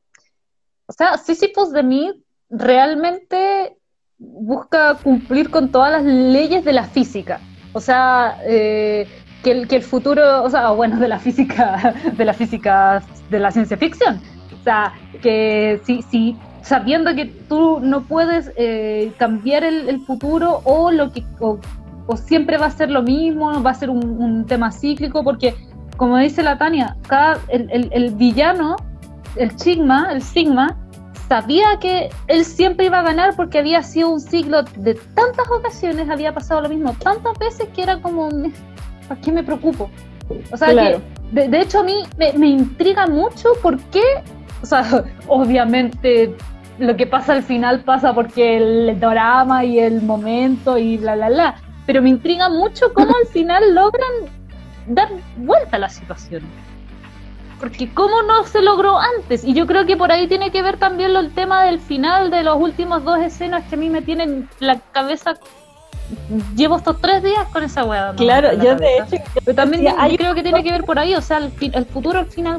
O 0.86 0.94
sea, 0.94 1.18
Sisyphus 1.18 1.72
de 1.72 1.84
mí 1.84 2.24
realmente 2.50 3.78
busca 4.18 4.96
cumplir 4.96 5.50
con 5.50 5.72
todas 5.72 5.92
las 5.92 6.04
leyes 6.04 6.64
de 6.64 6.74
la 6.74 6.86
física. 6.86 7.42
O 7.74 7.80
sea, 7.80 8.40
eh, 8.46 9.08
que, 9.44 9.52
el, 9.52 9.68
que 9.68 9.78
el 9.78 9.84
futuro, 9.84 10.44
o 10.44 10.50
sea, 10.50 10.72
bueno, 10.72 10.98
de 10.98 11.08
la 11.08 11.20
física, 11.20 11.94
de 12.18 12.26
la 12.26 12.34
física, 12.34 13.04
de 13.30 13.40
la 13.40 13.52
ciencia 13.52 13.78
ficción. 13.78 14.22
O 14.60 14.64
sea, 14.64 14.94
que 15.22 15.80
si, 15.86 16.02
si 16.04 16.38
sabiendo 16.62 17.16
que 17.16 17.26
tú 17.26 17.80
no 17.82 18.02
puedes 18.02 18.52
eh, 18.56 19.12
cambiar 19.18 19.64
el, 19.64 20.00
futuro 20.02 20.62
o 20.64 20.92
lo 20.92 21.12
que 21.12 21.24
o, 21.40 21.60
siempre 22.18 22.58
va 22.58 22.68
a 22.68 22.72
ser 22.72 22.90
lo 22.90 23.04
mismo, 23.04 23.62
va 23.62 23.72
a 23.72 23.74
ser 23.74 23.90
un, 23.90 24.46
tema 24.48 24.72
cíclico, 24.72 25.24
porque 25.24 25.56
como 25.98 26.18
dice 26.18 26.42
la 26.44 26.58
Tania, 26.58 26.96
cada, 27.08 27.40
el, 27.50 27.90
el, 27.92 28.16
villano, 28.16 28.78
el 29.36 29.58
Sigma, 29.60 30.12
el 30.12 30.22
Sigma, 30.22 30.78
sabía 31.28 31.78
que 31.80 32.10
él 32.28 32.44
siempre 32.46 32.88
iba 32.88 33.00
a 33.00 33.04
ganar 33.04 33.36
porque 33.36 33.60
había 33.60 33.84
sido 33.84 34.10
un 34.10 34.20
ciclo 34.20 34.64
de 34.64 34.96
tantas 34.96 35.48
ocasiones, 35.52 36.10
había 36.10 36.34
pasado 36.34 36.62
lo 36.62 36.70
mismo 36.70 36.96
tantas 37.04 37.38
veces 37.38 37.68
que 37.76 37.84
era 37.84 38.02
como, 38.02 38.30
¿para 39.08 39.22
qué 39.22 39.32
me 39.32 39.44
preocupo? 39.44 39.92
O 40.52 40.58
sea, 40.58 40.70
que 40.70 41.00
de, 41.32 41.62
hecho 41.62 41.80
a 41.80 41.84
mí 41.84 42.04
me, 42.18 42.34
me 42.34 42.48
intriga 42.48 43.06
mucho 43.06 43.50
por 43.62 43.80
qué 43.92 44.02
o 44.62 44.66
sea, 44.66 45.06
obviamente 45.28 46.36
lo 46.80 46.96
que 46.96 47.06
pasa 47.06 47.34
al 47.34 47.44
final 47.44 47.82
pasa 47.82 48.14
porque 48.14 48.58
el 48.58 49.00
drama 49.00 49.66
y 49.66 49.80
el 49.80 50.02
momento 50.02 50.78
y 50.78 50.98
bla, 50.98 51.16
bla, 51.16 51.30
bla. 51.30 51.56
Pero 51.86 52.02
me 52.02 52.10
intriga 52.10 52.50
mucho 52.50 52.94
cómo 52.94 53.10
al 53.10 53.28
final 53.32 53.74
logran 53.74 54.12
dar 54.88 55.10
vuelta 55.38 55.76
a 55.76 55.80
la 55.80 55.90
situación. 55.90 56.44
Porque 57.60 57.94
cómo 57.94 58.22
no 58.22 58.46
se 58.46 58.62
logró 58.62 58.98
antes. 58.98 59.44
Y 59.44 59.54
yo 59.54 59.68
creo 59.68 59.86
que 59.86 59.98
por 59.98 60.12
ahí 60.14 60.28
tiene 60.28 60.50
que 60.50 60.62
ver 60.62 60.78
también 60.78 61.14
el 61.16 61.34
tema 61.34 61.66
del 61.66 61.80
final 61.80 62.32
de 62.32 62.44
los 62.44 62.58
últimos 62.58 63.04
dos 63.04 63.20
escenas 63.20 63.66
que 63.66 63.76
a 63.76 63.78
mí 63.78 63.90
me 63.90 64.02
tienen 64.02 64.48
la 64.60 64.80
cabeza 64.94 65.34
llevo 66.56 66.78
estos 66.78 67.00
tres 67.02 67.22
días 67.22 67.48
con 67.52 67.64
esa 67.64 67.84
hueá. 67.84 68.14
Claro, 68.16 68.54
yo 68.54 68.76
de 68.76 68.98
hecho. 68.98 69.24
Pero 69.44 69.56
también 69.56 69.94
creo 70.18 70.34
que 70.34 70.42
tiene 70.42 70.64
que 70.64 70.72
ver 70.72 70.84
por 70.84 70.98
ahí, 70.98 71.14
o 71.14 71.22
sea, 71.22 71.38
el, 71.38 71.52
el 71.74 71.86
futuro 71.86 72.20
al 72.20 72.26
final 72.28 72.58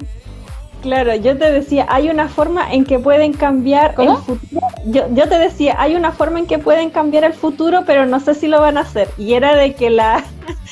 Claro, 0.83 1.15
yo 1.15 1.37
te 1.37 1.51
decía, 1.51 1.87
hay 1.89 2.09
una 2.09 2.29
forma 2.29 2.73
en 2.73 2.85
que 2.85 2.99
pueden 2.99 3.35
cambiar 3.35 3.95
el 3.99 4.17
futuro. 4.17 4.67
Yo, 4.87 5.05
yo, 5.13 5.29
te 5.29 5.39
decía, 5.39 5.77
hay 5.79 5.95
una 5.95 6.13
forma 6.13 6.39
en 6.39 6.47
que 6.47 6.59
pueden 6.59 6.91
cambiar 6.91 7.25
el 7.25 7.35
futuro, 7.35 7.83
pero 7.87 8.07
no 8.07 8.19
sé 8.21 8.35
si 8.35 8.49
lo 8.49 8.61
van 8.61 8.79
a 8.79 8.81
hacer. 8.81 9.09
Y 9.19 9.35
era 9.35 9.55
de 9.55 9.75
que 9.75 9.91
la 9.91 10.25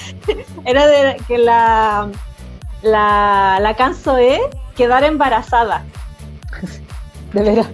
era 0.65 0.87
de 0.87 1.17
que 1.29 1.37
la 1.37 2.09
la, 2.83 3.59
la 3.61 3.75
Canzoe 3.75 4.41
quedara 4.77 5.07
embarazada. 5.07 5.85
De 7.33 7.43
veras. 7.43 7.69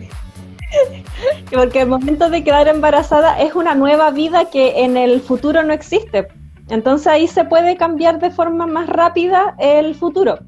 Porque 1.52 1.82
el 1.82 1.88
momento 1.88 2.28
de 2.28 2.42
quedar 2.42 2.66
embarazada 2.66 3.40
es 3.40 3.54
una 3.54 3.76
nueva 3.76 4.10
vida 4.10 4.50
que 4.50 4.82
en 4.82 4.96
el 4.96 5.20
futuro 5.20 5.62
no 5.62 5.72
existe. 5.72 6.26
Entonces 6.68 7.06
ahí 7.06 7.28
se 7.28 7.44
puede 7.44 7.76
cambiar 7.76 8.18
de 8.18 8.30
forma 8.30 8.66
más 8.66 8.88
rápida 8.88 9.54
el 9.58 9.94
futuro. 9.94 10.38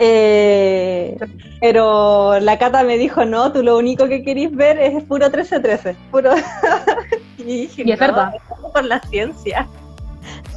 Eh, 0.00 1.16
pero 1.60 2.38
la 2.40 2.58
Cata 2.58 2.84
me 2.84 2.96
dijo, 2.98 3.24
no, 3.24 3.50
tú 3.52 3.62
lo 3.62 3.76
único 3.78 4.06
que 4.06 4.22
querís 4.22 4.54
ver 4.54 4.78
es 4.78 5.02
puro 5.04 5.26
1313. 5.26 5.96
Puro... 6.10 6.30
y 7.38 7.42
dije, 7.44 7.82
Y 7.84 7.92
es 7.92 8.00
"No, 8.00 8.06
verdad. 8.06 8.34
es 8.34 8.72
por 8.72 8.84
la 8.84 9.00
ciencia. 9.00 9.66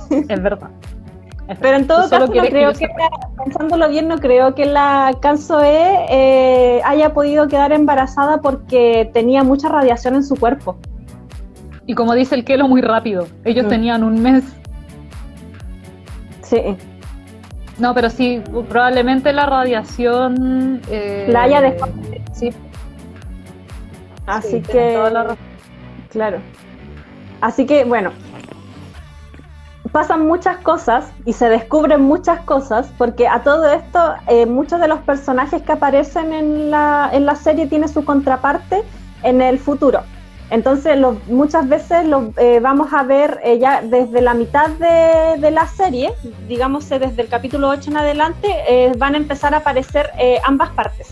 Es 0.10 0.42
verdad. 0.44 0.70
Pero 1.60 1.78
en 1.78 1.88
todo 1.88 2.10
caso, 2.10 2.20
no 2.28 2.32
quieres 2.32 2.50
creo 2.52 2.72
yo 2.72 2.78
que, 2.80 2.86
sepa. 2.88 3.10
pensándolo 3.44 3.90
bien, 3.90 4.08
no 4.08 4.20
creo 4.20 4.56
que 4.56 4.66
la 4.66 5.14
Kansoe 5.22 6.06
eh, 6.10 6.82
haya 6.86 7.14
podido 7.14 7.48
quedar 7.50 7.74
embarazada 7.74 8.40
porque 8.42 9.10
tenía 9.14 9.44
mucha 9.44 9.68
radiación 9.68 10.16
en 10.16 10.24
su 10.24 10.36
cuerpo. 10.38 10.78
Y 11.88 11.96
como 11.96 12.14
dice 12.14 12.36
el 12.36 12.46
Kelo, 12.46 12.70
muy 12.70 12.82
rápido. 12.82 13.28
Ellos 13.44 13.66
Mm. 13.66 13.70
tenían 13.70 14.04
un 14.04 14.22
mes. 14.22 14.44
Sí, 16.44 16.62
No, 17.82 17.96
pero 17.96 18.12
sí, 18.12 18.42
probablemente 18.70 19.34
la 19.34 19.48
radiación. 19.48 20.82
eh, 20.90 21.26
La 21.30 21.44
haya 21.44 21.62
dejado. 21.62 21.92
Sí, 22.32 22.52
así 24.28 24.52
sí, 24.52 24.62
que. 24.62 24.94
toda 24.94 25.10
la. 25.10 25.38
Claro. 26.12 26.38
Así 27.42 27.66
que, 27.66 27.84
bueno, 27.86 28.12
pasan 29.92 30.28
muchas 30.28 30.58
cosas 30.58 31.12
y 31.26 31.34
se 31.34 31.50
descubren 31.50 32.02
muchas 32.02 32.42
cosas, 32.42 32.92
porque 33.00 33.28
a 33.28 33.42
todo 33.42 33.68
esto, 33.72 34.14
eh, 34.28 34.46
muchos 34.46 34.80
de 34.80 34.88
los 34.88 35.00
personajes 35.00 35.64
que 35.64 35.72
aparecen 35.72 36.34
en 36.34 36.70
la, 36.70 37.10
en 37.12 37.26
la 37.26 37.36
serie 37.36 37.66
tienen 37.66 37.90
su 37.90 38.06
contraparte 38.06 38.84
en 39.24 39.42
el 39.42 39.58
futuro. 39.58 40.04
Entonces, 40.52 40.98
muchas 41.28 41.68
veces 41.70 42.06
lo 42.06 42.34
eh, 42.36 42.60
vamos 42.62 42.92
a 42.92 43.04
ver 43.04 43.40
eh, 43.42 43.58
ya 43.58 43.82
desde 43.82 44.22
la 44.22 44.34
mitad 44.34 44.70
de, 44.70 45.40
de 45.40 45.50
la 45.50 45.66
serie, 45.66 46.14
digamos 46.50 46.92
eh, 46.92 47.00
desde 47.00 47.22
el 47.22 47.30
capítulo 47.30 47.70
8 47.70 47.90
en 47.90 47.98
adelante, 47.98 48.50
eh, 48.68 48.92
van 48.98 49.16
a 49.16 49.18
empezar 49.18 49.54
a 49.54 49.58
aparecer 49.60 50.12
eh, 50.20 50.40
ambas 50.44 50.70
partes 50.72 51.08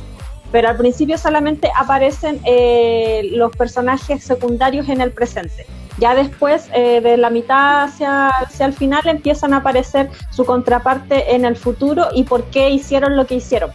pero 0.52 0.68
al 0.68 0.78
principio 0.78 1.16
solamente 1.20 1.70
aparecen 1.78 2.42
eh, 2.44 3.30
los 3.34 3.56
personajes 3.56 4.24
secundarios 4.24 4.90
en 4.90 5.00
el 5.00 5.12
presente. 5.12 5.68
Ya 6.00 6.16
después, 6.16 6.72
de 6.72 7.18
la 7.18 7.30
mitad 7.30 7.84
hacia, 7.84 8.30
hacia 8.30 8.66
el 8.66 8.74
final, 8.74 9.02
empiezan 9.06 9.54
a 9.54 9.58
aparecer 9.58 10.10
su 10.32 10.46
contraparte 10.46 11.36
en 11.36 11.46
el 11.46 11.56
futuro 11.56 12.08
y 12.16 12.24
por 12.24 12.46
qué 12.46 12.72
hicieron 12.72 13.16
lo 13.16 13.28
que 13.28 13.36
hicieron. 13.36 13.70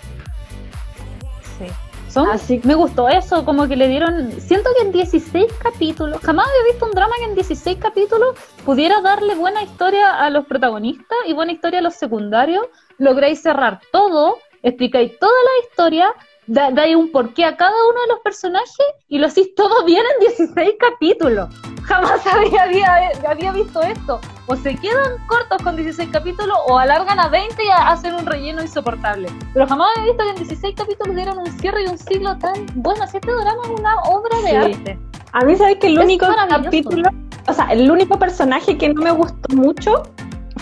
Así- 2.22 2.60
Me 2.64 2.74
gustó 2.74 3.08
eso, 3.08 3.44
como 3.44 3.66
que 3.68 3.76
le 3.76 3.88
dieron. 3.88 4.30
Siento 4.40 4.70
que 4.76 4.86
en 4.86 4.92
16 4.92 5.52
capítulos, 5.62 6.20
jamás 6.22 6.46
había 6.48 6.72
visto 6.72 6.86
un 6.86 6.92
drama 6.92 7.14
que 7.18 7.24
en 7.24 7.34
16 7.34 7.78
capítulos 7.78 8.36
pudiera 8.64 9.00
darle 9.00 9.34
buena 9.34 9.62
historia 9.62 10.18
a 10.22 10.30
los 10.30 10.46
protagonistas 10.46 11.18
y 11.26 11.32
buena 11.32 11.52
historia 11.52 11.80
a 11.80 11.82
los 11.82 11.94
secundarios. 11.94 12.66
Lográis 12.98 13.42
cerrar 13.42 13.80
todo, 13.92 14.38
explicáis 14.62 15.18
toda 15.18 15.32
la 15.32 15.66
historia, 15.68 16.14
da- 16.46 16.70
dais 16.70 16.94
un 16.96 17.10
porqué 17.10 17.44
a 17.44 17.56
cada 17.56 17.72
uno 17.90 18.00
de 18.02 18.08
los 18.08 18.18
personajes 18.20 18.86
y 19.08 19.18
lo 19.18 19.26
hacéis 19.26 19.54
todo 19.54 19.84
bien 19.84 20.02
en 20.14 20.26
16 20.36 20.74
capítulos. 20.78 21.48
Jamás 21.84 22.26
había, 22.26 22.62
había, 22.64 23.10
había 23.28 23.52
visto 23.52 23.80
esto. 23.82 24.20
O 24.46 24.56
se 24.56 24.74
quedan 24.76 25.26
cortos 25.26 25.62
con 25.62 25.76
16 25.76 26.10
capítulos 26.12 26.56
o 26.68 26.78
alargan 26.78 27.18
a 27.18 27.28
20 27.28 27.62
y 27.64 27.68
hacen 27.68 28.14
un 28.14 28.26
relleno 28.26 28.60
insoportable. 28.62 29.28
Pero 29.54 29.66
jamás 29.66 29.88
había 29.96 30.12
visto 30.12 30.24
que 30.24 30.30
en 30.30 30.36
16 30.36 30.74
capítulos 30.76 31.16
dieron 31.16 31.38
un 31.38 31.46
cierre 31.60 31.84
y 31.84 31.86
un 31.88 31.96
siglo 31.98 32.36
tan 32.38 32.66
bueno. 32.74 33.06
Si 33.06 33.16
este 33.16 33.32
drama 33.32 33.62
es 33.64 33.70
una 33.80 33.96
obra 34.02 34.36
de 34.40 34.48
Sí. 34.50 34.56
arte. 34.56 34.98
A 35.32 35.40
mí, 35.44 35.56
¿sabes 35.56 35.76
que 35.78 35.86
el 35.88 35.98
único 35.98 36.26
capítulo, 36.48 37.08
o 37.48 37.52
sea, 37.52 37.66
el 37.72 37.90
único 37.90 38.18
personaje 38.18 38.78
que 38.78 38.88
no 38.92 39.02
me 39.02 39.10
gustó 39.10 39.56
mucho 39.56 40.02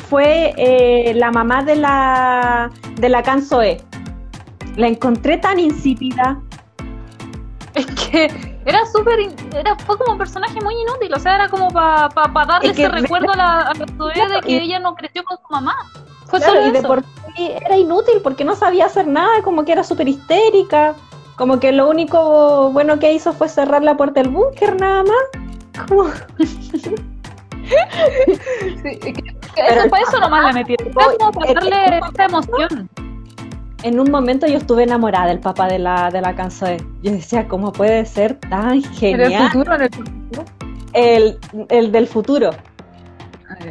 fue 0.09 0.55
eh, 0.57 1.12
la 1.14 1.30
mamá 1.30 1.62
de 1.62 1.76
la, 1.76 2.70
de 2.95 3.09
la 3.09 3.22
Kansoe. 3.22 3.80
La 4.76 4.88
encontré 4.88 5.38
tan 5.38 5.58
insípida. 5.58 6.40
Es 7.74 7.86
que 7.86 8.26
era 8.64 8.84
súper. 8.86 9.18
Era, 9.54 9.76
fue 9.86 9.96
como 9.98 10.12
un 10.12 10.18
personaje 10.18 10.60
muy 10.62 10.74
inútil. 10.74 11.12
O 11.14 11.18
sea, 11.18 11.34
era 11.36 11.48
como 11.48 11.70
para 11.70 12.08
darle 12.46 12.70
Es 12.70 12.76
que 12.76 12.84
ese 12.84 12.92
recuerdo 12.92 13.32
a 13.32 13.36
la, 13.36 13.60
a 13.62 13.74
la 13.74 13.86
de 14.34 14.40
que 14.42 14.50
y- 14.52 14.56
ella 14.58 14.78
no 14.78 14.94
creció 14.94 15.22
con 15.24 15.36
su 15.38 15.44
mamá. 15.50 15.74
Fue 16.26 16.38
Claro, 16.38 16.54
solo 16.54 16.66
y 16.68 16.70
de 16.72 16.78
eso. 16.78 16.88
por 16.88 17.02
sí 17.36 17.52
era 17.64 17.76
inútil 17.76 18.14
porque 18.22 18.44
no 18.44 18.54
sabía 18.56 18.86
hacer 18.86 19.06
nada, 19.06 19.42
como 19.42 19.64
que 19.64 19.72
era 19.72 19.84
súper 19.84 20.08
histérica, 20.08 20.94
como 21.36 21.60
que 21.60 21.72
lo 21.72 21.88
único 21.88 22.70
bueno 22.72 22.98
que 22.98 23.12
hizo 23.12 23.32
fue 23.34 23.48
cerrar 23.48 23.82
la 23.82 23.96
puerta 23.96 24.22
del 24.22 24.30
búnker 24.30 24.78
nada 24.80 25.02
más. 25.04 25.86
Como- 25.88 26.04
Sí, 28.82 28.88
es 28.88 28.98
que- 29.00 29.34
eso, 29.56 29.88
para 29.90 30.02
eso 30.02 30.20
nomás 30.20 30.44
la 30.44 30.52
metí. 30.52 30.74
Para 30.76 31.52
darle 31.54 32.00
esa 32.12 32.24
emoción. 32.24 32.90
En 33.83 33.99
un 33.99 34.11
momento 34.11 34.47
yo 34.47 34.59
estuve 34.59 34.85
enamorada 34.85 35.26
del 35.26 35.41
papá 35.41 35.66
de 35.66 35.78
la, 35.78 36.11
de 36.11 36.20
la 36.20 36.35
Kansoe. 36.35 36.76
Yo 37.03 37.12
decía, 37.12 37.49
¿cómo 37.49 37.72
puede 37.72 38.05
ser 38.05 38.35
tan 38.37 38.70
En 38.70 38.76
el 38.76 38.85
genial? 38.95 39.51
futuro, 39.51 39.74
en 39.74 39.83
el 39.83 39.91
futuro. 39.91 40.45
El, 40.93 41.39
el 41.68 41.93
del 41.93 42.07
futuro. 42.07 42.51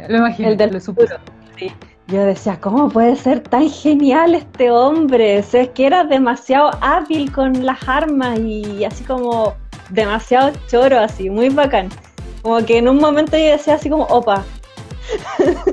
Lo 0.08 0.18
imagino, 0.18 0.48
El 0.48 0.56
del 0.56 0.72
lo 0.72 0.80
futuro. 0.80 1.16
sí. 1.58 1.72
Yo 2.08 2.24
decía, 2.24 2.60
¿cómo 2.60 2.90
puede 2.90 3.16
ser 3.16 3.40
tan 3.40 3.70
genial 3.70 4.34
este 4.34 4.70
hombre? 4.70 5.38
O 5.38 5.42
sea, 5.42 5.62
es 5.62 5.68
que 5.70 5.86
era 5.86 6.04
demasiado 6.04 6.70
hábil 6.82 7.32
con 7.32 7.64
las 7.64 7.88
armas 7.88 8.38
y 8.40 8.84
así 8.84 9.02
como 9.04 9.54
demasiado 9.88 10.50
choro, 10.66 10.98
así, 10.98 11.30
muy 11.30 11.48
bacán. 11.48 11.88
Como 12.42 12.58
que 12.66 12.78
en 12.78 12.88
un 12.88 12.98
momento 12.98 13.38
yo 13.38 13.44
decía 13.44 13.74
así 13.74 13.88
como, 13.88 14.04
opa. 14.04 14.44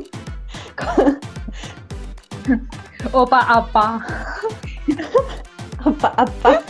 Opa, 3.11 3.39
apa. 3.41 4.05
opa, 5.85 6.13
opa. 6.17 6.61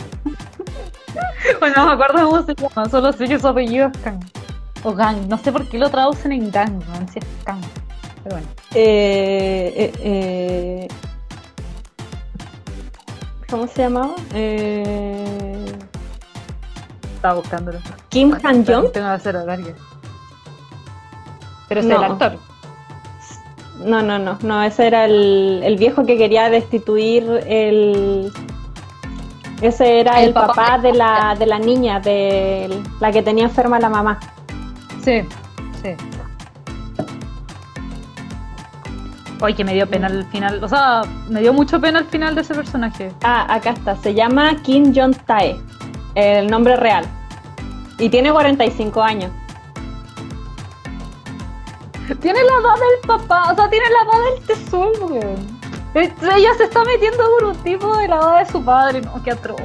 Bueno, 1.58 1.74
no 1.76 1.86
me 1.86 1.92
acuerdo 1.92 2.30
cómo 2.30 2.42
se 2.44 2.54
llama, 2.54 2.88
solo 2.88 3.12
sé 3.12 3.26
que 3.28 3.38
su 3.38 3.48
apellido 3.48 3.88
es 3.88 3.98
Kang. 3.98 4.20
O 4.84 4.94
Gang, 4.94 5.26
no 5.28 5.36
sé 5.38 5.52
por 5.52 5.68
qué 5.68 5.78
lo 5.78 5.90
traducen 5.90 6.32
en 6.32 6.50
Gang, 6.50 6.72
no 6.72 6.94
sé 7.06 7.12
si 7.14 7.18
es 7.18 7.24
Kang. 7.44 7.60
Pero 8.22 8.36
bueno. 8.36 8.48
Eh, 8.74 9.72
eh, 9.76 9.92
eh, 9.98 10.88
¿Cómo 13.50 13.66
se 13.66 13.82
llamaba? 13.82 14.14
Eh, 14.32 15.72
Estaba 17.16 17.34
buscándolo. 17.34 17.78
Kim 18.08 18.32
Han 18.44 18.64
Jong. 18.64 18.92
Tengo 18.92 18.92
que 18.92 19.00
hacer. 19.00 19.36
Pero 21.68 21.80
es 21.80 21.86
No. 21.86 21.96
el 21.96 22.04
actor. 22.12 22.38
No, 23.84 24.02
no, 24.02 24.18
no, 24.18 24.38
no, 24.42 24.62
ese 24.62 24.86
era 24.86 25.04
el, 25.06 25.60
el 25.64 25.76
viejo 25.76 26.04
que 26.04 26.16
quería 26.18 26.50
destituir 26.50 27.24
el... 27.46 28.30
Ese 29.62 30.00
era 30.00 30.20
El 30.20 30.28
el, 30.28 30.34
papá. 30.34 30.54
papá, 30.54 30.78
de, 30.78 30.92
la, 30.94 31.36
de 31.38 31.46
la 31.46 31.58
niña, 31.58 32.00
de 32.00 32.80
la 32.98 33.12
que 33.12 33.22
tenía 33.22 33.44
enferma 33.44 33.78
la 33.78 33.90
mamá. 33.90 34.18
Sí, 35.04 35.20
sí. 35.82 35.90
Oye, 39.42 39.54
que 39.54 39.64
me 39.64 39.72
dio 39.74 39.86
pena 39.88 40.06
al 40.06 40.24
final. 40.26 40.62
O 40.62 40.68
sea, 40.68 41.02
me 41.28 41.40
dio 41.40 41.52
mucho 41.52 41.80
pena 41.80 41.98
al 42.00 42.06
final 42.06 42.34
de 42.34 42.42
ese 42.42 42.54
personaje. 42.54 43.12
Ah, 43.22 43.46
acá 43.54 43.70
está, 43.70 43.96
se 43.96 44.12
llama 44.14 44.56
Kim 44.62 44.92
Jong 44.94 45.16
Tae, 45.26 45.56
el 46.14 46.46
nombre 46.50 46.76
real. 46.76 47.04
Y 47.98 48.08
tiene 48.10 48.32
45 48.32 49.02
años. 49.02 49.30
Tiene 52.16 52.40
la 52.42 52.52
edad 52.60 52.74
del 52.74 53.06
papá, 53.06 53.52
o 53.52 53.54
sea, 53.54 53.70
tiene 53.70 53.86
la 53.88 54.10
edad 54.10 54.34
del 54.36 54.46
tesoro, 54.46 55.06
weón. 55.06 55.60
Eh, 55.94 56.12
Ella 56.36 56.54
se 56.56 56.64
está 56.64 56.84
metiendo 56.84 57.18
con 57.38 57.48
un 57.50 57.56
tipo 57.62 57.96
de 57.96 58.08
la 58.08 58.16
edad 58.16 58.38
de 58.40 58.46
su 58.52 58.64
padre, 58.64 59.00
no, 59.02 59.22
qué 59.22 59.32
atroz. 59.32 59.60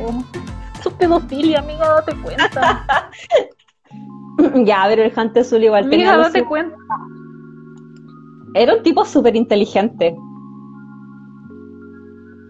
Su 0.82 0.92
pedofilia, 0.92 1.60
amiga, 1.60 1.88
date 1.88 2.16
cuenta. 2.22 3.10
ya, 4.66 4.86
pero 4.88 5.04
el 5.04 5.14
Hunter 5.16 5.42
Azul 5.42 5.64
igual 5.64 5.90
tenía 5.90 6.10
amiga, 6.10 6.24
date 6.28 6.40
cinco- 6.40 6.50
cuenta. 6.50 6.76
Era 8.54 8.76
un 8.76 8.84
tipo 8.84 9.04
súper 9.06 9.36
inteligente. 9.36 10.16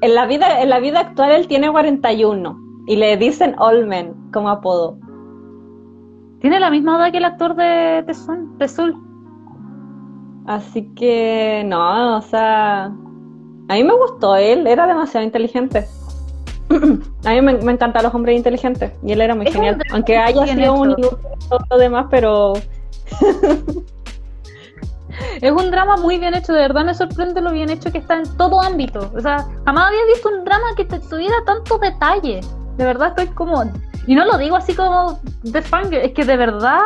En 0.02 0.14
la, 0.14 0.26
vida, 0.28 0.62
en 0.62 0.70
la 0.70 0.80
vida 0.80 1.00
actual 1.00 1.32
él 1.32 1.48
tiene 1.48 1.72
41 1.72 2.60
y 2.86 2.96
le 2.98 3.18
dicen 3.18 3.56
Olmen 3.58 4.14
como 4.32 4.50
apodo. 4.50 5.00
Tiene 6.42 6.60
la 6.60 6.70
misma 6.70 6.98
edad 6.98 7.12
que 7.12 7.18
el 7.18 7.26
actor 7.26 7.56
de 7.56 8.04
Tezul. 8.06 8.96
Así 10.48 10.94
que 10.96 11.64
no, 11.66 12.18
o 12.18 12.22
sea, 12.22 12.86
a 12.86 13.74
mí 13.74 13.84
me 13.84 13.94
gustó 13.94 14.36
él, 14.36 14.68
era 14.68 14.86
demasiado 14.88 15.26
inteligente. 15.26 15.88
A 17.26 17.30
mí 17.32 17.42
me, 17.42 17.54
me 17.54 17.72
encantan 17.74 18.04
los 18.04 18.14
hombres 18.14 18.36
inteligentes 18.36 18.92
y 19.04 19.12
él 19.12 19.22
era 19.22 19.36
muy 19.36 19.46
Es 19.48 19.56
un 19.56 19.62
genial, 19.62 19.82
aunque 19.92 20.18
haya 20.18 20.48
sido 20.48 20.74
un 20.74 20.92
hecho. 20.92 21.00
inútil 21.00 21.18
y 21.40 21.48
todo 21.50 21.60
lo 21.70 21.78
demás, 21.78 22.08
pero 22.10 22.54
Es 25.42 25.52
un 25.52 25.72
drama 25.72 25.98
muy 25.98 26.18
bien 26.18 26.34
hecho, 26.34 26.54
de 26.54 26.62
verdad 26.62 26.86
me 26.86 26.94
sorprende 26.94 27.42
lo 27.42 27.52
bien 27.52 27.70
hecho 27.70 27.92
que 27.92 28.00
está 28.00 28.16
en 28.16 28.38
todo 28.38 28.62
ámbito. 28.62 29.12
O 29.16 29.22
sea, 29.22 29.46
jamás 29.66 29.88
había 29.88 30.06
visto 30.06 30.30
un 30.30 30.44
drama 30.44 30.68
que 30.76 30.86
te 30.86 31.00
tuviera 31.00 31.36
tanto 31.46 31.78
detalle. 31.78 32.42
De 32.78 32.86
verdad 32.86 33.10
estoy 33.10 33.28
como... 33.28 33.64
Y 34.08 34.16
no 34.16 34.26
lo 34.26 34.38
digo 34.38 34.56
así 34.56 34.74
como 34.74 35.20
de 35.44 35.62
fangirl, 35.62 36.04
es 36.04 36.14
que 36.14 36.24
de 36.26 36.38
verdad, 36.38 36.82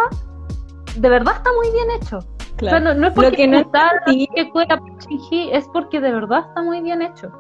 de 0.96 1.10
verdad 1.10 1.36
está 1.38 1.50
muy 1.54 1.70
bien 1.72 1.88
hecho. 2.00 2.20
O 2.68 2.70
sea, 2.70 2.80
no, 2.80 2.94
no 2.94 3.08
es 3.08 3.16
Lo 3.16 3.22
porque 3.24 3.36
que 3.38 3.48
no 3.48 3.60
entendí- 3.60 4.28
que 4.36 4.52
fuera 4.52 4.78
Park 4.78 5.00
Shin-hye, 5.08 5.56
es 5.56 5.68
porque 5.70 6.00
de 6.02 6.12
verdad 6.12 6.46
está 6.48 6.62
muy 6.62 6.82
bien 6.82 7.02
hecho. 7.02 7.32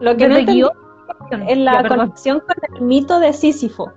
Lo 0.00 0.16
que 0.16 0.28
no 0.28 0.34
Desde 0.36 0.52
entendí 0.52 0.62
guion. 0.62 1.48
es 1.48 1.58
la 1.58 1.86
conexión 1.88 2.40
con 2.40 2.56
el 2.76 2.82
mito 2.82 3.18
de 3.20 3.32
Sísifo. 3.32 3.90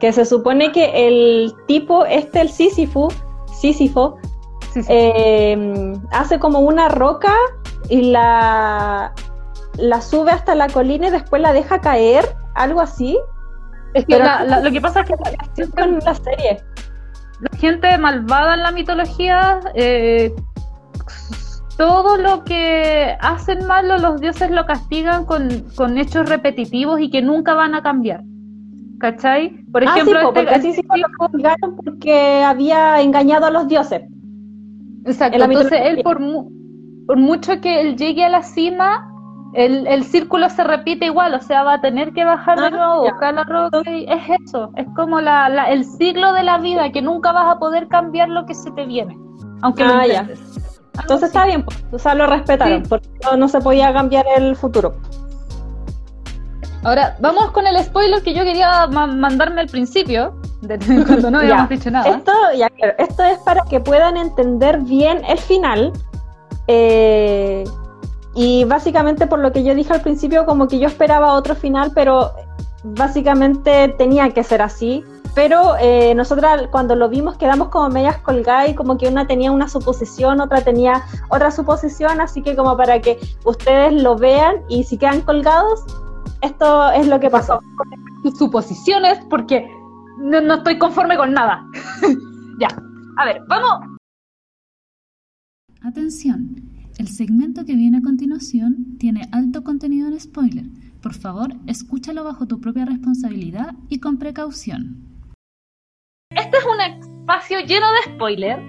Que 0.00 0.12
se 0.12 0.24
supone 0.24 0.72
que 0.72 1.06
el 1.06 1.54
tipo, 1.66 2.04
este, 2.06 2.40
el 2.40 2.48
Sísifo, 2.48 3.08
Sísifo, 3.46 4.16
Sí, 4.72 4.82
sí. 4.82 4.88
eh, 4.92 5.92
hace 6.12 6.38
como 6.40 6.60
una 6.60 6.88
roca 6.88 7.32
y 7.88 8.10
la, 8.10 9.12
la 9.76 10.00
sube 10.00 10.30
hasta 10.32 10.54
la 10.54 10.68
colina 10.68 11.08
y 11.08 11.10
después 11.10 11.40
la 11.42 11.52
deja 11.52 11.80
caer, 11.80 12.24
algo 12.54 12.80
así, 12.80 13.18
es 13.94 14.06
que 14.06 14.14
pero- 14.16 14.24
la- 14.24 14.44
la- 14.44 14.60
lo 14.60 14.70
que 14.72 14.80
pasa 14.80 15.00
es 15.02 15.06
que 15.06 15.14
la, 15.16 15.66
con 15.82 15.98
la 15.98 16.14
serie. 16.14 16.64
La 17.50 17.58
gente 17.58 17.98
malvada 17.98 18.54
en 18.54 18.62
la 18.62 18.70
mitología, 18.72 19.60
eh, 19.74 20.32
todo 21.76 22.16
lo 22.16 22.44
que 22.44 23.16
hacen 23.20 23.66
malo 23.66 23.98
los 23.98 24.20
dioses 24.20 24.50
lo 24.50 24.64
castigan 24.66 25.24
con, 25.24 25.48
con 25.74 25.98
hechos 25.98 26.28
repetitivos 26.28 27.00
y 27.00 27.10
que 27.10 27.22
nunca 27.22 27.54
van 27.54 27.74
a 27.74 27.82
cambiar. 27.82 28.22
¿Cachai? 29.00 29.64
Por 29.72 29.82
Ah, 29.82 29.86
ejemplo, 29.94 30.20
este- 30.20 30.32
porque 30.32 30.54
así 30.54 30.72
sí 30.74 30.82
lo 30.82 31.08
castigaron 31.18 31.76
porque 31.76 32.42
había 32.44 33.00
engañado 33.00 33.46
a 33.46 33.50
los 33.50 33.66
dioses. 33.66 34.02
Exacto, 35.04 35.42
en 35.42 35.50
entonces 35.50 35.80
él 35.84 36.02
por, 36.04 36.20
mu- 36.20 36.48
por 37.06 37.16
mucho 37.16 37.60
que 37.60 37.80
él 37.80 37.96
llegue 37.96 38.24
a 38.24 38.28
la 38.28 38.42
cima, 38.44 39.11
el, 39.54 39.86
el 39.86 40.04
círculo 40.04 40.48
se 40.50 40.64
repite 40.64 41.06
igual, 41.06 41.34
o 41.34 41.40
sea, 41.42 41.62
va 41.62 41.74
a 41.74 41.80
tener 41.80 42.12
que 42.12 42.24
bajar 42.24 42.58
de 42.58 42.66
Ah, 42.66 42.70
nuevo, 42.70 43.04
ya. 43.04 43.10
buscar 43.12 43.34
la 43.34 43.44
roca 43.44 43.82
y 43.90 44.04
es 44.08 44.22
eso, 44.46 44.70
es 44.76 44.86
como 44.96 45.20
la, 45.20 45.48
la- 45.48 45.70
el 45.70 45.84
ciclo 45.84 46.32
de 46.32 46.42
la 46.42 46.58
vida, 46.58 46.90
que 46.90 47.02
nunca 47.02 47.32
vas 47.32 47.54
a 47.54 47.58
poder 47.58 47.88
cambiar 47.88 48.28
lo 48.30 48.46
que 48.46 48.54
se 48.54 48.70
te 48.72 48.86
viene, 48.86 49.16
aunque 49.60 49.84
lo 49.84 49.94
Ah, 49.94 50.06
ya. 50.06 50.20
intentes. 50.22 50.40
Algo 50.94 51.02
Entonces 51.02 51.28
está 51.28 51.46
bien, 51.46 51.64
pues, 51.64 51.84
o 51.92 51.98
sea, 51.98 52.14
lo 52.14 52.26
respetaron, 52.26 52.82
Sí. 52.82 52.88
porque 52.88 53.08
no, 53.24 53.36
no 53.36 53.48
se 53.48 53.60
podía 53.60 53.92
cambiar 53.92 54.24
el 54.36 54.56
futuro. 54.56 54.94
Ahora, 56.84 57.16
vamos 57.20 57.50
con 57.52 57.66
el 57.66 57.78
spoiler 57.84 58.22
que 58.22 58.34
yo 58.34 58.42
quería 58.42 58.86
ma- 58.88 59.06
mandarme 59.06 59.60
al 59.60 59.68
principio, 59.68 60.34
de- 60.62 60.78
cuando 61.06 61.30
no 61.30 61.38
Ya. 61.40 61.44
habíamos 61.44 61.68
dicho 61.68 61.90
nada. 61.90 62.08
Esto, 62.10 62.32
ya, 62.56 62.68
claro, 62.70 62.94
esto 62.98 63.22
es 63.22 63.38
para 63.38 63.62
que 63.70 63.80
puedan 63.80 64.16
entender 64.16 64.78
bien 64.80 65.22
el 65.28 65.38
final. 65.38 65.92
eh, 66.68 67.64
y 68.34 68.64
básicamente 68.64 69.26
por 69.26 69.40
lo 69.40 69.52
que 69.52 69.62
yo 69.62 69.74
dije 69.74 69.92
al 69.92 70.00
principio, 70.00 70.46
como 70.46 70.68
que 70.68 70.78
yo 70.78 70.86
esperaba 70.86 71.34
otro 71.34 71.54
final, 71.54 71.92
pero 71.94 72.32
básicamente 72.82 73.94
tenía 73.98 74.30
que 74.30 74.42
ser 74.42 74.62
así. 74.62 75.04
Pero 75.34 75.76
eh, 75.80 76.14
nosotras 76.14 76.68
cuando 76.70 76.94
lo 76.94 77.08
vimos 77.08 77.38
quedamos 77.38 77.68
como 77.68 77.88
medias 77.88 78.18
colgadas 78.18 78.68
y 78.68 78.74
como 78.74 78.98
que 78.98 79.08
una 79.08 79.26
tenía 79.26 79.50
una 79.50 79.66
suposición, 79.66 80.42
otra 80.42 80.62
tenía 80.62 81.04
otra 81.30 81.50
suposición, 81.50 82.20
así 82.20 82.42
que 82.42 82.54
como 82.54 82.76
para 82.76 83.00
que 83.00 83.18
ustedes 83.44 84.02
lo 84.02 84.16
vean 84.16 84.56
y 84.68 84.84
si 84.84 84.98
quedan 84.98 85.22
colgados, 85.22 85.84
esto 86.42 86.90
es 86.92 87.06
lo 87.06 87.18
que 87.18 87.30
pasó. 87.30 87.60
tus 88.22 88.36
suposiciones 88.36 89.24
porque 89.30 89.66
no, 90.18 90.40
no 90.42 90.54
estoy 90.54 90.78
conforme 90.78 91.16
con 91.16 91.32
nada. 91.32 91.64
ya, 92.58 92.68
a 93.16 93.24
ver, 93.24 93.42
vamos. 93.48 93.88
Atención, 95.82 96.71
el 97.02 97.08
segmento 97.08 97.64
que 97.64 97.74
viene 97.74 97.98
a 97.98 98.00
continuación 98.00 98.96
tiene 98.96 99.28
alto 99.32 99.64
contenido 99.64 100.06
en 100.06 100.20
spoiler. 100.20 100.66
Por 101.02 101.14
favor, 101.14 101.52
escúchalo 101.66 102.22
bajo 102.22 102.46
tu 102.46 102.60
propia 102.60 102.84
responsabilidad 102.84 103.74
y 103.88 103.98
con 103.98 104.18
precaución. 104.18 105.02
Este 106.30 106.58
es 106.58 106.64
un 106.64 106.80
espacio 106.80 107.58
lleno 107.58 107.88
de 107.90 108.14
spoiler. 108.14 108.60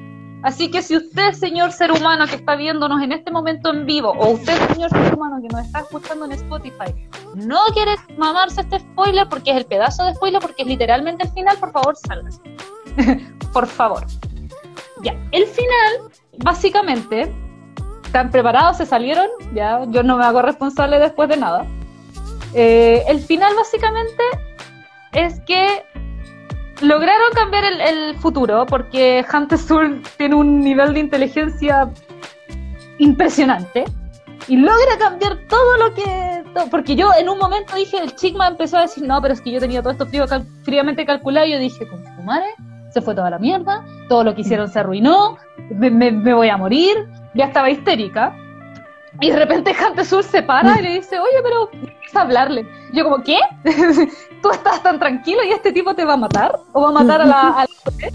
Así 0.41 0.71
que 0.71 0.81
si 0.81 0.97
usted, 0.97 1.33
señor 1.33 1.71
ser 1.73 1.91
humano 1.91 2.25
que 2.25 2.37
está 2.37 2.55
viéndonos 2.55 3.03
en 3.03 3.11
este 3.11 3.29
momento 3.29 3.71
en 3.71 3.85
vivo, 3.85 4.09
o 4.17 4.31
usted, 4.31 4.57
señor 4.73 4.89
ser 4.89 5.13
humano 5.13 5.39
que 5.39 5.55
nos 5.55 5.67
está 5.67 5.81
escuchando 5.81 6.25
en 6.25 6.31
Spotify, 6.31 6.91
no 7.35 7.59
quiere 7.71 7.91
mamarse 8.17 8.61
este 8.61 8.79
spoiler 8.79 9.29
porque 9.29 9.51
es 9.51 9.57
el 9.57 9.65
pedazo 9.67 10.05
de 10.05 10.15
spoiler, 10.15 10.41
porque 10.41 10.63
es 10.63 10.67
literalmente 10.67 11.23
el 11.23 11.29
final, 11.33 11.55
por 11.59 11.71
favor, 11.71 11.95
sálgase. 11.95 12.41
por 13.53 13.67
favor. 13.67 14.07
Ya, 15.03 15.15
el 15.31 15.45
final, 15.45 16.11
básicamente, 16.39 17.31
¿están 18.13 18.29
preparados? 18.29 18.77
¿Se 18.77 18.85
salieron? 18.85 19.25
Ya, 19.55 19.81
yo 19.87 20.03
no 20.03 20.17
me 20.17 20.23
hago 20.23 20.43
responsable 20.43 20.99
después 20.99 21.27
de 21.29 21.37
nada. 21.37 21.65
Eh, 22.53 23.01
el 23.07 23.19
final, 23.19 23.51
básicamente, 23.55 24.21
es 25.13 25.39
que 25.47 25.83
lograron 26.81 27.31
cambiar 27.33 27.63
el, 27.63 27.81
el 27.81 28.15
futuro 28.17 28.67
porque 28.67 29.25
Hunter 29.33 29.57
Sur 29.57 29.99
tiene 30.17 30.35
un 30.35 30.59
nivel 30.59 30.93
de 30.93 30.99
inteligencia 30.99 31.89
impresionante 32.99 33.83
y 34.47 34.57
logra 34.57 34.97
cambiar 34.99 35.39
todo 35.49 35.77
lo 35.77 35.93
que 35.95 36.43
to- 36.53 36.67
porque 36.69 36.95
yo 36.95 37.09
en 37.17 37.29
un 37.29 37.39
momento 37.39 37.75
dije 37.75 37.97
el 37.97 38.13
Chigma 38.15 38.47
empezó 38.47 38.77
a 38.77 38.81
decir 38.81 39.03
no 39.07 39.21
pero 39.21 39.33
es 39.33 39.41
que 39.41 39.51
yo 39.51 39.59
tenía 39.59 39.81
todo 39.81 39.91
esto 39.93 40.05
frío, 40.05 40.27
cal- 40.27 40.45
fríamente 40.63 41.05
calculado 41.05 41.47
y 41.47 41.51
yo 41.53 41.59
dije 41.59 41.87
con 41.87 42.03
tu 42.03 42.21
madre 42.23 42.47
se 42.93 43.01
fue 43.01 43.15
toda 43.15 43.29
la 43.29 43.39
mierda 43.39 43.83
todo 44.09 44.23
lo 44.25 44.35
que 44.35 44.41
hicieron 44.41 44.67
se 44.69 44.79
arruinó 44.79 45.37
me, 45.71 45.89
me- 45.89 46.11
me 46.11 46.33
voy 46.33 46.49
a 46.49 46.57
morir 46.57 47.07
ya 47.33 47.45
estaba 47.45 47.69
histérica 47.69 48.35
y 49.21 49.29
de 49.29 49.37
repente 49.37 49.75
Hunter 49.79 50.05
se 50.05 50.41
para 50.41 50.79
y 50.79 50.81
le 50.83 50.89
dice 50.95 51.19
oye 51.19 51.37
pero 51.43 51.69
empieza 51.71 52.19
a 52.19 52.23
hablarle 52.23 52.65
yo 52.93 53.03
como 53.03 53.23
¿qué? 53.23 53.37
tú 54.41 54.51
estás 54.51 54.81
tan 54.81 54.99
tranquilo 54.99 55.43
y 55.43 55.51
este 55.51 55.71
tipo 55.71 55.93
te 55.93 56.05
va 56.05 56.13
a 56.13 56.17
matar 56.17 56.59
o 56.73 56.81
va 56.81 56.89
a 56.89 56.91
matar 56.91 57.21
a 57.21 57.25
la, 57.25 57.41
a 57.49 57.61
la- 57.61 58.09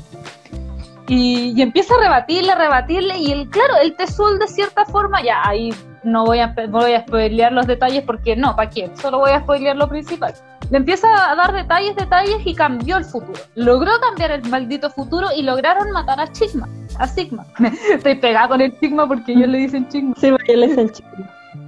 y, 1.09 1.55
y 1.57 1.63
empieza 1.63 1.95
a 1.95 1.99
rebatirle, 2.01 2.55
rebatirle 2.55 3.17
y 3.17 3.33
el 3.33 3.49
claro, 3.49 3.77
el 3.83 3.97
Tesul 3.97 4.39
de 4.39 4.47
cierta 4.47 4.85
forma 4.85 5.23
ya 5.23 5.41
ahí 5.43 5.71
no 6.05 6.25
voy 6.27 6.41
a 6.41 6.55
voy 6.69 6.93
a 6.93 7.01
spoilear 7.01 7.53
los 7.53 7.67
detalles 7.67 8.03
porque 8.05 8.37
no, 8.37 8.55
¿para 8.55 8.69
qué? 8.71 8.91
Solo 9.01 9.19
voy 9.19 9.31
a 9.31 9.41
spoilear 9.41 9.77
lo 9.77 9.89
principal. 9.89 10.35
Le 10.71 10.77
empieza 10.77 11.31
a 11.31 11.35
dar 11.35 11.53
detalles, 11.53 11.97
detalles 11.97 12.39
y 12.45 12.55
cambió 12.55 12.99
el 12.99 13.05
futuro. 13.05 13.41
Logró 13.55 13.91
cambiar 14.01 14.33
el 14.33 14.47
maldito 14.51 14.91
futuro 14.91 15.29
y 15.35 15.43
lograron 15.43 15.91
matar 15.93 16.21
a 16.21 16.31
Chigma, 16.31 16.69
a 16.99 17.07
Sigma. 17.07 17.47
Estoy 17.91 18.17
pegada 18.17 18.49
con 18.49 18.61
el 18.61 18.79
Chigma 18.79 19.07
porque 19.09 19.33
ellos 19.33 19.49
le 19.49 19.59
dicen 19.59 19.89
Chigma. 19.89 20.15
Sí, 20.19 20.31
porque 20.31 20.53
él 20.53 20.65
es 20.65 20.77
el 20.77 20.93
chico. 20.93 21.09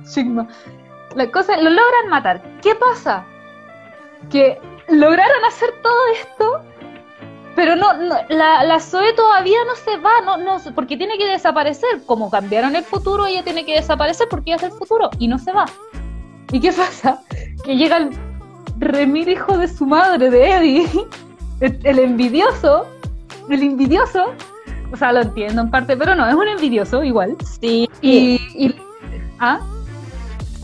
Sigma. 0.04 0.46
La 1.14 1.30
cosa, 1.30 1.56
lo 1.56 1.70
logran 1.70 2.08
matar. 2.10 2.42
¿Qué 2.62 2.74
pasa? 2.74 3.24
Que 4.30 4.60
lograron 4.88 5.44
hacer 5.48 5.70
todo 5.82 6.06
esto, 6.14 6.62
pero 7.56 7.76
no, 7.76 7.94
no- 7.94 8.18
la, 8.28 8.64
la 8.64 8.80
Zoe 8.80 9.12
todavía 9.14 9.58
no 9.66 9.74
se 9.76 9.96
va, 9.96 10.20
no, 10.24 10.36
no, 10.36 10.58
porque 10.74 10.96
tiene 10.98 11.16
que 11.16 11.26
desaparecer. 11.26 12.02
Como 12.06 12.30
cambiaron 12.30 12.76
el 12.76 12.84
futuro, 12.84 13.26
ella 13.26 13.42
tiene 13.42 13.64
que 13.64 13.74
desaparecer 13.74 14.28
porque 14.28 14.50
ella 14.52 14.56
es 14.66 14.72
el 14.72 14.78
futuro 14.78 15.08
y 15.18 15.26
no 15.26 15.38
se 15.38 15.52
va. 15.52 15.64
¿Y 16.52 16.60
qué 16.60 16.70
pasa? 16.72 17.20
Que 17.64 17.76
llega 17.76 17.96
el 17.96 18.10
remil 18.80 19.28
hijo 19.28 19.56
de 19.58 19.68
su 19.68 19.86
madre, 19.86 20.30
de 20.30 20.50
Eddie, 20.52 20.88
el, 21.60 21.98
envidioso, 21.98 22.86
el 23.48 23.62
envidioso, 23.62 24.32
o 24.92 24.96
sea, 24.96 25.12
lo 25.12 25.20
entiendo 25.22 25.62
en 25.62 25.70
parte, 25.70 25.96
pero 25.96 26.14
no, 26.14 26.26
es 26.26 26.34
un 26.34 26.48
envidioso 26.48 27.04
igual. 27.04 27.36
Sí, 27.60 27.88
Y, 28.00 28.40
y- 28.56 28.74
¿ah? 29.38 29.60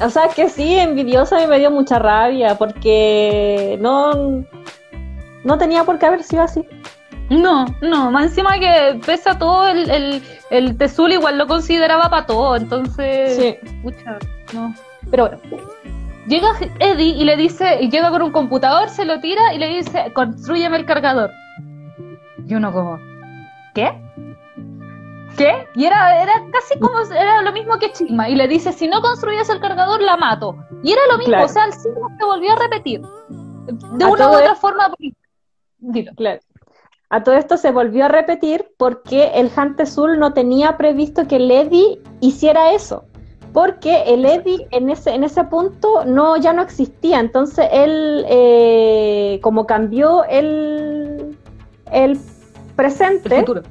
O 0.02 0.10
sea, 0.10 0.28
que 0.28 0.48
sí, 0.50 0.74
envidiosa 0.76 1.42
y 1.42 1.46
me 1.46 1.58
dio 1.58 1.70
mucha 1.70 1.98
rabia 1.98 2.54
porque 2.56 3.78
no, 3.80 4.44
no 5.44 5.58
tenía 5.58 5.84
por 5.84 5.98
qué 5.98 6.06
haber 6.06 6.22
sido 6.22 6.42
así. 6.42 6.64
No, 7.30 7.64
no, 7.80 8.10
más 8.10 8.24
encima 8.26 8.58
que 8.58 9.00
pesa 9.04 9.38
todo 9.38 9.66
el, 9.68 9.90
el, 9.90 10.22
el 10.50 10.76
Tesul 10.76 11.12
igual 11.12 11.38
lo 11.38 11.46
consideraba 11.46 12.08
para 12.10 12.26
todo, 12.26 12.56
entonces, 12.56 13.36
Sí. 13.36 13.70
pucha, 13.82 14.18
no. 14.52 14.74
Pero 15.10 15.28
bueno, 15.28 15.38
llega 16.26 16.48
Eddie 16.80 17.14
y 17.16 17.24
le 17.24 17.36
dice, 17.36 17.78
y 17.80 17.90
llega 17.90 18.10
con 18.10 18.22
un 18.22 18.32
computador, 18.32 18.88
se 18.88 19.04
lo 19.04 19.20
tira 19.20 19.54
y 19.54 19.58
le 19.58 19.68
dice, 19.68 20.12
construyeme 20.14 20.76
el 20.76 20.86
cargador. 20.86 21.30
Y 22.46 22.54
uno 22.54 22.72
como, 22.72 22.98
¿qué? 23.74 24.00
¿Qué? 25.36 25.66
Y 25.74 25.84
era, 25.84 26.22
era 26.22 26.32
casi 26.52 26.78
como, 26.78 26.98
era 27.14 27.42
lo 27.42 27.52
mismo 27.52 27.78
que 27.78 27.92
Chigma, 27.92 28.28
y 28.28 28.34
le 28.36 28.48
dice, 28.48 28.72
si 28.72 28.88
no 28.88 29.02
construyes 29.02 29.48
el 29.50 29.60
cargador, 29.60 30.00
la 30.00 30.16
mato. 30.16 30.56
Y 30.82 30.92
era 30.92 31.00
lo 31.10 31.18
mismo, 31.18 31.32
Claro. 31.32 31.44
o 31.46 31.48
sea, 31.48 31.64
el 31.66 31.72
ciclo 31.74 32.08
se 32.18 32.24
volvió 32.24 32.52
a 32.52 32.56
repetir. 32.56 33.02
De 33.02 34.04
A 34.04 34.08
una 34.08 34.10
u 34.12 34.16
todo 34.16 34.30
otra 34.30 34.46
esto- 34.46 34.56
forma, 34.60 34.90
dilo. 35.78 36.12
Claro. 36.16 36.40
A 37.10 37.22
todo 37.22 37.34
esto 37.36 37.56
se 37.56 37.70
volvió 37.70 38.06
a 38.06 38.08
repetir 38.08 38.66
porque 38.78 39.32
el 39.34 39.50
Hunter 39.56 39.86
Sul 39.86 40.18
no 40.18 40.32
tenía 40.32 40.76
previsto 40.76 41.28
que 41.28 41.38
Lady 41.38 42.00
hiciera 42.20 42.72
eso. 42.72 43.04
Porque 43.56 44.02
el 44.08 44.26
Eddie 44.26 44.68
en 44.70 44.90
ese, 44.90 45.14
en 45.14 45.24
ese 45.24 45.42
punto 45.44 46.04
no, 46.04 46.36
ya 46.36 46.52
no 46.52 46.60
existía. 46.60 47.20
Entonces 47.20 47.66
él, 47.72 48.26
eh, 48.28 49.40
como 49.42 49.66
cambió 49.66 50.24
el, 50.24 51.34
el 51.90 52.10
El 52.10 52.18
presente, 52.76 53.38
futuro. 53.38 53.62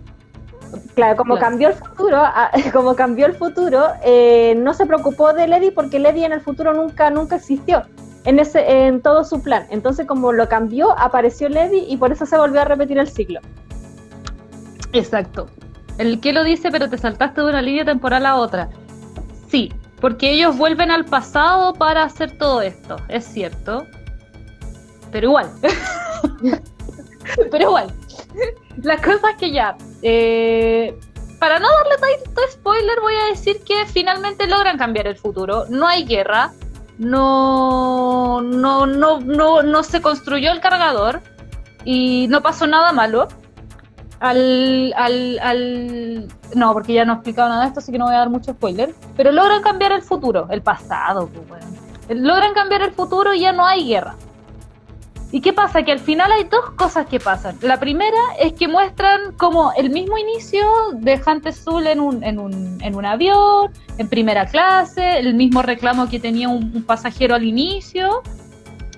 Claro, 0.96 1.16
como 1.18 1.36
Claro. 1.36 1.50
cambió 1.50 1.68
el 1.68 1.76
futuro, 1.76 2.18
ah, 2.20 2.50
como 2.74 2.96
cambió 2.96 3.28
el 3.28 3.36
futuro, 3.36 3.86
eh, 4.04 4.56
no 4.58 4.74
se 4.74 4.88
preocupó 4.88 5.34
de 5.34 5.48
Lady 5.48 5.70
porque 5.70 6.00
Lady 6.00 6.24
en 6.24 6.32
el 6.32 6.42
futuro 6.42 6.74
nunca, 6.74 7.12
nunca 7.12 7.36
existió 7.36 7.84
en 8.24 8.40
ese, 8.40 8.88
en 8.88 9.04
todo 9.04 9.24
su 9.24 9.44
plan. 9.44 9.68
Entonces, 9.70 10.08
como 10.08 10.32
lo 10.32 10.50
cambió, 10.50 10.98
apareció 10.98 11.48
Lady 11.48 11.86
y 11.88 11.98
por 11.98 12.12
eso 12.12 12.26
se 12.26 12.36
volvió 12.40 12.62
a 12.62 12.66
repetir 12.66 12.98
el 12.98 13.08
ciclo. 13.08 13.40
Exacto. 14.94 15.46
El 16.00 16.20
que 16.22 16.34
lo 16.34 16.44
dice, 16.44 16.72
pero 16.72 16.90
te 16.90 16.98
saltaste 16.98 17.42
de 17.42 17.50
una 17.50 17.62
línea 17.62 17.86
temporal 17.86 18.26
a 18.26 18.38
otra. 18.38 18.68
Sí, 19.50 19.72
porque 20.02 20.32
ellos 20.32 20.58
vuelven 20.58 20.92
al 20.92 21.06
pasado 21.06 21.74
para 21.74 22.04
hacer 22.04 22.38
todo 22.38 22.62
esto, 22.62 22.98
es 23.08 23.26
cierto. 23.26 23.86
Pero 25.12 25.28
igual. 25.28 25.50
Pero 27.52 27.64
igual. 27.64 27.94
La 28.82 28.98
cosa 28.98 29.32
es 29.32 29.38
que 29.38 29.52
ya. 29.52 29.78
eh, 30.02 30.98
para 31.40 31.60
no 31.60 31.68
darle 31.70 32.24
tanto 32.24 32.42
spoiler, 32.52 33.00
voy 33.02 33.14
a 33.16 33.26
decir 33.30 33.62
que 33.64 33.86
finalmente 33.86 34.48
logran 34.48 34.78
cambiar 34.78 35.08
el 35.08 35.16
futuro. 35.18 35.66
No 35.70 35.88
hay 35.88 36.06
guerra. 36.06 36.52
No, 36.98 38.42
no, 38.42 38.86
no, 38.86 39.20
no, 39.20 39.62
no 39.62 39.84
se 39.84 40.02
construyó 40.02 40.52
el 40.52 40.60
cargador. 40.62 41.22
Y 41.84 42.28
no 42.30 42.42
pasó 42.42 42.68
nada 42.68 42.92
malo. 42.94 43.28
Al. 44.30 46.28
No, 46.56 46.74
porque 46.74 46.94
ya 46.94 47.06
no 47.06 47.14
he 47.14 47.16
explicado 47.16 47.50
nada 47.50 47.62
de 47.62 47.68
esto, 47.68 47.80
así 47.80 47.92
que 47.92 47.98
no 47.98 48.06
voy 48.06 48.16
a 48.16 48.20
dar 48.20 48.30
mucho 48.30 48.54
spoiler. 48.54 48.94
Pero 49.16 49.32
logran 49.32 49.62
cambiar 49.62 49.92
el 49.92 50.02
futuro, 50.02 50.48
el 50.50 50.62
pasado. 50.62 51.30
pues. 51.48 51.64
Logran 52.10 52.54
cambiar 52.54 52.82
el 52.82 52.92
futuro 52.92 53.34
y 53.34 53.42
ya 53.42 53.52
no 53.52 53.66
hay 53.66 53.88
guerra. 53.88 54.16
¿Y 55.32 55.42
qué 55.42 55.54
pasa? 55.54 55.84
Que 55.84 55.92
al 55.92 56.00
final 56.00 56.32
hay 56.32 56.46
dos 56.46 56.72
cosas 56.78 57.08
que 57.08 57.20
pasan. 57.20 57.58
La 57.62 57.80
primera 57.80 58.18
es 58.40 58.54
que 58.54 58.68
muestran 58.68 59.34
como 59.34 59.74
el 59.74 59.90
mismo 59.90 60.18
inicio 60.18 60.66
de 60.94 61.22
Hunter 61.26 61.54
Sul 61.54 61.88
en 61.88 62.00
un, 62.00 62.24
en, 62.24 62.40
un, 62.40 63.06
avión, 63.06 63.72
en 63.98 64.08
primera 64.08 64.46
clase, 64.46 65.20
el 65.20 65.34
mismo 65.34 65.62
reclamo 65.62 66.08
que 66.08 66.20
tenía 66.20 66.48
un, 66.48 66.72
un 66.74 66.84
pasajero 66.84 67.36
al 67.36 67.44
inicio. 67.44 68.22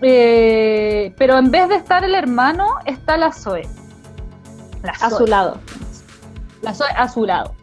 Eh, 0.02 1.14
pero 1.18 1.38
en 1.40 1.50
vez 1.50 1.70
de 1.70 1.76
estar 1.76 2.04
el 2.04 2.14
hermano, 2.14 2.76
está 2.86 3.18
la 3.18 3.32
Zoe. 3.32 3.68
La 5.00 5.06
A 5.08 5.10
su 5.10 5.26
lado. 5.28 5.58
La 6.62 6.74
Zoe 6.74 6.88
a 6.96 7.08
su 7.08 7.26
lado. 7.26 7.54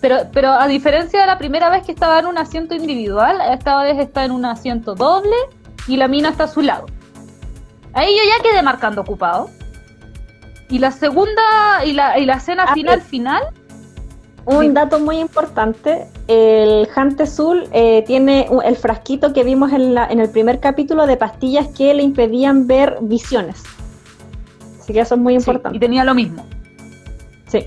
Pero, 0.00 0.16
pero 0.32 0.50
a 0.52 0.68
diferencia 0.68 1.20
de 1.22 1.26
la 1.26 1.38
primera 1.38 1.70
vez 1.70 1.84
que 1.84 1.92
estaba 1.92 2.18
en 2.18 2.26
un 2.26 2.36
asiento 2.38 2.74
individual, 2.74 3.38
esta 3.50 3.82
vez 3.82 3.98
está 3.98 4.24
en 4.24 4.30
un 4.32 4.44
asiento 4.44 4.94
doble 4.94 5.34
y 5.88 5.96
la 5.96 6.06
mina 6.06 6.28
está 6.28 6.44
a 6.44 6.48
su 6.48 6.60
lado. 6.62 6.86
Ahí 7.94 8.10
yo 8.14 8.22
ya 8.36 8.42
quedé 8.50 8.62
marcando 8.62 9.00
ocupado. 9.00 9.48
Y 10.68 10.78
la 10.80 10.90
segunda, 10.90 11.84
y 11.84 11.92
la, 11.92 12.18
y 12.18 12.26
la 12.26 12.34
escena 12.34 12.64
Ah, 12.68 12.74
final, 12.74 12.98
eh. 12.98 13.02
final, 13.02 13.42
Un 14.48 14.60
Sí. 14.62 14.70
dato 14.72 15.00
muy 15.00 15.18
importante, 15.18 16.06
el 16.28 16.88
Hante 16.94 17.24
Azul 17.24 17.68
eh, 17.72 18.04
tiene 18.06 18.48
el 18.64 18.76
frasquito 18.76 19.32
que 19.32 19.42
vimos 19.42 19.72
en, 19.72 19.92
la- 19.94 20.06
en 20.06 20.20
el 20.20 20.28
primer 20.30 20.60
capítulo 20.60 21.04
de 21.06 21.16
pastillas 21.16 21.66
que 21.68 21.92
le 21.94 22.04
impedían 22.04 22.68
ver 22.68 22.98
visiones. 23.00 23.60
Así 24.80 24.92
que 24.92 25.00
eso 25.00 25.16
es 25.16 25.20
muy 25.20 25.32
sí, 25.32 25.38
importante. 25.38 25.76
y 25.76 25.80
tenía 25.80 26.04
lo 26.04 26.14
mismo. 26.14 26.46
Sí. 27.46 27.66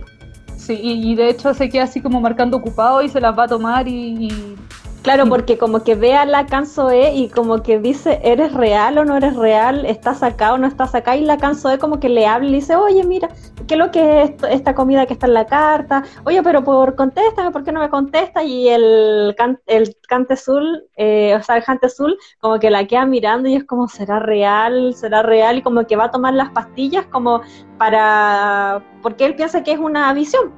Sí, 0.58 0.80
y, 0.82 1.16
de 1.16 1.30
hecho 1.30 1.54
se 1.54 1.70
queda 1.70 1.86
así 1.86 2.02
como 2.02 2.22
marcando 2.22 2.58
ocupado 2.58 3.02
y 3.02 3.10
se 3.10 3.20
las 3.22 3.38
va 3.38 3.46
a 3.46 3.48
tomar 3.48 3.88
y, 3.88 4.28
y- 4.28 4.56
Claro, 5.02 5.26
Mm. 5.26 5.30
porque 5.30 5.58
como 5.58 5.82
que 5.84 5.96
ve 5.96 6.14
a 6.16 6.26
la 6.26 6.46
Kanzoe 6.46 7.14
y 7.16 7.30
como 7.30 7.64
que 7.64 7.80
dice, 7.80 8.20
¿eres 8.22 8.54
real 8.54 8.98
o 8.98 9.06
no 9.06 9.16
eres 9.16 9.34
real? 9.38 9.86
¿Estás 9.86 10.22
acá 10.24 10.54
o 10.54 10.58
no 10.58 10.68
estás 10.68 10.94
acá? 10.94 11.16
Y 11.16 11.22
la 11.22 11.38
Kanzoe 11.38 11.80
como 11.80 12.02
que 12.02 12.10
le 12.10 12.28
habla 12.28 12.48
y 12.50 12.52
le 12.52 12.58
dice, 12.58 12.76
oye, 12.76 13.04
mira, 13.06 13.30
¿qué 13.66 13.76
es 13.76 13.78
lo 13.80 13.92
que 13.92 14.22
es 14.24 14.32
esto- 14.32 14.48
esta 14.48 14.76
comida 14.76 15.06
que 15.06 15.14
está 15.14 15.26
en 15.28 15.36
la 15.36 15.46
carta? 15.46 16.04
Oye, 16.26 16.44
pero 16.44 16.66
por 16.66 16.96
contéstame, 16.96 17.50
¿por 17.52 17.64
qué 17.64 17.72
no 17.72 17.80
me 17.80 17.90
contesta? 17.90 18.44
Y 18.44 18.68
el, 18.68 19.34
can- 19.38 19.62
el 19.68 19.96
Cante 20.08 20.34
Azul, 20.34 20.84
eh, 20.98 21.34
o 21.40 21.44
sea, 21.44 21.56
el 21.56 21.64
Jante 21.64 21.86
Azul, 21.88 22.18
como 22.42 22.60
que 22.60 22.70
la 22.70 22.86
queda 22.86 23.06
mirando 23.06 23.48
y 23.48 23.56
es 23.56 23.64
como, 23.64 23.88
¿será 23.88 24.20
real? 24.20 24.94
¿Será 24.96 25.24
real? 25.24 25.60
Y 25.60 25.62
como 25.62 25.88
que 25.88 25.96
va 25.96 26.06
a 26.06 26.12
tomar 26.12 26.34
las 26.34 26.50
pastillas 26.50 27.06
como 27.06 27.42
para... 27.78 28.84
porque 29.02 29.26
él 29.26 29.36
piensa 29.36 29.64
que 29.64 29.72
es 29.72 29.80
una 29.80 30.12
visión 30.14 30.52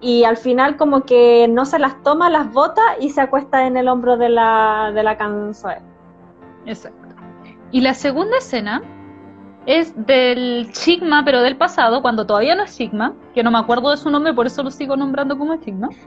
y 0.00 0.24
al 0.24 0.36
final 0.36 0.76
como 0.76 1.02
que 1.04 1.48
no 1.48 1.64
se 1.64 1.78
las 1.78 2.02
toma, 2.02 2.30
las 2.30 2.52
bota 2.52 2.82
y 3.00 3.10
se 3.10 3.20
acuesta 3.20 3.66
en 3.66 3.76
el 3.76 3.88
hombro 3.88 4.16
de 4.16 4.28
la, 4.28 4.92
de 4.94 5.02
la. 5.02 5.12
Exacto. 6.66 7.08
Y 7.70 7.80
la 7.80 7.94
segunda 7.94 8.38
escena 8.38 8.82
es 9.66 9.92
del 10.06 10.70
Sigma, 10.72 11.24
pero 11.24 11.42
del 11.42 11.56
pasado, 11.56 12.00
cuando 12.00 12.26
todavía 12.26 12.54
no 12.54 12.62
es 12.62 12.70
Sigma, 12.70 13.14
que 13.34 13.42
no 13.42 13.50
me 13.50 13.58
acuerdo 13.58 13.90
de 13.90 13.96
su 13.96 14.08
nombre, 14.08 14.32
por 14.32 14.46
eso 14.46 14.62
lo 14.62 14.70
sigo 14.70 14.96
nombrando 14.96 15.36
como 15.38 15.56
Sigma. 15.58 15.88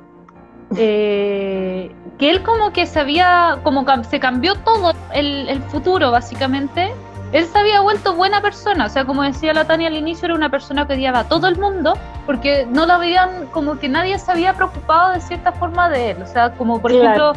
Eh, 0.78 1.94
que 2.18 2.30
él 2.30 2.44
como 2.44 2.72
que 2.72 2.86
se 2.86 2.98
había, 2.98 3.60
como 3.62 3.84
se 4.04 4.22
cambió 4.22 4.56
todo 4.56 4.94
el, 5.14 5.50
el 5.50 5.62
futuro 5.64 6.12
básicamente. 6.12 6.94
Él 7.32 7.46
se 7.46 7.58
había 7.58 7.80
vuelto 7.82 8.14
buena 8.14 8.42
persona, 8.42 8.86
o 8.86 8.90
sea, 8.90 9.06
como 9.06 9.24
decía 9.24 9.54
la 9.54 9.66
Tania 9.66 9.88
al 9.88 9.96
inicio, 9.96 10.26
era 10.26 10.36
una 10.36 10.50
persona 10.50 10.86
que 10.86 10.94
odiaba 10.96 11.20
a 11.20 11.24
todo 11.30 11.48
el 11.48 11.58
mundo 11.58 11.94
porque 12.26 12.68
no 12.70 12.86
la 12.86 12.98
veían, 12.98 13.48
como 13.52 13.80
que 13.80 13.88
nadie 13.88 14.20
se 14.20 14.32
había 14.32 14.54
preocupado 14.54 15.14
de 15.14 15.22
cierta 15.22 15.54
forma 15.54 15.90
de 15.90 16.12
él. 16.12 16.22
O 16.22 16.28
sea, 16.28 16.52
como 16.54 16.82
por 16.82 16.92
Claro. 16.92 17.06
ejemplo, 17.06 17.34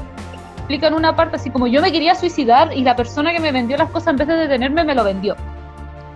explican 0.56 0.94
una 0.94 1.14
parte 1.14 1.36
así 1.36 1.50
como 1.50 1.66
yo 1.66 1.80
me 1.80 1.92
quería 1.92 2.14
suicidar 2.14 2.76
y 2.76 2.82
la 2.82 2.96
persona 2.96 3.32
que 3.32 3.38
me 3.40 3.52
vendió 3.52 3.76
las 3.76 3.90
cosas 3.90 4.08
en 4.08 4.16
vez 4.16 4.28
de 4.28 4.34
detenerme 4.36 4.82
me 4.82 4.94
lo 4.94 5.04
vendió. 5.04 5.36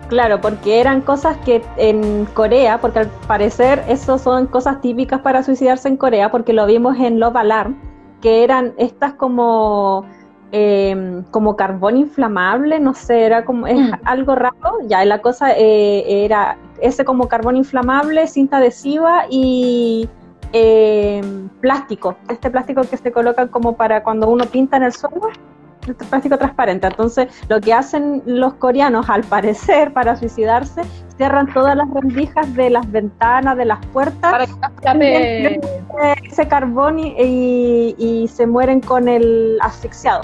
Claro, 0.09 0.41
porque 0.41 0.79
eran 0.79 1.01
cosas 1.01 1.37
que 1.45 1.63
en 1.77 2.25
Corea, 2.33 2.79
porque 2.81 2.99
al 2.99 3.07
parecer 3.27 3.83
eso 3.87 4.17
son 4.17 4.47
cosas 4.47 4.81
típicas 4.81 5.21
para 5.21 5.43
suicidarse 5.43 5.87
en 5.87 5.97
Corea, 5.97 6.31
porque 6.31 6.51
lo 6.51 6.65
vimos 6.65 6.97
en 6.97 7.19
Love 7.19 7.35
Alarm, 7.35 7.79
que 8.19 8.43
eran 8.43 8.73
estas 8.77 9.13
como 9.13 10.03
eh, 10.51 11.21
como 11.31 11.55
carbón 11.55 11.97
inflamable, 11.97 12.79
no 12.79 12.93
sé, 12.93 13.25
era 13.25 13.45
como 13.45 13.67
es 13.67 13.77
Mm. 13.77 13.91
algo 14.05 14.35
raro. 14.35 14.79
Ya, 14.87 15.05
la 15.05 15.21
cosa 15.21 15.51
eh, 15.55 16.25
era 16.25 16.57
ese 16.81 17.05
como 17.05 17.27
carbón 17.27 17.55
inflamable, 17.55 18.25
cinta 18.27 18.57
adhesiva 18.57 19.25
y 19.29 20.09
eh, 20.53 21.21
plástico. 21.61 22.15
Este 22.29 22.49
plástico 22.49 22.81
que 22.81 22.97
se 22.97 23.11
coloca 23.11 23.47
como 23.47 23.75
para 23.75 24.01
cuando 24.03 24.27
uno 24.29 24.45
pinta 24.45 24.77
en 24.77 24.83
el 24.83 24.93
suelo, 24.93 25.29
este 25.87 26.05
plástico 26.05 26.37
transparente. 26.37 26.87
Entonces, 26.87 27.27
lo 27.47 27.61
que 27.61 27.73
hacen 27.73 28.23
los 28.25 28.53
coreanos, 28.55 29.09
al 29.09 29.23
parecer, 29.23 29.93
para 29.93 30.15
suicidarse, 30.15 30.81
cierran 31.17 31.51
todas 31.53 31.75
las 31.75 31.87
rendijas 31.93 32.53
de 32.55 32.69
las 32.71 32.89
ventanas, 32.91 33.57
de 33.57 33.65
las 33.65 33.85
puertas, 33.87 34.31
Para 34.31 34.45
que 34.47 34.51
escape. 34.51 35.59
ese 36.31 36.47
carbón 36.47 36.97
y, 36.99 37.13
y- 37.19 37.95
y 37.97 38.27
se 38.27 38.47
mueren 38.47 38.81
con 38.81 39.07
el 39.07 39.57
asfixiado. 39.61 40.21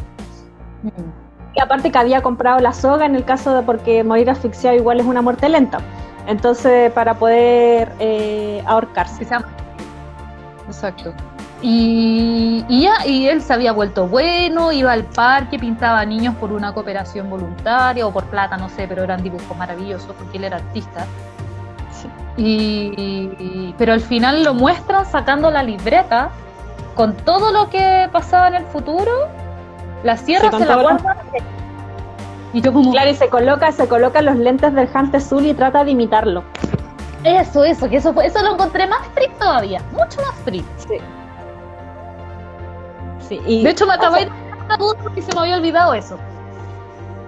Y 1.54 1.62
aparte 1.62 1.92
que 1.92 1.98
había 1.98 2.22
comprado 2.22 2.60
la 2.60 2.74
soga 2.74 3.06
en 3.06 3.16
el 3.16 3.24
caso 3.24 3.56
de 3.56 3.62
porque 3.62 4.04
morir 4.04 4.30
asfixiado 4.30 4.76
igual 4.76 5.00
es 5.00 5.06
una 5.06 5.22
muerte 5.22 5.48
lenta. 5.50 5.80
Entonces, 6.28 6.92
para 6.92 7.14
poder 7.14 7.92
eh, 8.00 8.62
ahorcarse. 8.66 9.24
Exacto. 10.68 11.14
Y, 11.62 12.66
y 12.68 12.84
ya, 12.84 13.08
y 13.08 13.28
él 13.28 13.42
se 13.42 13.54
había 13.54 13.72
vuelto 13.72 14.08
bueno, 14.08 14.72
iba 14.72 14.92
al 14.92 15.06
parque, 15.06 15.58
pintaba 15.58 16.06
niños 16.06 16.36
por 16.36 16.52
una 16.52 16.74
cooperación 16.74 17.30
voluntaria 17.30 18.06
o 18.06 18.12
por 18.12 18.26
plata, 18.26 18.58
no 18.58 18.70
sé, 18.70 18.88
pero 18.88 19.04
eran 19.04 19.24
dibujos 19.24 19.58
maravillosos 19.58 20.14
porque 20.18 20.38
él 20.38 20.44
era 20.44 20.58
artista. 20.58 21.06
Y, 22.38 23.74
pero 23.78 23.94
al 23.94 24.02
final 24.02 24.44
lo 24.44 24.54
muestran 24.54 25.06
sacando 25.06 25.50
la 25.50 25.64
libreta 25.64 26.30
con 26.94 27.16
todo 27.16 27.52
lo 27.52 27.70
que 27.70 28.10
pasaba 28.12 28.50
en 28.50 28.56
el 28.56 28.66
futuro, 28.66 29.12
la 30.06 30.18
cierra, 30.18 30.52
se 30.54 30.66
la 30.66 30.78
guarda. 30.78 31.18
Y 32.54 32.62
yo 32.62 32.74
como, 32.74 32.92
Claro, 32.92 33.10
y 33.12 33.16
se 33.16 33.30
coloca, 33.30 33.72
se 33.74 33.88
coloca 33.88 34.22
los 34.22 34.38
lentes 34.38 34.74
del 34.74 34.90
Hante 34.94 35.18
Azul 35.18 35.46
y 35.46 35.56
trata 35.56 35.84
de 35.84 35.92
imitarlo. 35.92 36.52
eso, 37.24 37.64
eso, 37.66 37.90
que 37.90 37.98
eso 37.98 38.14
fue, 38.14 38.28
eso 38.28 38.42
lo 38.44 38.54
encontré 38.54 38.88
más 38.88 39.08
freak 39.14 39.38
todavía, 39.40 39.84
mucho 39.92 40.22
más 40.22 40.36
freak. 40.44 40.68
Sí. 40.78 41.04
Sí, 43.20 43.42
y, 43.46 43.64
De 43.64 43.72
hecho, 43.72 43.88
me 43.88 43.94
acabé 43.96 44.26
de 44.26 44.32
porque 45.04 45.22
se 45.22 45.34
me 45.34 45.42
había 45.42 45.58
olvidado 45.58 45.94
eso. 45.94 46.24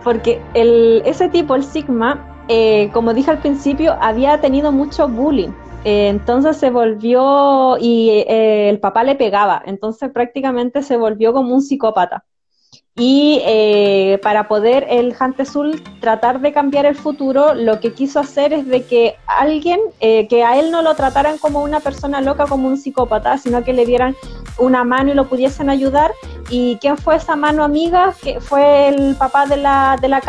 porque 0.03 0.49
el, 0.53 1.01
ese 1.05 1.29
tipo, 1.29 1.55
el 1.55 1.63
Sigma, 1.65 2.27
eh, 2.47 2.91
como 2.93 3.13
dije 3.13 3.31
al 3.31 3.39
principio, 3.41 3.97
había 4.01 4.39
tenido 4.41 4.71
mucho 4.71 5.09
bullying. 5.09 5.53
Eh, 5.83 6.09
entonces 6.09 6.57
se 6.57 6.69
volvió 6.71 7.77
y 7.79 8.09
eh, 8.27 8.69
el 8.69 8.79
papá 8.79 9.03
le 9.03 9.15
pegaba, 9.15 9.61
entonces 9.65 10.11
prácticamente 10.11 10.83
se 10.83 10.97
volvió 10.97 11.33
como 11.33 11.53
un 11.55 11.61
psicópata. 11.61 12.25
Y 12.99 13.41
eh, 13.45 14.19
para 14.23 14.47
poder 14.47 14.87
el 14.89 15.15
Hante 15.19 15.43
tratar 15.99 16.41
de 16.41 16.51
cambiar 16.51 16.87
el 16.87 16.95
futuro, 16.95 17.53
lo 17.53 17.79
que 17.79 17.93
quiso 17.93 18.19
hacer 18.19 18.53
es 18.53 18.65
de 18.65 18.85
que 18.85 19.15
alguien, 19.27 19.79
eh, 19.99 20.27
que 20.27 20.43
a 20.43 20.57
él 20.57 20.71
no 20.71 20.81
lo 20.81 20.95
trataran 20.95 21.37
como 21.37 21.61
una 21.61 21.79
persona 21.79 22.21
loca, 22.21 22.47
como 22.47 22.67
un 22.67 22.77
psicópata, 22.77 23.37
sino 23.37 23.63
que 23.63 23.73
le 23.73 23.85
dieran 23.85 24.15
una 24.57 24.83
mano 24.83 25.11
y 25.11 25.13
lo 25.13 25.29
pudiesen 25.29 25.69
ayudar. 25.69 26.11
¿Y 26.49 26.77
quién 26.77 26.97
fue 26.97 27.17
esa 27.17 27.35
mano 27.35 27.63
amiga? 27.63 28.15
Que 28.23 28.39
fue 28.41 28.87
el 28.87 29.15
papá 29.15 29.45
de 29.45 29.57
la, 29.57 29.97
de 30.01 30.07
la 30.07 30.19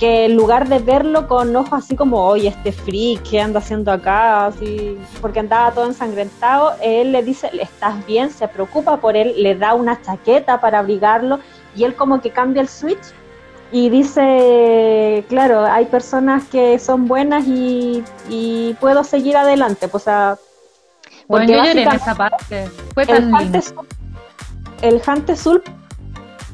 que 0.00 0.24
en 0.24 0.34
lugar 0.34 0.66
de 0.66 0.78
verlo 0.78 1.28
con 1.28 1.54
ojos 1.54 1.84
así 1.84 1.94
como, 1.94 2.24
oye, 2.24 2.48
este 2.48 2.72
freak, 2.72 3.22
¿qué 3.22 3.38
anda 3.38 3.58
haciendo 3.58 3.92
acá? 3.92 4.46
Así, 4.46 4.98
porque 5.20 5.40
andaba 5.40 5.72
todo 5.72 5.84
ensangrentado, 5.84 6.72
él 6.82 7.12
le 7.12 7.22
dice, 7.22 7.50
¿estás 7.60 8.04
bien? 8.06 8.30
Se 8.30 8.48
preocupa 8.48 8.96
por 8.96 9.14
él, 9.14 9.34
le 9.36 9.54
da 9.54 9.74
una 9.74 10.00
chaqueta 10.00 10.58
para 10.58 10.78
abrigarlo 10.78 11.38
y 11.76 11.84
él 11.84 11.94
como 11.94 12.22
que 12.22 12.30
cambia 12.30 12.62
el 12.62 12.68
switch 12.68 13.12
y 13.72 13.90
dice, 13.90 15.22
claro, 15.28 15.66
hay 15.66 15.84
personas 15.84 16.44
que 16.44 16.78
son 16.78 17.06
buenas 17.06 17.46
y, 17.46 18.02
y 18.30 18.74
puedo 18.80 19.04
seguir 19.04 19.36
adelante, 19.36 19.86
pues, 19.86 20.04
o 20.04 20.06
sea, 20.06 20.38
Bueno, 21.28 21.52
yo 21.52 21.58
lloré 21.58 21.82
en 21.82 21.88
esa 21.92 22.14
parte. 22.14 22.68
Fue 22.94 23.02
el 23.02 23.08
tan 23.08 23.32
lindo. 23.32 23.60
El 24.80 25.02
Azul 25.30 25.62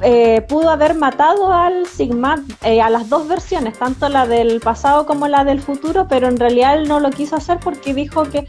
eh, 0.03 0.43
pudo 0.49 0.71
haber 0.71 0.95
matado 0.95 1.53
al 1.53 1.87
Sigma, 1.87 2.43
eh, 2.63 2.83
a 2.83 2.91
las 2.91 3.09
dos 3.09 3.27
versiones, 3.29 3.79
tanto 3.79 4.09
la 4.09 4.27
del 4.27 4.61
pasado 4.61 5.07
como 5.07 5.27
la 5.27 5.45
del 5.45 5.61
futuro, 5.61 6.07
pero 6.09 6.29
en 6.29 6.37
realidad 6.37 6.77
él 6.77 6.89
no 6.89 7.01
lo 7.01 7.11
quiso 7.11 7.37
hacer 7.37 7.59
porque 7.59 7.95
dijo 7.95 8.25
que 8.25 8.47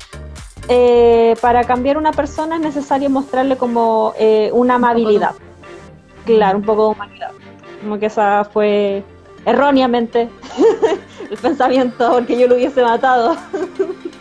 eh, 0.68 1.36
para 1.42 1.64
cambiar 1.64 1.98
una 1.98 2.12
persona 2.12 2.56
es 2.56 2.62
necesario 2.62 3.10
mostrarle 3.10 3.56
como 3.56 4.14
una 4.52 4.76
amabilidad. 4.76 5.36
Claro, 6.26 6.58
un 6.58 6.66
poco 6.66 6.84
de 6.84 6.90
humanidad. 6.90 7.32
Como 7.82 7.98
que 7.98 8.08
esa 8.08 8.44
fue 8.44 9.04
erróneamente 9.46 10.30
el 11.32 11.38
pensamiento 11.38 12.12
porque 12.12 12.38
yo 12.38 12.48
lo 12.48 12.56
hubiese 12.56 12.84
matado. 12.84 13.38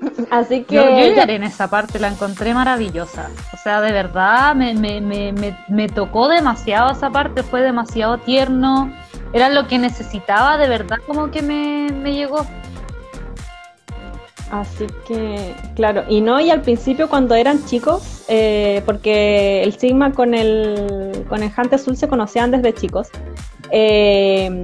Así 0.30 0.62
que. 0.64 0.76
Yo, 0.76 0.82
yo 0.82 1.22
en 1.22 1.42
esa 1.42 1.68
parte, 1.68 1.98
la 1.98 2.08
encontré 2.08 2.54
maravillosa. 2.54 3.30
O 3.52 3.56
sea, 3.56 3.80
de 3.80 3.92
verdad 3.92 4.54
me, 4.54 4.74
me, 4.74 5.00
me, 5.00 5.32
me, 5.68 5.88
tocó 5.88 6.28
demasiado 6.28 6.92
esa 6.92 7.10
parte, 7.10 7.42
fue 7.42 7.62
demasiado 7.62 8.18
tierno. 8.18 8.92
Era 9.32 9.48
lo 9.48 9.66
que 9.66 9.78
necesitaba, 9.78 10.56
de 10.56 10.68
verdad, 10.68 10.96
como 11.06 11.30
que 11.30 11.42
me, 11.42 12.12
llegó. 12.12 12.46
Así 14.50 14.86
que, 15.06 15.54
claro, 15.76 16.04
y 16.08 16.22
no, 16.22 16.40
y 16.40 16.50
al 16.50 16.62
principio 16.62 17.10
cuando 17.10 17.34
eran 17.34 17.62
chicos, 17.66 18.24
eh, 18.28 18.82
porque 18.86 19.62
el 19.62 19.78
Sigma 19.78 20.12
con 20.12 20.32
el, 20.32 21.26
con 21.28 21.42
el 21.42 21.50
Hunter 21.54 21.74
Azul 21.74 21.98
se 21.98 22.08
conocían 22.08 22.50
desde 22.50 22.72
chicos, 22.72 23.08
eh, 23.70 24.62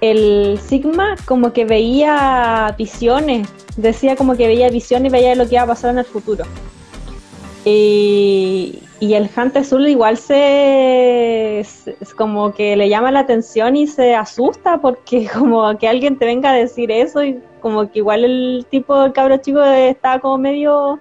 el 0.00 0.58
Sigma 0.60 1.16
como 1.24 1.52
que 1.52 1.64
veía 1.64 2.74
visiones, 2.78 3.48
decía 3.76 4.16
como 4.16 4.36
que 4.36 4.46
veía 4.46 4.70
visiones 4.70 5.10
y 5.10 5.12
veía 5.12 5.34
lo 5.34 5.48
que 5.48 5.56
iba 5.56 5.62
a 5.62 5.66
pasar 5.66 5.90
en 5.92 5.98
el 5.98 6.04
futuro. 6.04 6.44
Y, 7.64 8.80
el 9.00 9.30
Hunter 9.36 9.62
Azul 9.62 9.86
igual 9.88 10.16
se, 10.16 11.60
es 11.60 12.14
como 12.16 12.52
que 12.52 12.76
le 12.76 12.88
llama 12.88 13.12
la 13.12 13.20
atención 13.20 13.76
y 13.76 13.86
se 13.86 14.14
asusta 14.14 14.80
porque 14.80 15.28
como 15.32 15.76
que 15.78 15.88
alguien 15.88 16.18
te 16.18 16.26
venga 16.26 16.50
a 16.50 16.54
decir 16.54 16.90
eso 16.90 17.22
y 17.22 17.40
como 17.60 17.90
que 17.90 18.00
igual 18.00 18.24
el 18.24 18.66
tipo 18.70 19.00
del 19.00 19.12
cabro 19.12 19.36
chico 19.38 19.62
está 19.62 20.18
como 20.20 20.38
medio 20.38 21.00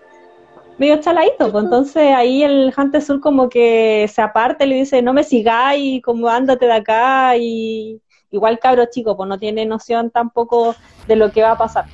medio 0.78 0.98
chaladito, 0.98 1.52
pues 1.52 1.64
entonces 1.64 2.14
ahí 2.14 2.44
el 2.44 2.72
Hunter 2.78 3.02
Azul 3.02 3.20
como 3.20 3.50
que 3.50 4.08
se 4.14 4.22
aparta 4.22 4.64
y 4.64 4.70
le 4.70 4.76
dice 4.76 5.02
no 5.02 5.14
me 5.14 5.24
sigáis, 5.24 6.04
como 6.04 6.30
ándate 6.30 6.68
de 6.68 6.74
acá 6.74 7.36
y 7.38 8.00
igual 8.32 8.60
cabro 8.60 8.86
chico, 8.92 9.16
pues 9.16 9.30
no 9.30 9.40
tiene 9.40 9.66
noción 9.66 10.10
tampoco 10.12 10.76
de 11.08 11.16
lo 11.16 11.32
que 11.32 11.42
va 11.42 11.52
a 11.52 11.58
pasar. 11.58 11.86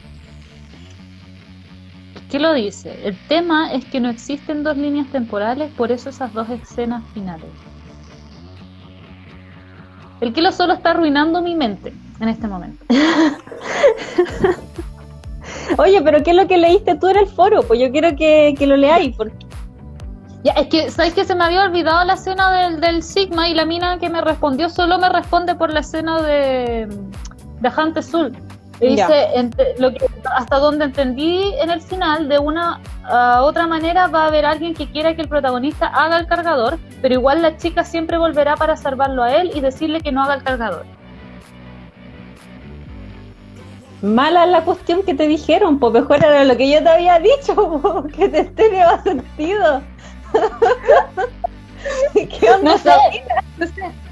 ¿Qué 2.29 2.39
lo 2.39 2.53
dice? 2.53 3.07
El 3.07 3.15
tema 3.27 3.71
es 3.73 3.85
que 3.85 3.99
no 3.99 4.09
existen 4.09 4.63
dos 4.63 4.75
líneas 4.75 5.07
temporales, 5.11 5.71
por 5.73 5.91
eso 5.91 6.09
esas 6.09 6.33
dos 6.33 6.49
escenas 6.49 7.03
finales. 7.13 7.49
El 10.19 10.33
Kilo 10.33 10.51
solo 10.51 10.73
está 10.73 10.91
arruinando 10.91 11.41
mi 11.41 11.53
mente 11.55 11.93
en 12.19 12.29
este 12.29 12.47
momento. 12.47 12.83
Oye, 15.77 16.01
pero 16.01 16.23
¿qué 16.23 16.31
es 16.31 16.35
lo 16.35 16.47
que 16.47 16.57
leíste 16.57 16.95
tú 16.95 17.07
en 17.09 17.17
el 17.17 17.27
foro? 17.27 17.63
Pues 17.63 17.79
yo 17.79 17.91
quiero 17.91 18.15
que, 18.15 18.55
que 18.57 18.65
lo 18.65 18.77
leáis, 18.77 19.15
porque 19.15 19.35
ya, 20.43 20.51
es 20.53 20.67
que, 20.67 20.91
¿sabes 20.91 21.13
que 21.13 21.23
Se 21.23 21.35
me 21.35 21.45
había 21.45 21.63
olvidado 21.63 22.03
la 22.03 22.13
escena 22.13 22.51
del, 22.51 22.81
del, 22.81 23.01
Sigma 23.01 23.47
y 23.47 23.53
la 23.53 23.65
mina 23.65 23.97
que 23.97 24.09
me 24.09 24.21
respondió 24.21 24.69
solo 24.69 24.99
me 24.99 25.09
responde 25.09 25.55
por 25.55 25.71
la 25.71 25.79
escena 25.79 26.21
de, 26.21 26.87
de 27.61 27.71
Hante 27.75 28.03
Sul. 28.03 28.35
dice, 28.81 29.49
lo 29.77 29.93
que, 29.93 30.05
hasta 30.35 30.59
donde 30.59 30.85
entendí 30.85 31.53
en 31.61 31.69
el 31.69 31.81
final, 31.81 32.27
de 32.27 32.39
una 32.39 32.81
uh, 33.09 33.43
otra 33.43 33.67
manera 33.67 34.07
va 34.07 34.23
a 34.23 34.27
haber 34.27 34.45
alguien 34.45 34.73
que 34.73 34.91
quiera 34.91 35.15
que 35.15 35.21
el 35.21 35.29
protagonista 35.29 35.87
haga 35.87 36.17
el 36.17 36.27
cargador, 36.27 36.77
pero 37.01 37.13
igual 37.13 37.41
la 37.41 37.55
chica 37.55 37.85
siempre 37.85 38.17
volverá 38.17 38.57
para 38.57 38.75
salvarlo 38.75 39.23
a 39.23 39.33
él 39.33 39.51
y 39.55 39.61
decirle 39.61 40.01
que 40.01 40.11
no 40.11 40.23
haga 40.23 40.35
el 40.35 40.43
cargador. 40.43 40.85
Mala 44.01 44.45
la 44.45 44.65
cuestión 44.65 45.03
que 45.03 45.13
te 45.13 45.25
dijeron, 45.29 45.79
pues 45.79 45.93
mejor 45.93 46.17
era 46.17 46.43
lo 46.43 46.57
que 46.57 46.69
yo 46.69 46.83
te 46.83 46.89
había 46.89 47.19
dicho, 47.19 48.03
que 48.17 48.27
te 48.27 48.43
tenía 48.43 49.01
sentido. 49.01 49.81
¿Qué 52.13 52.49
onda? 52.49 52.71
No 52.71 52.77
sé, 52.77 52.91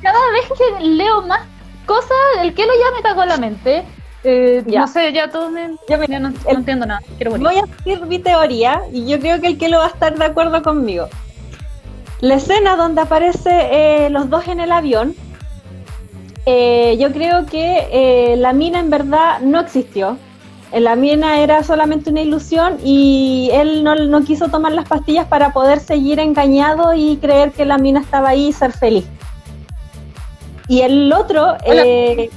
cada 0.02 0.32
vez 0.32 0.46
que 0.58 0.84
leo 0.84 1.22
más 1.24 1.42
cosas, 1.86 2.12
el 2.42 2.54
que 2.54 2.66
lo 2.66 2.74
ya 2.74 2.96
me 2.96 3.04
cagó 3.04 3.26
la 3.26 3.38
mente. 3.38 3.84
Eh, 4.24 4.64
no 4.68 4.88
sé, 4.88 5.12
ya 5.14 5.32
todo 5.32 5.50
me, 5.50 5.76
ya, 5.88 5.98
no, 6.20 6.32
entiendo 6.46 6.86
nada. 6.86 7.02
voy 7.26 7.58
a 7.58 7.64
decir 7.66 8.06
mi 8.06 8.20
teoría 8.20 8.84
y 8.92 9.08
yo 9.08 9.20
creo 9.20 9.42
que 9.42 9.48
el 9.48 9.58
que 9.58 9.68
lo 9.68 9.80
va 9.80 9.86
a 9.86 9.90
estar 9.90 10.16
de 10.18 10.26
acuerdo 10.26 10.62
conmigo. 10.62 11.08
La 12.20 12.36
escena 12.36 12.76
donde 12.76 13.02
aparece 13.02 13.50
eh, 13.50 14.10
los 14.12 14.30
dos 14.30 14.48
en 14.48 14.60
el 14.60 14.72
avión, 14.72 15.16
eh, 16.46 16.98
yo 17.00 17.12
creo 17.12 17.48
que 17.48 18.36
la 18.38 18.54
mina 18.54 18.80
en 18.80 18.92
verdad 18.92 19.40
no 19.40 19.60
existió 19.60 20.20
la 20.80 20.96
mina 20.96 21.42
era 21.42 21.64
solamente 21.64 22.10
una 22.10 22.22
ilusión 22.22 22.78
y 22.84 23.50
él 23.52 23.84
no, 23.84 24.24
quiso 24.24 24.48
tomar 24.48 24.72
las 24.72 24.88
pastillas 24.88 25.28
para 25.28 25.52
poder 25.52 25.80
seguir 25.80 26.20
engañado 26.20 26.94
y 26.94 27.18
creer 27.18 27.52
que 27.52 27.66
la 27.66 27.78
mina 27.78 28.00
estaba 28.00 28.30
ahí 28.30 28.48
y 28.48 28.54
ser 28.54 28.72
feliz. 28.72 29.06
Y 30.68 30.82
el 30.82 31.12
otro, 31.12 31.58
eh, 31.66 32.30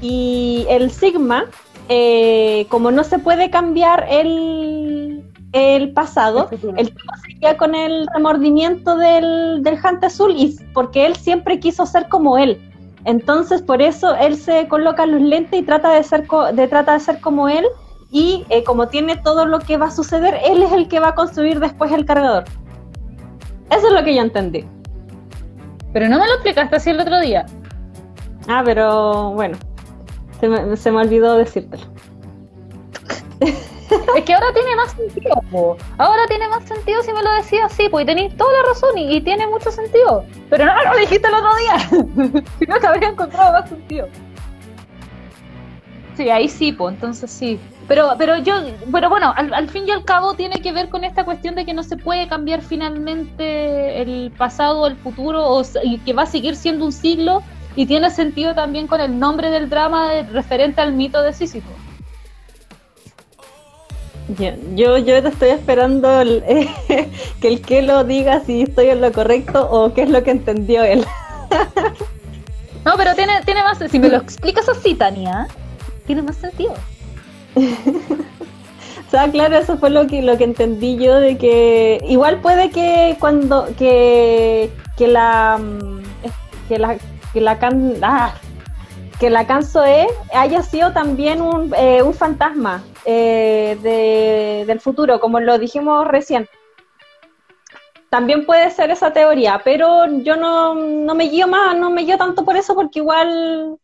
y 0.00 0.66
el 0.68 0.90
Sigma, 0.90 1.44
eh, 1.88 2.66
como 2.68 2.90
no 2.90 3.04
se 3.04 3.20
puede 3.20 3.50
cambiar 3.50 4.06
el, 4.10 5.22
el 5.52 5.92
pasado, 5.92 6.48
el 6.50 6.88
tipo 6.88 7.12
seguía 7.24 7.56
con 7.56 7.76
el 7.76 8.08
remordimiento 8.12 8.96
del, 8.96 9.62
del 9.62 9.78
Azul 10.02 10.34
y 10.36 10.56
porque 10.72 11.06
él 11.06 11.14
siempre 11.14 11.60
quiso 11.60 11.86
ser 11.86 12.08
como 12.08 12.38
él. 12.38 12.69
Entonces, 13.04 13.62
por 13.62 13.80
eso 13.80 14.14
él 14.16 14.36
se 14.36 14.68
coloca 14.68 15.06
los 15.06 15.20
lentes 15.20 15.60
y 15.60 15.62
trata 15.62 15.90
de 15.90 16.02
ser, 16.02 16.26
de, 16.26 16.68
trata 16.68 16.94
de 16.94 17.00
ser 17.00 17.20
como 17.20 17.48
él. 17.48 17.64
Y 18.12 18.44
eh, 18.48 18.64
como 18.64 18.88
tiene 18.88 19.16
todo 19.16 19.46
lo 19.46 19.60
que 19.60 19.76
va 19.76 19.86
a 19.86 19.90
suceder, 19.90 20.36
él 20.44 20.62
es 20.62 20.72
el 20.72 20.88
que 20.88 20.98
va 20.98 21.08
a 21.08 21.14
construir 21.14 21.60
después 21.60 21.92
el 21.92 22.04
cargador. 22.04 22.44
Eso 23.70 23.86
es 23.86 23.92
lo 23.92 24.02
que 24.02 24.14
yo 24.14 24.22
entendí. 24.22 24.64
Pero 25.92 26.08
no 26.08 26.18
me 26.18 26.26
lo 26.26 26.34
explicaste 26.34 26.76
así 26.76 26.90
el 26.90 27.00
otro 27.00 27.20
día. 27.20 27.46
Ah, 28.48 28.62
pero 28.64 29.30
bueno, 29.32 29.56
se 30.40 30.48
me, 30.48 30.76
se 30.76 30.90
me 30.90 30.98
olvidó 31.02 31.36
decírtelo. 31.36 31.84
es 34.16 34.24
que 34.24 34.34
ahora 34.34 34.52
tiene 34.52 34.76
más 34.76 34.92
sentido, 34.92 35.76
ahora 35.98 36.26
tiene 36.28 36.48
más 36.48 36.64
sentido 36.64 37.02
si 37.02 37.12
me 37.12 37.22
lo 37.22 37.32
decías 37.34 37.72
así, 37.72 37.88
pues 37.88 38.06
tenéis 38.06 38.36
toda 38.36 38.52
la 38.52 38.68
razón 38.68 38.96
y, 38.98 39.20
tiene 39.20 39.46
mucho 39.46 39.70
sentido. 39.70 40.24
Pero 40.48 40.64
no, 40.64 40.72
lo 40.92 40.98
dijiste 40.98 41.28
el 41.28 41.34
otro 41.34 41.50
día. 41.56 42.42
si 42.58 42.66
no 42.66 42.78
te 42.78 42.86
habría 42.86 43.08
encontrado 43.10 43.52
más 43.52 43.68
sentido. 43.68 44.08
Sí, 46.16 46.28
ahí 46.28 46.48
sí, 46.48 46.72
pues 46.72 46.94
entonces 46.94 47.30
sí. 47.30 47.58
Pero, 47.88 48.14
pero 48.18 48.36
yo, 48.38 48.54
pero 48.92 49.08
bueno, 49.08 49.32
al, 49.36 49.68
fin 49.68 49.88
y 49.88 49.90
al 49.90 50.04
cabo 50.04 50.34
tiene 50.34 50.60
que 50.60 50.70
ver 50.70 50.90
con 50.90 51.02
esta 51.02 51.24
cuestión 51.24 51.56
de 51.56 51.64
que 51.64 51.74
no 51.74 51.82
se 51.82 51.96
puede 51.96 52.28
cambiar 52.28 52.62
finalmente 52.62 54.00
el 54.00 54.30
pasado 54.36 54.86
el 54.86 54.96
futuro, 54.96 55.44
o, 55.44 55.62
y 55.82 55.98
que 55.98 56.12
va 56.12 56.22
a 56.22 56.26
seguir 56.26 56.54
siendo 56.54 56.84
un 56.84 56.92
siglo, 56.92 57.42
y 57.74 57.86
tiene 57.86 58.10
sentido 58.10 58.54
también 58.54 58.86
con 58.86 59.00
el 59.00 59.18
nombre 59.18 59.50
del 59.50 59.68
drama 59.68 60.22
referente 60.30 60.80
al 60.80 60.92
mito 60.92 61.20
de 61.22 61.32
Sísifo. 61.32 61.70
Yo, 64.38 64.98
yo 64.98 65.22
te 65.22 65.28
estoy 65.28 65.50
esperando 65.50 66.08
que 67.40 67.48
el 67.48 67.60
que 67.62 67.82
lo 67.82 68.04
diga 68.04 68.40
si 68.44 68.62
estoy 68.62 68.88
en 68.90 69.00
lo 69.00 69.12
correcto 69.12 69.68
o 69.70 69.92
qué 69.92 70.02
es 70.02 70.10
lo 70.10 70.22
que 70.22 70.30
entendió 70.30 70.84
él. 70.84 71.04
no, 72.84 72.92
pero 72.96 73.14
tiene, 73.14 73.42
tiene 73.44 73.62
más. 73.62 73.78
Si 73.90 73.98
me 73.98 74.08
lo 74.08 74.18
explicas 74.18 74.68
así, 74.68 74.94
Tania, 74.94 75.48
tiene 76.06 76.22
más 76.22 76.36
sentido. 76.36 76.74
o 77.56 79.10
sea, 79.10 79.30
claro, 79.30 79.56
eso 79.58 79.78
fue 79.78 79.90
lo 79.90 80.06
que 80.06 80.22
lo 80.22 80.38
que 80.38 80.44
entendí 80.44 80.96
yo 80.96 81.18
de 81.18 81.36
que 81.36 82.00
igual 82.08 82.40
puede 82.40 82.70
que 82.70 83.16
cuando 83.18 83.66
que 83.76 84.70
que 84.96 85.08
la 85.08 85.58
mm, 85.58 86.02
que 86.68 86.78
la 86.78 86.98
que 87.32 87.40
la 87.40 87.58
can, 87.58 87.94
ah, 88.02 88.34
que 89.20 89.28
la 89.28 89.46
Cansoe 89.46 90.06
haya 90.34 90.62
sido 90.62 90.92
también 90.92 91.42
un, 91.42 91.74
eh, 91.76 92.02
un 92.02 92.14
fantasma 92.14 92.82
eh, 93.04 94.64
del 94.66 94.80
futuro, 94.80 95.20
como 95.20 95.40
lo 95.40 95.58
dijimos 95.58 96.08
recién. 96.08 96.48
También 98.08 98.46
puede 98.46 98.70
ser 98.70 98.90
esa 98.90 99.12
teoría, 99.12 99.60
pero 99.62 100.06
yo 100.22 100.36
no, 100.36 100.74
me 101.14 101.24
guío 101.28 101.46
más, 101.46 101.76
no 101.76 101.90
me 101.90 102.02
guío 102.02 102.16
tanto 102.16 102.46
por 102.46 102.56
eso, 102.56 102.74
porque 102.74 103.00
igual 103.00 103.76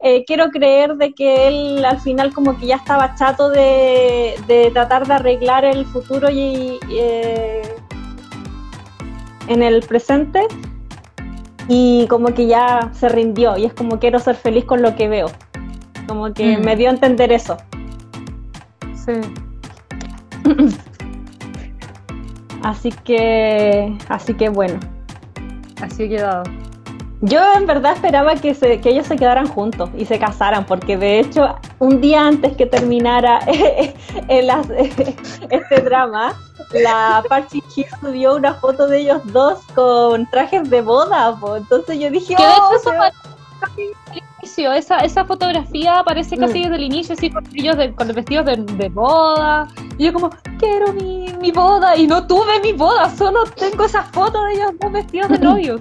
eh, 0.00 0.24
quiero 0.26 0.50
creer 0.50 0.96
de 0.96 1.14
que 1.14 1.46
él 1.46 1.84
al 1.84 2.00
final 2.00 2.34
como 2.34 2.58
que 2.58 2.66
ya 2.66 2.76
estaba 2.76 3.14
chato 3.14 3.50
de, 3.50 4.34
tratar 4.72 5.06
de 5.06 5.14
arreglar 5.14 5.64
el 5.64 5.86
futuro 5.86 6.28
y, 6.30 6.80
en 9.46 9.62
el 9.62 9.82
presente 9.82 10.48
y 11.68 12.06
como 12.08 12.34
que 12.34 12.46
ya 12.46 12.90
se 12.92 13.08
rindió 13.08 13.56
y 13.56 13.64
es 13.64 13.72
como 13.72 13.98
quiero 13.98 14.18
ser 14.18 14.36
feliz 14.36 14.64
con 14.64 14.82
lo 14.82 14.94
que 14.96 15.08
veo. 15.08 15.30
Como 16.06 16.32
que 16.32 16.58
mm. 16.58 16.64
me 16.64 16.76
dio 16.76 16.88
a 16.88 16.92
entender 16.92 17.32
eso. 17.32 17.56
Sí. 18.94 19.12
Así 22.64 22.90
que, 23.04 23.94
así 24.08 24.32
que 24.32 24.48
bueno. 24.48 24.80
Así 25.82 26.04
he 26.04 26.08
quedado. 26.08 26.44
Yo 27.20 27.40
en 27.56 27.66
verdad 27.66 27.92
esperaba 27.94 28.34
que, 28.34 28.54
se, 28.54 28.80
que 28.80 28.90
ellos 28.90 29.06
se 29.06 29.16
quedaran 29.16 29.46
juntos 29.46 29.88
y 29.96 30.04
se 30.04 30.18
casaran, 30.18 30.66
porque 30.66 30.96
de 30.96 31.20
hecho 31.20 31.56
un 31.78 32.00
día 32.00 32.26
antes 32.26 32.56
que 32.56 32.66
terminara 32.66 33.38
el, 34.28 34.50
este 35.50 35.80
drama, 35.80 36.34
la 36.72 37.22
Parchi 37.28 37.62
subió 38.00 38.36
una 38.36 38.54
foto 38.54 38.86
de 38.86 39.00
ellos 39.00 39.22
dos 39.32 39.60
con 39.74 40.28
trajes 40.30 40.68
de 40.68 40.82
boda, 40.82 41.36
entonces 41.56 41.98
yo 41.98 42.10
dije, 42.10 42.34
de 42.36 42.42
oh, 42.42 42.74
hecho 42.74 42.90
inicio, 44.42 44.72
esa, 44.72 44.98
esa 44.98 45.24
fotografía 45.24 46.00
aparece 46.00 46.36
casi 46.36 46.60
mm. 46.60 46.62
desde 46.62 46.76
el 46.76 46.82
inicio, 46.82 47.14
así 47.14 47.30
con 47.30 47.44
ellos 47.54 47.76
con 47.96 48.08
los 48.08 48.16
vestidos 48.16 48.46
de, 48.46 48.56
de, 48.56 48.88
boda. 48.88 49.68
Y 49.96 50.04
yo 50.04 50.12
como, 50.12 50.30
quiero 50.58 50.92
mi, 50.92 51.32
mi 51.40 51.50
boda, 51.50 51.96
y 51.96 52.06
no 52.06 52.26
tuve 52.26 52.60
mi 52.60 52.72
boda, 52.72 53.14
solo 53.16 53.44
tengo 53.56 53.84
esa 53.84 54.02
foto 54.02 54.42
de 54.44 54.54
ellos 54.54 54.72
dos 54.80 54.92
vestidos 54.92 55.28
de 55.30 55.38
novios. 55.40 55.80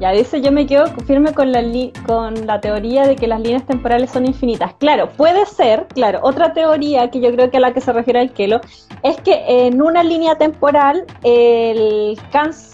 Ya 0.00 0.12
dice, 0.12 0.40
yo 0.40 0.50
me 0.50 0.66
quedo 0.66 0.86
firme 1.06 1.34
con 1.34 1.52
la, 1.52 1.62
con 2.06 2.46
la 2.46 2.58
teoría 2.58 3.06
de 3.06 3.16
que 3.16 3.26
las 3.26 3.38
líneas 3.38 3.66
temporales 3.66 4.10
son 4.10 4.24
infinitas. 4.24 4.72
Claro, 4.78 5.10
puede 5.10 5.44
ser, 5.44 5.86
claro, 5.88 6.20
otra 6.22 6.54
teoría 6.54 7.10
que 7.10 7.20
yo 7.20 7.30
creo 7.32 7.50
que 7.50 7.58
a 7.58 7.60
la 7.60 7.74
que 7.74 7.82
se 7.82 7.92
refiere 7.92 8.22
el 8.22 8.32
Kelo, 8.32 8.62
es 9.02 9.20
que 9.20 9.44
en 9.46 9.82
una 9.82 10.02
línea 10.02 10.36
temporal 10.36 11.04
el, 11.22 12.18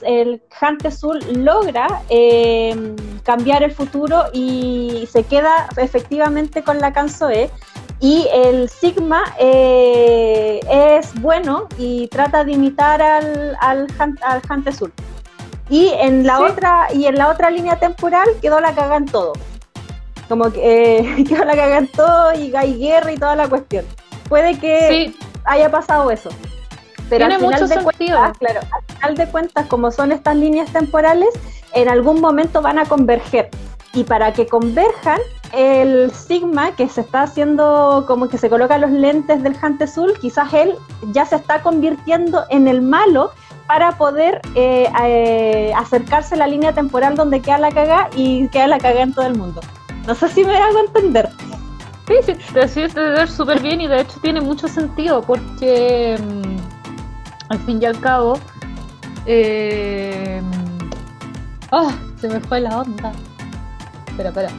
el 0.03 0.43
Hante 0.61 0.91
Sul 0.93 1.19
logra 1.33 2.01
em, 2.11 2.95
cambiar 3.25 3.65
el 3.65 3.73
futuro 3.73 4.23
y 4.33 5.09
se 5.11 5.25
queda 5.25 5.69
efectivamente 5.79 6.63
con 6.63 6.79
la 6.79 6.93
E 7.33 7.51
y 7.99 8.29
el 8.33 8.69
Sigma 8.69 9.25
eh, 9.41 10.61
es 10.71 11.13
bueno 11.21 11.67
y 11.77 12.07
trata 12.07 12.45
de 12.45 12.53
imitar 12.53 13.03
al, 13.03 13.57
al, 13.61 13.89
Hante. 14.49 14.71
Y 15.69 15.89
en 15.99 16.27
la 16.27 16.41
otra, 16.41 16.89
y 16.93 17.07
en 17.07 17.17
la 17.17 17.29
otra 17.29 17.51
línea 17.51 17.79
temporal 17.79 18.29
quedó 18.41 18.61
la 18.61 18.75
caga 18.75 18.97
en 18.97 19.07
todo. 19.07 19.33
Como 20.29 20.51
que 20.53 20.99
eh, 20.99 21.25
quedó 21.29 21.45
la 21.45 21.57
caga 21.57 21.79
en 21.79 21.89
todo 21.89 22.35
y 22.35 22.55
hay 22.55 22.79
guerra 22.79 23.13
y 23.13 23.17
toda 23.17 23.37
la 23.37 23.49
cuestión. 23.49 23.85
Puede 24.29 24.59
que 24.59 25.15
haya 25.45 25.71
pasado 25.71 26.11
eso. 26.11 26.31
Pero 27.09 27.27
al 27.27 27.37
final 27.39 27.69
de 27.69 27.83
cuentas, 27.83 28.39
claro, 28.39 28.61
al 28.73 28.95
final 28.97 29.15
de 29.15 29.27
cuentas, 29.29 29.67
como 29.67 29.93
son 29.93 30.11
estas 30.11 30.37
líneas 30.37 30.73
temporales, 30.73 31.29
en 31.73 31.89
algún 31.89 32.21
momento 32.21 32.63
van 32.63 32.79
a 32.79 32.85
converger. 32.85 33.49
Y 33.93 34.05
para 34.05 34.33
que 34.33 34.47
converjan, 34.47 35.21
el 35.53 36.11
Sigma, 36.11 36.73
que 36.73 36.89
se 36.89 37.03
está 37.03 37.23
haciendo 37.23 38.05
como 38.07 38.29
que 38.29 38.39
se 38.39 38.51
coloca 38.51 38.77
los 38.79 38.91
lentes 38.91 39.43
del 39.43 39.57
Hante 39.61 39.85
Azul, 39.85 40.15
quizás 40.21 40.53
él 40.53 40.75
ya 41.13 41.25
se 41.25 41.37
está 41.37 41.63
convirtiendo 41.63 42.45
en 42.51 42.69
el 42.69 42.83
malo 42.83 43.31
para 43.67 43.93
poder 43.99 44.41
eh, 44.55 44.91
eh, 45.05 45.73
acercarse 45.77 46.35
a 46.35 46.39
la 46.39 46.47
línea 46.47 46.73
temporal 46.73 47.17
donde 47.17 47.41
queda 47.41 47.59
la 47.59 47.71
caga 47.71 48.09
y 48.15 48.49
queda 48.49 48.67
la 48.69 48.79
caga 48.79 49.03
en 49.03 49.13
todo 49.13 49.27
el 49.27 49.37
mundo. 49.37 49.61
No 50.07 50.15
sé 50.15 50.29
si 50.29 50.45
me 50.45 50.57
hago 50.57 50.81
entender. 50.81 51.29
Sí, 52.07 52.15
sí, 52.25 52.35
te 52.53 52.85
entender 52.85 53.29
súper 53.29 53.61
bien 53.61 53.81
y 53.81 53.89
de 53.89 54.03
hecho 54.03 54.21
tiene 54.21 54.41
mucho 54.41 54.69
sentido 54.69 55.23
porque 55.23 56.17
mm, 56.23 57.53
al 57.53 57.59
fin 57.61 57.83
y 57.83 57.87
al 57.87 57.99
cabo 57.99 58.39
oh, 61.73 61.93
se 62.21 62.29
me 62.29 62.41
fue 62.41 62.61
la 62.61 62.81
onda. 62.81 63.13
Espera, 64.07 64.29
espera, 64.29 64.51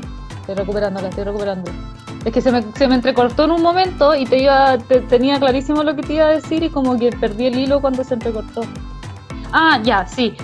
estoy 0.41 0.55
recuperando, 0.55 1.01
la 1.01 1.09
estoy 1.09 1.23
recuperando. 1.23 1.71
Es 2.25 2.33
que 2.33 2.41
se 2.41 2.51
me, 2.51 2.63
se 2.75 2.87
me 2.87 2.95
entrecortó 2.95 3.45
en 3.45 3.51
un 3.51 3.61
momento 3.61 4.13
y 4.13 4.25
te 4.25 4.39
iba, 4.39 4.77
tenía 5.07 5.39
clarísimo 5.39 5.83
lo 5.83 5.95
que 5.95 6.01
te 6.01 6.13
iba 6.13 6.25
a 6.25 6.29
decir 6.29 6.63
y 6.63 6.69
como 6.69 6.97
que 6.97 7.11
perdí 7.11 7.45
el 7.45 7.57
hilo 7.57 7.79
cuando 7.79 8.03
se 8.03 8.15
entrecortó. 8.15 8.61
Ah, 9.53 9.79
ya, 9.83 10.05
sí, 10.05 10.35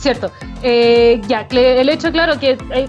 cierto. 0.00 0.30
Eh, 0.62 1.20
ya, 1.28 1.46
el 1.50 1.88
hecho, 1.88 2.10
claro, 2.10 2.38
que 2.38 2.58
eh, 2.74 2.88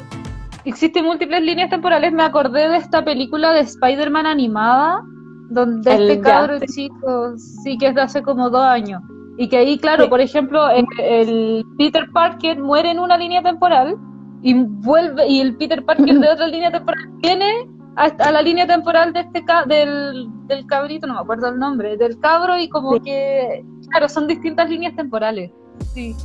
existen 0.65 1.05
múltiples 1.05 1.41
líneas 1.41 1.69
temporales. 1.69 2.11
Me 2.13 2.23
acordé 2.23 2.69
de 2.69 2.77
esta 2.77 3.03
película 3.03 3.51
de 3.53 3.61
Spider-Man 3.61 4.25
animada, 4.25 5.03
donde 5.49 5.91
este 5.91 6.21
cabro 6.21 6.59
chico, 6.59 7.37
sí, 7.37 7.77
que 7.77 7.87
es 7.87 7.95
de 7.95 8.01
hace 8.01 8.21
como 8.21 8.49
dos 8.49 8.63
años. 8.63 9.01
Y 9.37 9.47
que 9.47 9.57
ahí, 9.57 9.77
claro, 9.77 10.09
por 10.09 10.21
ejemplo, 10.21 10.69
el, 10.69 11.65
Peter 11.77 12.05
Parker 12.13 12.59
muere 12.59 12.91
en 12.91 12.99
una 12.99 13.17
línea 13.17 13.41
temporal 13.41 13.95
y 14.41 14.53
vuelve, 14.53 15.27
y 15.27 15.39
el 15.39 15.55
Peter 15.57 15.83
Parker 15.83 16.19
de 16.19 16.29
otra 16.33 16.47
línea 16.47 16.71
temporal 16.71 17.09
viene 17.21 17.67
a, 17.95 18.31
la 18.31 18.41
línea 18.41 18.67
temporal 18.67 19.13
de 19.13 19.21
este 19.21 19.43
del, 19.67 20.27
del 20.47 20.65
cabrito, 20.65 21.07
no 21.07 21.15
me 21.15 21.19
acuerdo 21.21 21.49
el 21.49 21.59
nombre, 21.59 21.97
del 21.97 22.19
cabro, 22.19 22.57
y 22.57 22.69
como 22.69 23.01
que 23.01 23.63
Claro, 23.91 24.09
son 24.09 24.27
distintas 24.27 24.69
líneas 24.69 24.95
temporales. 24.95 25.51
Sí. 25.93 26.15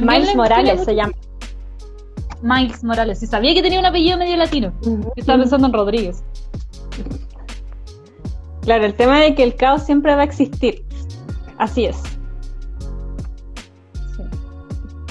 Miles 0.00 0.34
Morales 0.34 0.84
se 0.84 0.94
llama. 0.94 1.12
Miles 2.42 2.84
Morales. 2.84 3.18
Sí, 3.18 3.26
sabía 3.26 3.54
que 3.54 3.62
tenía 3.62 3.80
un 3.80 3.86
apellido 3.86 4.18
medio 4.18 4.36
latino. 4.36 4.72
Estaba 5.16 5.38
pensando 5.38 5.66
en 5.66 5.72
Rodríguez. 5.72 6.22
Claro, 8.62 8.84
el 8.84 8.94
tema 8.94 9.20
de 9.20 9.34
que 9.34 9.42
el 9.42 9.56
caos 9.56 9.82
siempre 9.84 10.14
va 10.14 10.22
a 10.22 10.24
existir. 10.24 10.84
Así 11.58 11.86
es. 11.86 11.96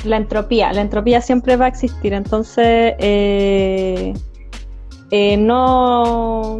La 0.03 0.17
entropía, 0.17 0.73
la 0.73 0.81
entropía 0.81 1.21
siempre 1.21 1.55
va 1.55 1.65
a 1.65 1.67
existir. 1.69 2.13
Entonces, 2.13 2.93
eh, 2.99 4.13
eh, 5.11 5.37
no 5.37 6.59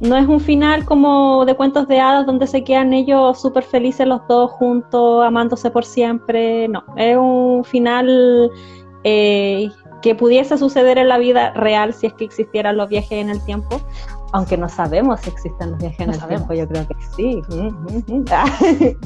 no 0.00 0.16
es 0.16 0.26
un 0.26 0.40
final 0.40 0.84
como 0.86 1.44
de 1.44 1.54
cuentos 1.54 1.86
de 1.86 2.00
hadas 2.00 2.24
donde 2.24 2.46
se 2.46 2.64
quedan 2.64 2.94
ellos 2.94 3.40
súper 3.40 3.62
felices 3.62 4.06
los 4.06 4.26
dos 4.28 4.50
juntos, 4.52 5.24
amándose 5.24 5.70
por 5.70 5.84
siempre. 5.84 6.68
No, 6.68 6.82
es 6.96 7.16
un 7.18 7.62
final 7.64 8.50
eh, 9.04 9.70
que 10.00 10.14
pudiese 10.14 10.56
suceder 10.56 10.96
en 10.96 11.08
la 11.08 11.18
vida 11.18 11.52
real 11.52 11.92
si 11.92 12.06
es 12.06 12.14
que 12.14 12.24
existieran 12.24 12.78
los 12.78 12.88
viajes 12.88 13.12
en 13.12 13.28
el 13.28 13.44
tiempo. 13.44 13.80
Aunque 14.32 14.56
no 14.56 14.68
sabemos 14.68 15.20
si 15.20 15.30
existen 15.30 15.72
los 15.72 15.80
viajes 15.80 16.00
en 16.00 16.10
el 16.10 16.26
tiempo, 16.28 16.54
yo 16.54 16.66
creo 16.66 16.86
que 16.86 16.94
sí. 17.16 17.42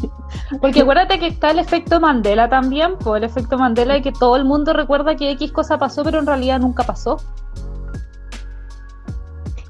Porque 0.61 0.82
acuérdate 0.82 1.18
que 1.18 1.28
está 1.28 1.51
el 1.51 1.59
efecto 1.59 1.99
Mandela 1.99 2.49
también, 2.49 2.97
por 2.99 3.16
el 3.16 3.24
efecto 3.24 3.59
Mandela 3.59 3.95
de 3.95 4.03
que 4.03 4.12
todo 4.12 4.36
el 4.36 4.45
mundo 4.45 4.74
recuerda 4.74 5.16
que 5.16 5.30
X 5.32 5.51
cosa 5.51 5.78
pasó, 5.78 6.05
pero 6.05 6.20
en 6.20 6.26
realidad 6.26 6.61
nunca 6.61 6.84
pasó. 6.84 7.16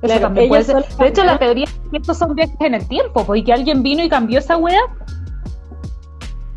De 0.05 1.09
hecho, 1.09 1.25
la 1.25 1.39
teoría 1.39 1.65
es 1.65 1.73
que 1.91 1.97
estos 1.97 2.19
son 2.19 2.35
viajes 2.35 2.57
en 2.61 2.75
el 2.75 2.87
tiempo, 2.87 3.25
porque 3.25 3.53
alguien 3.53 3.83
vino 3.83 4.05
y 4.05 4.09
cambió 4.09 4.39
esa 4.39 4.57
wea. 4.57 4.81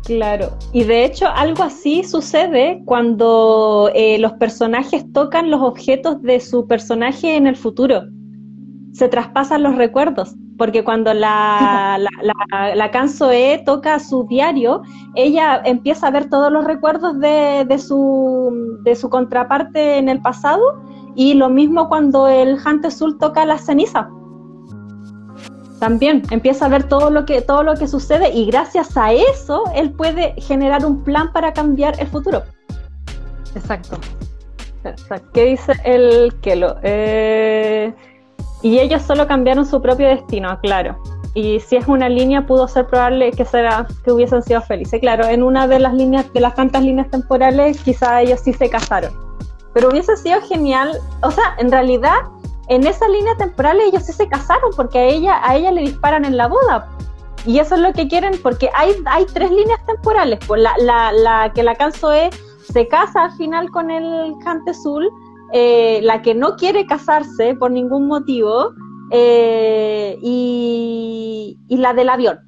Claro, 0.04 0.56
y 0.72 0.84
de 0.84 1.04
hecho 1.04 1.28
algo 1.28 1.62
así 1.62 2.02
sucede 2.02 2.82
cuando 2.86 3.90
eh, 3.94 4.18
los 4.18 4.32
personajes 4.34 5.04
tocan 5.12 5.50
los 5.50 5.60
objetos 5.60 6.22
de 6.22 6.40
su 6.40 6.66
personaje 6.66 7.36
en 7.36 7.46
el 7.46 7.56
futuro. 7.56 8.04
Se 8.92 9.08
traspasan 9.08 9.62
los 9.62 9.76
recuerdos, 9.76 10.34
porque 10.56 10.82
cuando 10.82 11.12
la, 11.12 11.98
la, 12.22 12.74
la, 12.74 12.90
Kansoe 12.90 13.62
toca 13.66 13.98
su 13.98 14.26
diario, 14.26 14.80
ella 15.14 15.60
empieza 15.64 16.06
a 16.06 16.10
ver 16.10 16.30
todos 16.30 16.50
los 16.50 16.64
recuerdos 16.64 17.20
de, 17.20 17.66
de, 17.68 17.78
su, 17.78 18.80
de 18.84 18.94
su 18.96 19.10
contraparte 19.10 19.98
en 19.98 20.08
el 20.08 20.22
pasado 20.22 20.82
y 21.18 21.34
lo 21.34 21.48
mismo 21.48 21.88
cuando 21.88 22.28
el 22.28 22.56
Hante 22.64 22.92
Sul 22.92 23.18
toca 23.18 23.44
la 23.44 23.58
ceniza. 23.58 24.08
También 25.80 26.22
empieza 26.30 26.66
a 26.66 26.68
ver 26.68 26.84
todo 26.84 27.10
lo 27.10 27.26
que 27.26 27.42
todo 27.42 27.64
lo 27.64 27.74
que 27.74 27.88
sucede 27.88 28.30
y 28.30 28.46
gracias 28.46 28.96
a 28.96 29.12
eso 29.12 29.64
él 29.74 29.90
puede 29.90 30.40
generar 30.40 30.86
un 30.86 31.02
plan 31.02 31.32
para 31.32 31.52
cambiar 31.52 31.98
el 31.98 32.06
futuro. 32.06 32.44
Exacto. 33.56 33.98
¿Qué 35.34 35.44
dice 35.44 35.72
el 35.84 36.32
Kelo? 36.40 36.76
Eh, 36.84 37.92
y 38.62 38.78
ellos 38.78 39.02
solo 39.02 39.26
cambiaron 39.26 39.66
su 39.66 39.82
propio 39.82 40.06
destino, 40.06 40.56
claro. 40.60 41.02
Y 41.34 41.58
si 41.58 41.74
es 41.74 41.88
una 41.88 42.08
línea, 42.08 42.46
pudo 42.46 42.68
ser 42.68 42.86
probable 42.86 43.32
que, 43.32 43.44
será, 43.44 43.88
que 44.04 44.12
hubiesen 44.12 44.42
sido 44.44 44.62
felices. 44.62 45.00
Claro, 45.00 45.26
en 45.26 45.42
una 45.42 45.66
de 45.66 45.80
las 45.80 45.94
líneas, 45.94 46.32
de 46.32 46.40
las 46.40 46.54
tantas 46.54 46.84
líneas 46.84 47.10
temporales, 47.10 47.82
quizá 47.82 48.22
ellos 48.22 48.38
sí 48.38 48.52
se 48.52 48.70
casaron. 48.70 49.28
Pero 49.74 49.88
hubiese 49.88 50.16
sido 50.16 50.40
genial, 50.42 50.98
o 51.22 51.30
sea, 51.30 51.54
en 51.58 51.70
realidad, 51.70 52.16
en 52.68 52.86
esa 52.86 53.08
línea 53.08 53.36
temporal 53.36 53.80
ellos 53.80 54.04
sí 54.04 54.12
se 54.12 54.28
casaron 54.28 54.70
porque 54.76 54.98
a 54.98 55.04
ella, 55.04 55.40
a 55.42 55.56
ella 55.56 55.70
le 55.70 55.82
disparan 55.82 56.24
en 56.24 56.36
la 56.36 56.48
boda. 56.48 56.88
Y 57.46 57.58
eso 57.60 57.76
es 57.76 57.80
lo 57.80 57.92
que 57.92 58.08
quieren, 58.08 58.34
porque 58.42 58.68
hay, 58.74 58.94
hay 59.06 59.24
tres 59.26 59.50
líneas 59.50 59.80
temporales. 59.86 60.38
Pues 60.46 60.60
la, 60.60 60.74
la, 60.78 61.12
la 61.12 61.52
que 61.52 61.62
la 61.62 61.72
es 61.72 62.48
se 62.72 62.88
casa 62.88 63.24
al 63.24 63.32
final 63.32 63.70
con 63.70 63.90
el 63.90 64.34
Cante 64.44 64.72
Azul, 64.72 65.08
eh, 65.52 66.00
la 66.02 66.20
que 66.20 66.34
no 66.34 66.56
quiere 66.56 66.84
casarse 66.86 67.54
por 67.54 67.70
ningún 67.70 68.06
motivo, 68.06 68.72
eh, 69.10 70.18
y, 70.20 71.58
y, 71.68 71.76
la 71.78 71.94
del 71.94 72.10
avión. 72.10 72.38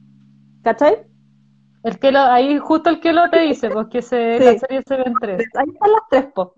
¿Cachai? 0.62 1.06
El 1.82 1.98
que 1.98 2.12
lo, 2.12 2.20
ahí 2.20 2.58
justo 2.58 2.90
el 2.90 3.00
que 3.00 3.14
lo 3.14 3.30
te 3.30 3.40
dice, 3.40 3.70
porque 3.70 4.02
se, 4.02 4.38
la 4.38 4.58
serie 4.58 4.82
se 4.86 4.96
ven 4.96 5.14
tres. 5.18 5.48
Ahí 5.54 5.68
están 5.72 5.92
las 5.92 6.02
tres, 6.10 6.26
pues. 6.34 6.48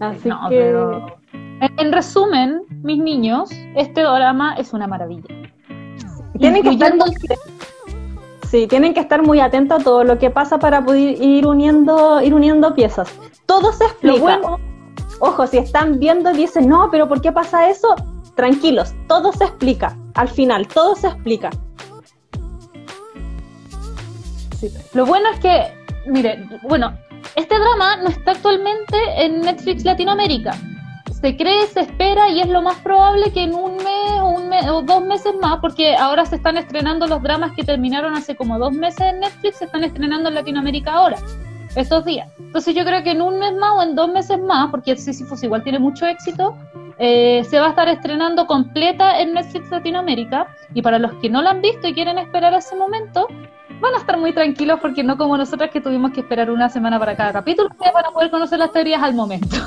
Así 0.00 0.30
que... 0.48 1.00
En 1.78 1.92
resumen, 1.92 2.62
mis 2.82 2.98
niños, 2.98 3.50
este 3.76 4.02
drama 4.02 4.54
es 4.56 4.72
una 4.72 4.86
maravilla. 4.86 5.24
Tienen 6.38 6.62
que 6.62 6.68
estar 6.70 6.94
muy, 6.94 7.14
sí, 8.50 8.66
tienen 8.66 8.92
que 8.92 9.00
estar 9.00 9.22
muy 9.22 9.40
atentos 9.40 9.80
a 9.80 9.84
todo 9.84 10.04
lo 10.04 10.18
que 10.18 10.28
pasa 10.28 10.58
para 10.58 10.84
poder 10.84 11.22
ir 11.22 11.46
uniendo, 11.46 12.20
ir 12.20 12.34
uniendo 12.34 12.74
piezas. 12.74 13.08
Todo 13.46 13.72
se 13.72 13.84
explica. 13.84 14.20
bueno- 14.20 14.58
Ojo, 15.20 15.46
si 15.46 15.56
están 15.56 15.98
viendo 15.98 16.30
y 16.32 16.36
dicen, 16.36 16.68
no, 16.68 16.90
pero 16.90 17.08
¿por 17.08 17.22
qué 17.22 17.32
pasa 17.32 17.70
eso? 17.70 17.88
Tranquilos, 18.34 18.94
todo 19.08 19.32
se 19.32 19.44
explica. 19.44 19.96
Al 20.14 20.28
final, 20.28 20.68
todo 20.68 20.94
se 20.94 21.06
explica. 21.06 21.48
Sí. 24.58 24.68
Lo 24.92 25.06
bueno 25.06 25.30
es 25.32 25.40
que, 25.40 25.72
mire, 26.06 26.46
bueno, 26.68 26.92
este 27.36 27.58
drama 27.58 27.96
no 27.98 28.08
está 28.08 28.32
actualmente 28.32 28.96
en 29.16 29.42
Netflix 29.42 29.84
Latinoamérica. 29.84 30.56
Se 31.20 31.36
cree, 31.36 31.66
se 31.66 31.80
espera 31.80 32.28
y 32.28 32.40
es 32.40 32.48
lo 32.48 32.62
más 32.62 32.76
probable 32.80 33.32
que 33.32 33.42
en 33.42 33.54
un 33.54 33.76
mes 33.76 34.20
o, 34.20 34.26
un 34.30 34.48
mes, 34.48 34.66
o 34.68 34.82
dos 34.82 35.04
meses 35.04 35.32
más, 35.40 35.58
porque 35.60 35.96
ahora 35.96 36.26
se 36.26 36.36
están 36.36 36.56
estrenando 36.56 37.06
los 37.06 37.22
dramas 37.22 37.52
que 37.52 37.64
terminaron 37.64 38.14
hace 38.14 38.34
como 38.34 38.58
dos 38.58 38.72
meses 38.72 39.00
en 39.00 39.20
Netflix, 39.20 39.58
se 39.58 39.66
están 39.66 39.84
estrenando 39.84 40.28
en 40.28 40.34
Latinoamérica 40.34 40.92
ahora, 40.92 41.16
estos 41.74 42.04
días. 42.04 42.28
Entonces 42.38 42.74
yo 42.74 42.84
creo 42.84 43.02
que 43.02 43.12
en 43.12 43.22
un 43.22 43.38
mes 43.38 43.54
más 43.54 43.72
o 43.72 43.82
en 43.82 43.94
dos 43.94 44.10
meses 44.10 44.40
más, 44.40 44.70
porque 44.70 44.96
Sisyphus 44.96 45.42
igual 45.42 45.62
tiene 45.62 45.78
mucho 45.78 46.06
éxito, 46.06 46.56
eh, 46.98 47.44
se 47.48 47.60
va 47.60 47.66
a 47.66 47.70
estar 47.70 47.88
estrenando 47.88 48.46
completa 48.46 49.20
en 49.20 49.34
Netflix 49.34 49.70
Latinoamérica. 49.70 50.46
Y 50.74 50.82
para 50.82 50.98
los 50.98 51.12
que 51.14 51.28
no 51.28 51.42
la 51.42 51.50
han 51.50 51.60
visto 51.60 51.86
y 51.86 51.94
quieren 51.94 52.18
esperar 52.18 52.54
ese 52.54 52.74
momento, 52.76 53.26
van 53.80 53.94
a 53.94 53.98
estar 53.98 54.18
muy 54.18 54.32
tranquilos 54.32 54.78
porque 54.80 55.02
no 55.02 55.16
como 55.16 55.36
nosotras 55.36 55.70
que 55.70 55.80
tuvimos 55.80 56.12
que 56.12 56.20
esperar 56.20 56.50
una 56.50 56.68
semana 56.68 56.98
para 56.98 57.16
cada 57.16 57.32
capítulo, 57.32 57.68
ustedes 57.70 57.92
van 57.92 58.06
a 58.06 58.10
poder 58.10 58.30
conocer 58.30 58.58
las 58.58 58.72
teorías 58.72 59.02
al 59.02 59.14
momento. 59.14 59.56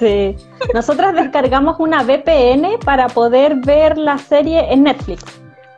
Sí. 0.00 0.34
Nosotras 0.72 1.14
descargamos 1.14 1.76
una 1.78 2.02
VPN 2.02 2.78
para 2.82 3.08
poder 3.08 3.56
ver 3.56 3.98
la 3.98 4.16
serie 4.16 4.72
en 4.72 4.84
Netflix. 4.84 5.22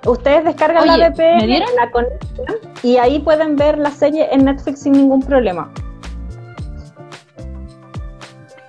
Ustedes 0.07 0.45
descargan 0.45 0.89
Oye, 0.89 0.97
la 0.97 1.11
VPN, 1.11 1.64
la 1.74 1.91
conectan 1.91 2.55
y 2.85 2.99
ahí 2.99 3.18
pueden 3.18 3.57
ver 3.57 3.78
la 3.78 3.91
serie 3.91 4.28
en 4.30 4.45
Netflix 4.45 4.83
sin 4.83 4.93
ningún 4.93 5.22
problema. 5.22 5.72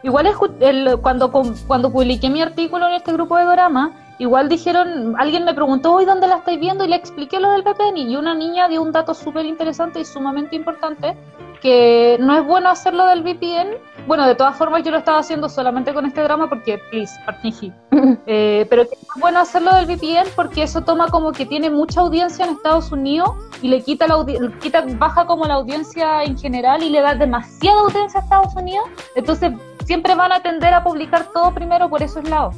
Igual 0.01 0.26
es 0.26 0.36
el- 0.59 0.97
cuando, 1.01 1.32
cuando 1.32 1.91
publiqué 1.91 2.32
mi 2.32 2.41
artículo 2.41 2.88
en 2.88 2.93
este 2.95 3.14
grupo 3.14 3.38
de 3.38 3.45
Dorama, 3.45 3.91
igual 4.24 4.49
dijeron, 4.49 5.15
alguien 5.17 5.43
me 5.45 5.53
preguntó, 5.53 5.93
hoy 5.93 6.05
¿dónde 6.05 6.28
la 6.28 6.38
estáis 6.38 6.59
viendo? 6.59 6.84
Y 6.86 6.88
le 6.88 6.95
expliqué 6.95 7.39
lo 7.39 7.51
del 7.51 7.61
VPN 7.63 7.97
y 7.97 8.15
una 8.15 8.34
niña 8.34 8.67
dio 8.67 8.82
un 8.82 8.91
dato 8.91 9.13
súper 9.13 9.45
interesante 9.45 9.99
y 9.99 10.05
sumamente 10.05 10.55
importante, 10.55 11.15
que 11.61 12.17
no 12.19 12.36
es 12.38 12.45
bueno 12.45 12.69
hacerlo 12.69 13.05
del 13.07 13.21
VPN. 13.21 13.78
Bueno, 14.07 14.26
de 14.28 14.36
todas 14.36 14.57
formas 14.57 14.84
yo 14.84 14.91
lo 14.91 14.97
estaba 14.97 15.19
haciendo 15.19 15.47
solamente 15.49 15.93
con 15.93 16.05
este 16.05 16.21
drama 16.21 16.49
porque, 16.49 16.80
please, 16.89 17.13
partiji. 17.26 17.71
Eh, 18.26 18.65
pero 18.69 18.84
que 18.88 18.95
es 18.95 19.07
bueno 19.19 19.39
hacerlo 19.39 19.74
del 19.76 19.86
VPN 19.86 20.28
porque 20.36 20.63
eso 20.63 20.82
toma 20.82 21.07
como 21.09 21.32
que 21.34 21.45
tiene 21.45 21.69
mucha 21.69 21.99
audiencia 22.01 22.45
en 22.45 22.51
Estados 22.53 22.91
Unidos 22.91 23.32
y 23.61 23.67
le 23.67 23.82
quita 23.82 24.07
la 24.07 24.15
audi- 24.15 24.59
quita 24.59 24.84
baja 24.97 25.26
como 25.26 25.45
la 25.45 25.55
audiencia 25.55 26.24
en 26.24 26.38
general 26.38 26.84
y 26.84 26.89
le 26.89 27.01
da 27.01 27.15
demasiada 27.15 27.80
audiencia 27.82 28.19
a 28.19 28.24
Estados 28.24 28.55
Unidos 28.55 28.86
entonces 29.15 29.51
siempre 29.86 30.15
van 30.15 30.32
a 30.32 30.39
tender 30.41 30.74
a 30.74 30.84
publicar 30.84 31.28
todo 31.34 31.53
primero 31.53 31.89
por 31.89 32.01
esos 32.01 32.28
lados 32.30 32.55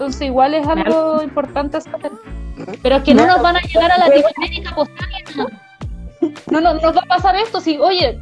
entonces 0.00 0.22
igual 0.22 0.54
es 0.54 0.66
algo 0.66 1.22
importante 1.22 1.78
pero 2.82 2.96
es 2.96 3.02
que 3.02 3.12
no 3.12 3.26
nos 3.26 3.42
van 3.42 3.56
a 3.56 3.60
llegar 3.60 3.92
a 3.92 3.98
Latinoamérica 3.98 4.74
postal 4.74 5.06
no, 6.50 6.60
no 6.60 6.72
nos 6.74 6.82
va 6.96 7.00
a 7.02 7.06
pasar 7.06 7.36
esto 7.36 7.60
si 7.60 7.76
oye 7.78 8.18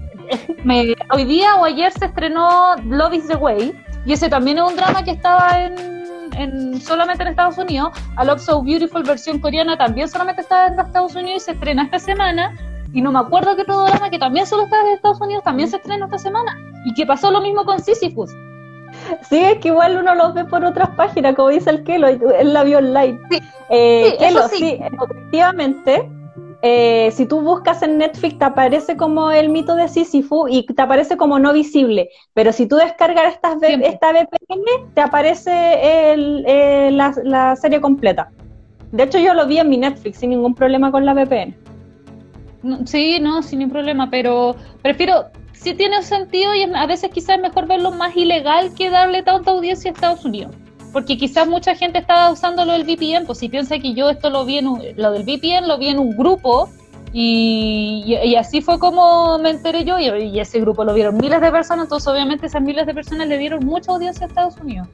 me- 0.65 0.97
hoy 1.15 1.25
día 1.25 1.55
o 1.55 1.65
ayer 1.65 1.93
se 1.93 2.07
estrenó 2.07 2.75
Love 2.85 3.15
is 3.15 3.29
the 3.29 3.37
Way 3.37 3.73
y 4.07 4.13
ese 4.13 4.29
también 4.29 4.59
es 4.59 4.65
un 4.65 4.75
drama 4.75 5.05
que 5.05 5.13
estaba 5.13 5.63
en, 5.63 5.75
en- 6.37 6.81
solamente 6.81 7.23
en 7.23 7.29
Estados 7.29 7.59
Unidos. 7.59 7.91
A 8.17 8.25
Love 8.25 8.41
So 8.41 8.63
Beautiful 8.63 9.03
versión 9.03 9.39
coreana 9.39 9.77
también 9.77 10.09
solamente 10.09 10.41
estaba 10.43 10.67
en 10.69 10.79
Estados 10.81 11.15
Unidos 11.15 11.43
y 11.43 11.45
se 11.47 11.53
estrena 11.53 11.83
esta 11.83 11.99
semana. 11.99 12.57
Y 12.95 13.03
no 13.03 13.13
me 13.13 13.19
acuerdo 13.19 13.55
que 13.55 13.63
otro 13.63 13.83
drama 13.85 14.09
que 14.09 14.19
también 14.19 14.47
solo 14.47 14.63
estaba 14.65 14.83
en 14.89 14.95
Estados 14.95 15.21
Unidos 15.21 15.45
también 15.45 15.69
se 15.69 15.77
estrena 15.77 16.07
esta 16.07 16.19
semana. 16.19 16.57
Y 16.87 16.95
que 16.95 17.05
pasó 17.05 17.31
lo 17.31 17.43
mismo 17.43 17.65
con 17.67 17.81
Sisyphus. 17.83 18.31
Sí, 19.23 19.39
es 19.39 19.59
que 19.59 19.69
igual 19.69 19.97
uno 19.99 20.15
los 20.15 20.35
ve 20.35 20.45
por 20.45 20.65
otras 20.65 20.91
páginas, 20.91 21.35
como 21.35 21.49
dice 21.49 21.71
el 21.71 21.85
Kelo, 21.85 22.09
él 22.09 22.53
la 22.53 22.65
vio 22.65 22.79
online. 22.79 23.19
Sí, 23.31 23.39
Eh, 23.71 24.11
sí, 24.11 24.17
Kelo, 24.19 24.41
eso 24.41 24.49
sí. 24.49 24.57
sí, 24.59 24.79
efectivamente, 24.81 26.11
eh, 26.63 27.11
si 27.13 27.27
tú 27.27 27.41
buscas 27.41 27.83
en 27.83 27.99
Netflix 27.99 28.39
te 28.39 28.45
aparece 28.45 28.97
como 28.97 29.31
el 29.31 29.49
mito 29.51 29.75
de 29.77 29.89
Sísifo 29.89 30.49
y 30.49 30.65
te 30.67 30.83
aparece 30.83 31.17
como 31.17 31.39
no 31.39 31.53
visible, 31.53 32.09
pero 32.35 32.53
si 32.53 32.67
tú 32.67 32.77
descargas 32.77 33.35
estas 33.35 33.63
esta 33.63 34.11
VPN 34.13 34.93
te 34.95 35.01
aparece 35.01 36.13
el- 36.13 36.45
eh, 36.47 36.91
la, 36.93 37.15
la 37.25 37.57
serie 37.57 37.81
completa. 37.81 38.29
De 38.91 39.05
hecho 39.05 39.19
yo 39.19 39.35
lo 39.35 39.47
vi 39.47 39.59
en 39.59 39.69
mi 39.69 39.77
Netflix 39.79 40.19
sin 40.19 40.31
ningún 40.31 40.55
problema 40.55 40.91
con 40.91 41.05
la 41.07 41.15
VPN. 41.15 41.57
No, 42.63 42.87
sí, 42.87 43.19
no, 43.21 43.43
sin 43.43 43.61
ningún 43.61 43.73
problema, 43.73 44.11
pero 44.11 44.57
prefiero, 44.83 45.27
sí 45.61 45.75
tiene 45.75 46.03
sentido 46.03 46.55
y 46.55 46.63
a 46.63 46.87
veces 46.87 47.11
quizás 47.11 47.37
es 47.37 47.43
mejor 47.43 47.67
verlo 47.67 47.91
más 47.91 48.17
ilegal 48.17 48.75
que 48.75 48.91
darle 48.91 49.23
tanta 49.23 49.51
audiencia 49.51 49.91
a 49.91 49.95
Estados 49.95 50.25
Unidos. 50.25 50.55
Porque 50.93 51.19
quizás 51.19 51.47
mucha 51.47 51.75
gente 51.75 51.99
estaba 51.99 52.31
usando 52.31 52.65
lo 52.65 52.73
del 52.73 52.85
VPN, 52.85 53.27
pues 53.27 53.39
si 53.39 53.49
piensa 53.49 53.79
que 53.79 53.93
yo 53.93 54.09
esto 54.09 54.31
lo 54.31 54.45
vi 54.45 54.59
en 54.59 54.69
un- 54.69 54.83
lo 54.97 55.13
del 55.13 55.23
VPN 55.25 55.67
lo 55.69 55.79
vi 55.79 55.89
en 55.89 55.99
un 55.99 56.17
grupo 56.17 56.71
y, 57.13 58.35
así 58.39 58.61
fue 58.61 58.79
como 58.79 59.39
me 59.39 59.51
enteré 59.51 59.85
yo 59.85 59.99
y, 59.99 60.39
ese 60.39 60.61
grupo 60.61 60.85
lo 60.85 60.95
vieron 60.95 61.17
miles 61.17 61.41
de 61.41 61.51
personas, 61.51 61.85
entonces 61.85 62.07
obviamente 62.09 62.47
esas 62.47 62.63
miles 62.63 62.87
de 62.87 62.95
personas 62.95 63.29
le 63.29 63.39
dieron 63.39 63.65
mucha 63.65 63.93
audiencia 63.93 64.27
a 64.27 64.29
Estados 64.29 64.57
Unidos. 64.59 64.89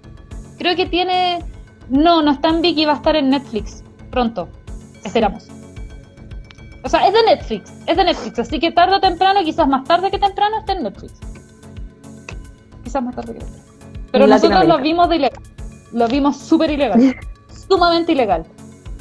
Creo 0.58 0.76
que 0.76 0.86
tiene, 0.86 1.40
no, 1.88 2.22
no 2.22 2.32
está 2.32 2.48
en 2.48 2.62
Viki, 2.62 2.84
va 2.84 2.92
a 2.92 2.96
estar 2.96 3.16
en 3.16 3.30
Netflix 3.30 3.82
pronto, 4.10 4.48
esperamos. 5.04 5.48
O 6.84 6.88
sea, 6.88 7.06
es 7.06 7.14
de 7.14 7.22
Netflix, 7.22 7.72
es 7.86 7.96
de 7.96 8.04
Netflix, 8.04 8.38
así 8.38 8.60
que 8.60 8.70
tarde 8.70 8.96
o 8.96 9.00
temprano, 9.00 9.40
quizás 9.42 9.66
más 9.66 9.84
tarde 9.84 10.10
que 10.10 10.18
temprano, 10.18 10.58
está 10.58 10.74
en 10.74 10.82
Netflix. 10.82 11.14
Quizás 12.84 13.02
más 13.02 13.16
tarde 13.16 13.32
que 13.32 13.38
temprano. 13.40 13.64
Pero 14.12 14.26
nosotros 14.26 14.66
lo 14.66 14.78
vimos 14.78 15.08
de 15.08 15.16
ilegal, 15.16 15.42
lo 15.92 16.06
vimos 16.08 16.36
súper 16.36 16.70
ilegal, 16.70 17.16
sumamente 17.68 18.12
ilegal. 18.12 18.44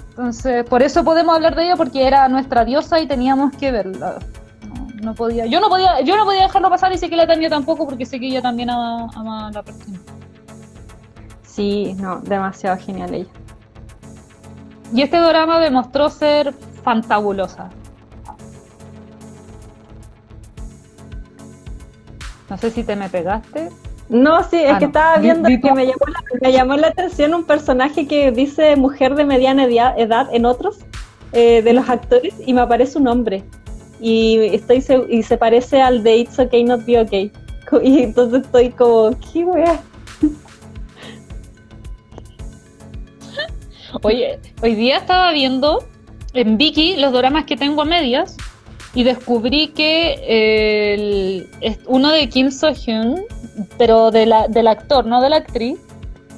Entonces, 0.10 0.64
por 0.64 0.82
eso 0.82 1.04
podemos 1.04 1.36
hablar 1.36 1.56
de 1.56 1.66
ello, 1.66 1.76
porque 1.76 2.08
era 2.08 2.28
nuestra 2.30 2.64
diosa 2.64 3.00
y 3.02 3.08
teníamos 3.08 3.52
que 3.58 3.72
verla. 3.72 4.20
No, 4.68 4.88
no 5.04 5.16
podía, 5.16 5.46
yo 5.46 5.60
no 5.60 5.68
podía, 5.68 6.00
yo 6.02 6.16
no 6.16 6.24
podía 6.24 6.44
dejarlo 6.44 6.70
pasar 6.70 6.94
y 6.94 6.98
sé 6.98 7.10
que 7.10 7.18
la 7.18 7.28
tenía 7.28 7.50
tampoco, 7.50 7.86
porque 7.86 8.06
sé 8.06 8.18
que 8.18 8.28
ella 8.28 8.42
también 8.42 8.70
ama, 8.70 9.10
ama 9.14 9.48
a 9.48 9.52
la 9.52 9.62
persona. 9.62 10.00
Sí, 11.46 11.96
no, 12.00 12.22
demasiado 12.22 12.78
genial 12.78 13.14
ella. 13.14 13.30
Y 14.94 15.02
este 15.02 15.18
drama 15.18 15.60
demostró 15.60 16.10
ser 16.10 16.54
fantabulosa. 16.84 17.70
No 22.50 22.58
sé 22.58 22.72
si 22.72 22.84
te 22.84 22.96
me 22.96 23.10
pegaste. 23.10 23.70
No, 24.10 24.44
sí, 24.44 24.58
es 24.58 24.74
Ah, 24.74 24.80
que 24.80 24.86
no. 24.86 24.90
estaba 24.90 25.18
viendo 25.18 25.50
que 25.50 25.74
me 25.74 25.86
llamó, 25.86 26.06
la, 26.08 26.24
me 26.42 26.52
llamó 26.52 26.76
la 26.76 26.88
atención 26.90 27.34
un 27.34 27.46
personaje 27.46 28.06
que 28.08 28.32
dice 28.32 28.76
mujer 28.76 29.16
de 29.16 29.26
mediana 29.26 29.66
edia- 29.66 29.96
edad 29.98 30.28
en 30.34 30.46
otros 30.46 30.80
eh, 31.32 31.62
de 31.64 31.74
los 31.74 31.90
actores 31.90 32.34
y 32.46 32.54
me 32.54 32.62
aparece 32.62 33.00
un 33.00 33.08
hombre 33.08 33.44
y 34.00 34.38
estoy 34.54 34.82
se- 34.82 35.06
y 35.10 35.24
se 35.24 35.38
parece 35.38 35.82
al 35.82 36.04
de 36.04 36.18
It's 36.18 36.38
Okay 36.38 36.64
Not 36.64 36.86
Be 36.86 37.00
Okay 37.00 37.32
y 37.84 38.04
entonces 38.04 38.44
estoy 38.44 38.70
como 38.72 39.12
qué 39.32 39.46
wea 39.46 39.80
Oye, 44.02 44.40
hoy 44.62 44.76
día 44.76 44.98
estaba 44.98 45.32
viendo 45.32 45.84
en 46.34 46.58
Viki 46.58 46.96
los 46.98 47.14
dramas 47.14 47.46
que 47.46 47.56
tengo 47.56 47.82
a 47.82 47.86
medias 47.86 48.38
y 48.96 49.04
descubrí 49.04 49.70
que 49.70 50.16
eh, 50.22 51.48
el- 51.62 51.78
uno 51.88 52.12
de 52.12 52.30
Kim 52.30 52.52
So 52.52 52.72
Hyun, 52.74 53.22
pero 53.78 54.12
de 54.12 54.26
la, 54.26 54.48
del 54.48 54.68
actor, 54.68 55.06
no 55.06 55.22
de 55.22 55.30
la 55.30 55.38
actriz. 55.38 55.78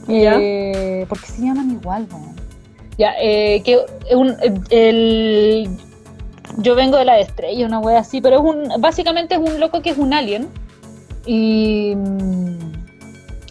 ¿Ya? 0.08 0.38
Eh, 0.40 1.06
¿Por 1.10 1.20
qué 1.20 1.28
se 1.28 1.42
llaman 1.42 1.72
igual? 1.72 2.08
weón? 2.12 2.36
Ya, 2.98 3.14
eh, 3.22 3.62
que 3.66 3.80
un- 4.16 4.36
el, 4.70 5.68
yo 6.58 6.76
vengo 6.76 6.98
de 6.98 7.06
la 7.06 7.20
estrella, 7.20 7.66
una 7.66 7.80
wea 7.80 8.00
así, 8.00 8.22
pero 8.22 8.38
es 8.38 8.42
un, 8.42 8.82
básicamente 8.82 9.36
es 9.36 9.42
un 9.42 9.60
loco 9.60 9.82
que 9.82 9.90
es 9.90 9.98
un 9.98 10.14
alien 10.14 10.48
y 11.26 11.94
mm, 11.96 12.58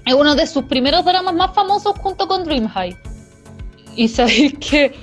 es 0.07 0.15
uno 0.15 0.35
de 0.35 0.47
sus 0.47 0.65
primeros 0.65 1.05
dramas 1.05 1.35
más 1.35 1.55
famosos 1.55 1.99
junto 1.99 2.27
con 2.29 2.45
Dream 2.45 2.69
High. 2.69 2.97
Y 3.97 4.09
sabéis 4.09 4.55
que 4.59 4.95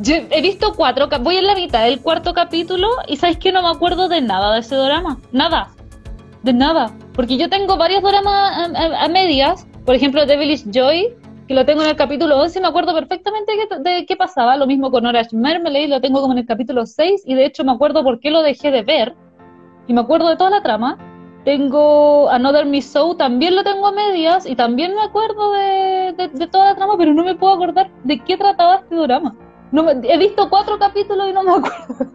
yo 0.00 0.14
he 0.30 0.40
visto 0.40 0.74
cuatro, 0.74 1.08
voy 1.20 1.36
en 1.36 1.46
la 1.46 1.54
mitad 1.54 1.84
del 1.84 2.00
cuarto 2.00 2.34
capítulo 2.34 2.88
y 3.06 3.16
sabéis 3.16 3.38
que 3.38 3.52
no 3.52 3.62
me 3.62 3.68
acuerdo 3.68 4.08
de 4.08 4.20
nada 4.20 4.52
de 4.54 4.60
ese 4.60 4.74
drama, 4.76 5.18
nada, 5.32 5.68
de 6.42 6.52
nada, 6.52 6.92
porque 7.14 7.36
yo 7.36 7.48
tengo 7.48 7.76
varios 7.76 8.02
dramas 8.02 8.34
a, 8.74 8.78
a- 8.78 9.04
a 9.04 9.08
medias, 9.08 9.66
por 9.84 9.94
ejemplo 9.94 10.24
Devilish 10.26 10.64
Joy, 10.70 11.14
que 11.46 11.54
lo 11.54 11.64
tengo 11.64 11.82
en 11.82 11.90
el 11.90 11.96
capítulo 11.96 12.40
11 12.40 12.58
y 12.58 12.62
me 12.62 12.68
acuerdo 12.68 12.94
perfectamente 12.94 13.52
qué- 13.68 13.78
de 13.90 14.06
qué 14.06 14.16
pasaba, 14.16 14.56
lo 14.56 14.66
mismo 14.66 14.90
con 14.90 15.06
Orange 15.06 15.36
Marmalade, 15.36 15.88
lo 15.88 16.00
tengo 16.00 16.20
como 16.20 16.32
en 16.32 16.38
el 16.40 16.46
capítulo 16.46 16.86
6 16.86 17.22
y 17.26 17.34
de 17.34 17.44
hecho 17.46 17.62
me 17.64 17.72
acuerdo 17.72 18.02
por 18.02 18.18
qué 18.20 18.30
lo 18.30 18.42
dejé 18.42 18.70
de 18.70 18.82
ver. 18.82 19.14
Y 19.88 19.92
me 19.92 20.00
acuerdo 20.00 20.28
de 20.28 20.36
toda 20.36 20.50
la 20.50 20.62
trama. 20.62 20.96
Tengo 21.44 22.30
Another 22.30 22.64
Miss 22.66 22.86
Soul, 22.92 23.16
también 23.16 23.56
lo 23.56 23.64
tengo 23.64 23.88
a 23.88 23.92
medias 23.92 24.46
y 24.46 24.54
también 24.54 24.94
me 24.94 25.02
acuerdo 25.02 25.52
de, 25.54 26.12
de- 26.16 26.28
de 26.28 26.46
toda 26.46 26.66
la 26.66 26.74
trama, 26.76 26.94
pero 26.96 27.12
no 27.12 27.24
me 27.24 27.34
puedo 27.34 27.54
acordar 27.54 27.90
de 28.04 28.20
qué 28.20 28.36
trataba 28.36 28.76
este 28.76 28.94
drama. 28.94 29.34
No 29.72 29.82
me- 29.82 29.92
he 30.02 30.18
visto 30.18 30.48
cuatro 30.50 30.78
capítulos 30.78 31.28
y 31.28 31.32
no 31.32 31.42
me 31.42 31.50
acuerdo. 31.52 32.06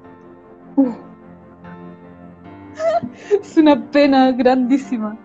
es 3.42 3.58
una 3.58 3.76
pena 3.92 4.32
grandísima. 4.32 5.18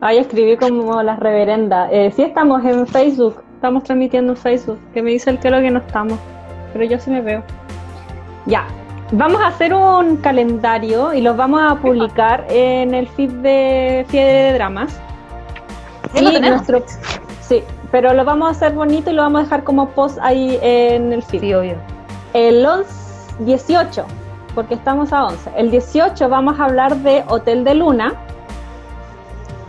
Ay, 0.00 0.18
escribí 0.18 0.56
como 0.56 1.00
las 1.02 1.18
reverendas. 1.20 1.88
Eh, 1.92 2.10
sí 2.14 2.22
estamos 2.22 2.64
en 2.64 2.86
Facebook, 2.86 3.42
estamos 3.54 3.84
transmitiendo 3.84 4.32
en 4.32 4.36
Facebook, 4.36 4.78
que 4.92 5.02
me 5.02 5.10
dice 5.10 5.30
el 5.30 5.38
Kelo 5.38 5.60
que 5.60 5.70
no 5.70 5.78
estamos, 5.78 6.18
pero 6.72 6.84
yo 6.84 6.98
sí 6.98 7.10
me 7.10 7.20
veo. 7.20 7.42
Ya, 8.46 8.64
vamos 9.12 9.40
a 9.40 9.46
hacer 9.48 9.72
un 9.72 10.16
calendario 10.16 11.14
y 11.14 11.20
los 11.20 11.36
vamos 11.36 11.60
a 11.62 11.76
publicar 11.76 12.44
en 12.50 12.94
el 12.94 13.06
feed 13.08 13.30
de 13.30 14.04
Fiebre 14.08 14.32
de 14.32 14.52
Dramas. 14.54 15.00
Ya 16.14 16.22
lo 16.22 16.30
Y 16.30 16.32
tenemos. 16.34 16.68
nuestro- 16.68 16.82
Sí, 17.42 17.62
pero 17.92 18.14
lo 18.14 18.24
vamos 18.24 18.48
a 18.48 18.50
hacer 18.52 18.72
bonito 18.72 19.10
y 19.10 19.12
lo 19.12 19.22
vamos 19.22 19.42
a 19.42 19.44
dejar 19.44 19.62
como 19.62 19.90
post 19.90 20.18
ahí 20.22 20.58
en 20.62 21.12
el 21.12 21.22
feed. 21.22 21.42
Sí, 21.42 21.54
obvio. 21.54 21.76
El 22.32 22.64
11, 22.64 23.44
18, 23.44 24.04
porque 24.54 24.74
estamos 24.74 25.12
a 25.12 25.26
11. 25.26 25.52
El 25.56 25.70
18 25.70 26.28
vamos 26.28 26.58
a 26.58 26.64
hablar 26.64 26.96
de 26.96 27.22
Hotel 27.28 27.62
de 27.62 27.74
Luna. 27.74 28.14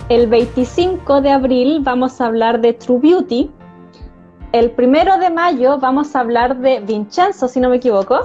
El 0.07 0.27
25 0.27 1.21
de 1.21 1.31
abril 1.31 1.81
vamos 1.81 2.21
a 2.21 2.27
hablar 2.27 2.61
de 2.61 2.73
True 2.73 2.99
Beauty. 2.99 3.51
El 4.53 4.71
primero 4.71 5.17
de 5.17 5.29
mayo 5.29 5.77
vamos 5.79 6.15
a 6.15 6.21
hablar 6.21 6.57
de 6.57 6.79
Vincenzo, 6.79 7.47
si 7.47 7.59
no 7.59 7.69
me 7.69 7.75
equivoco. 7.77 8.21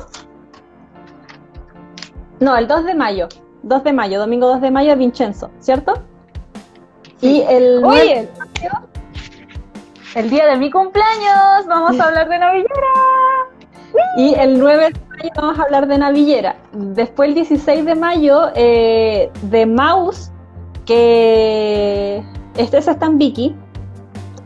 No, 2.38 2.56
el 2.56 2.68
2 2.68 2.84
de 2.84 2.94
mayo. 2.94 3.28
2 3.64 3.82
de 3.82 3.92
mayo, 3.92 4.20
domingo 4.20 4.46
2 4.46 4.60
de 4.60 4.70
mayo, 4.70 4.96
Vincenzo, 4.96 5.50
¿cierto? 5.58 5.94
Y 7.20 7.40
el 7.40 7.84
Oye, 7.84 8.28
el 10.18 10.30
día 10.30 10.46
de 10.46 10.56
mi 10.56 10.70
cumpleaños 10.70 11.66
vamos 11.68 11.98
a 12.00 12.04
hablar 12.08 12.28
de 12.28 12.38
Navillera. 12.38 12.68
Y 14.16 14.34
el 14.34 14.58
9 14.58 14.90
de 14.90 15.00
mayo 15.16 15.30
vamos 15.36 15.58
a 15.58 15.62
hablar 15.62 15.86
de 15.86 15.98
Navillera. 15.98 16.56
Después 16.72 17.28
el 17.30 17.34
16 17.36 17.84
de 17.84 17.94
mayo 17.94 18.50
eh, 18.54 19.30
de 19.42 19.66
Mouse, 19.66 20.30
que 20.84 22.22
este 22.56 22.78
es 22.78 22.88
en 22.88 23.18
Vicky. 23.18 23.54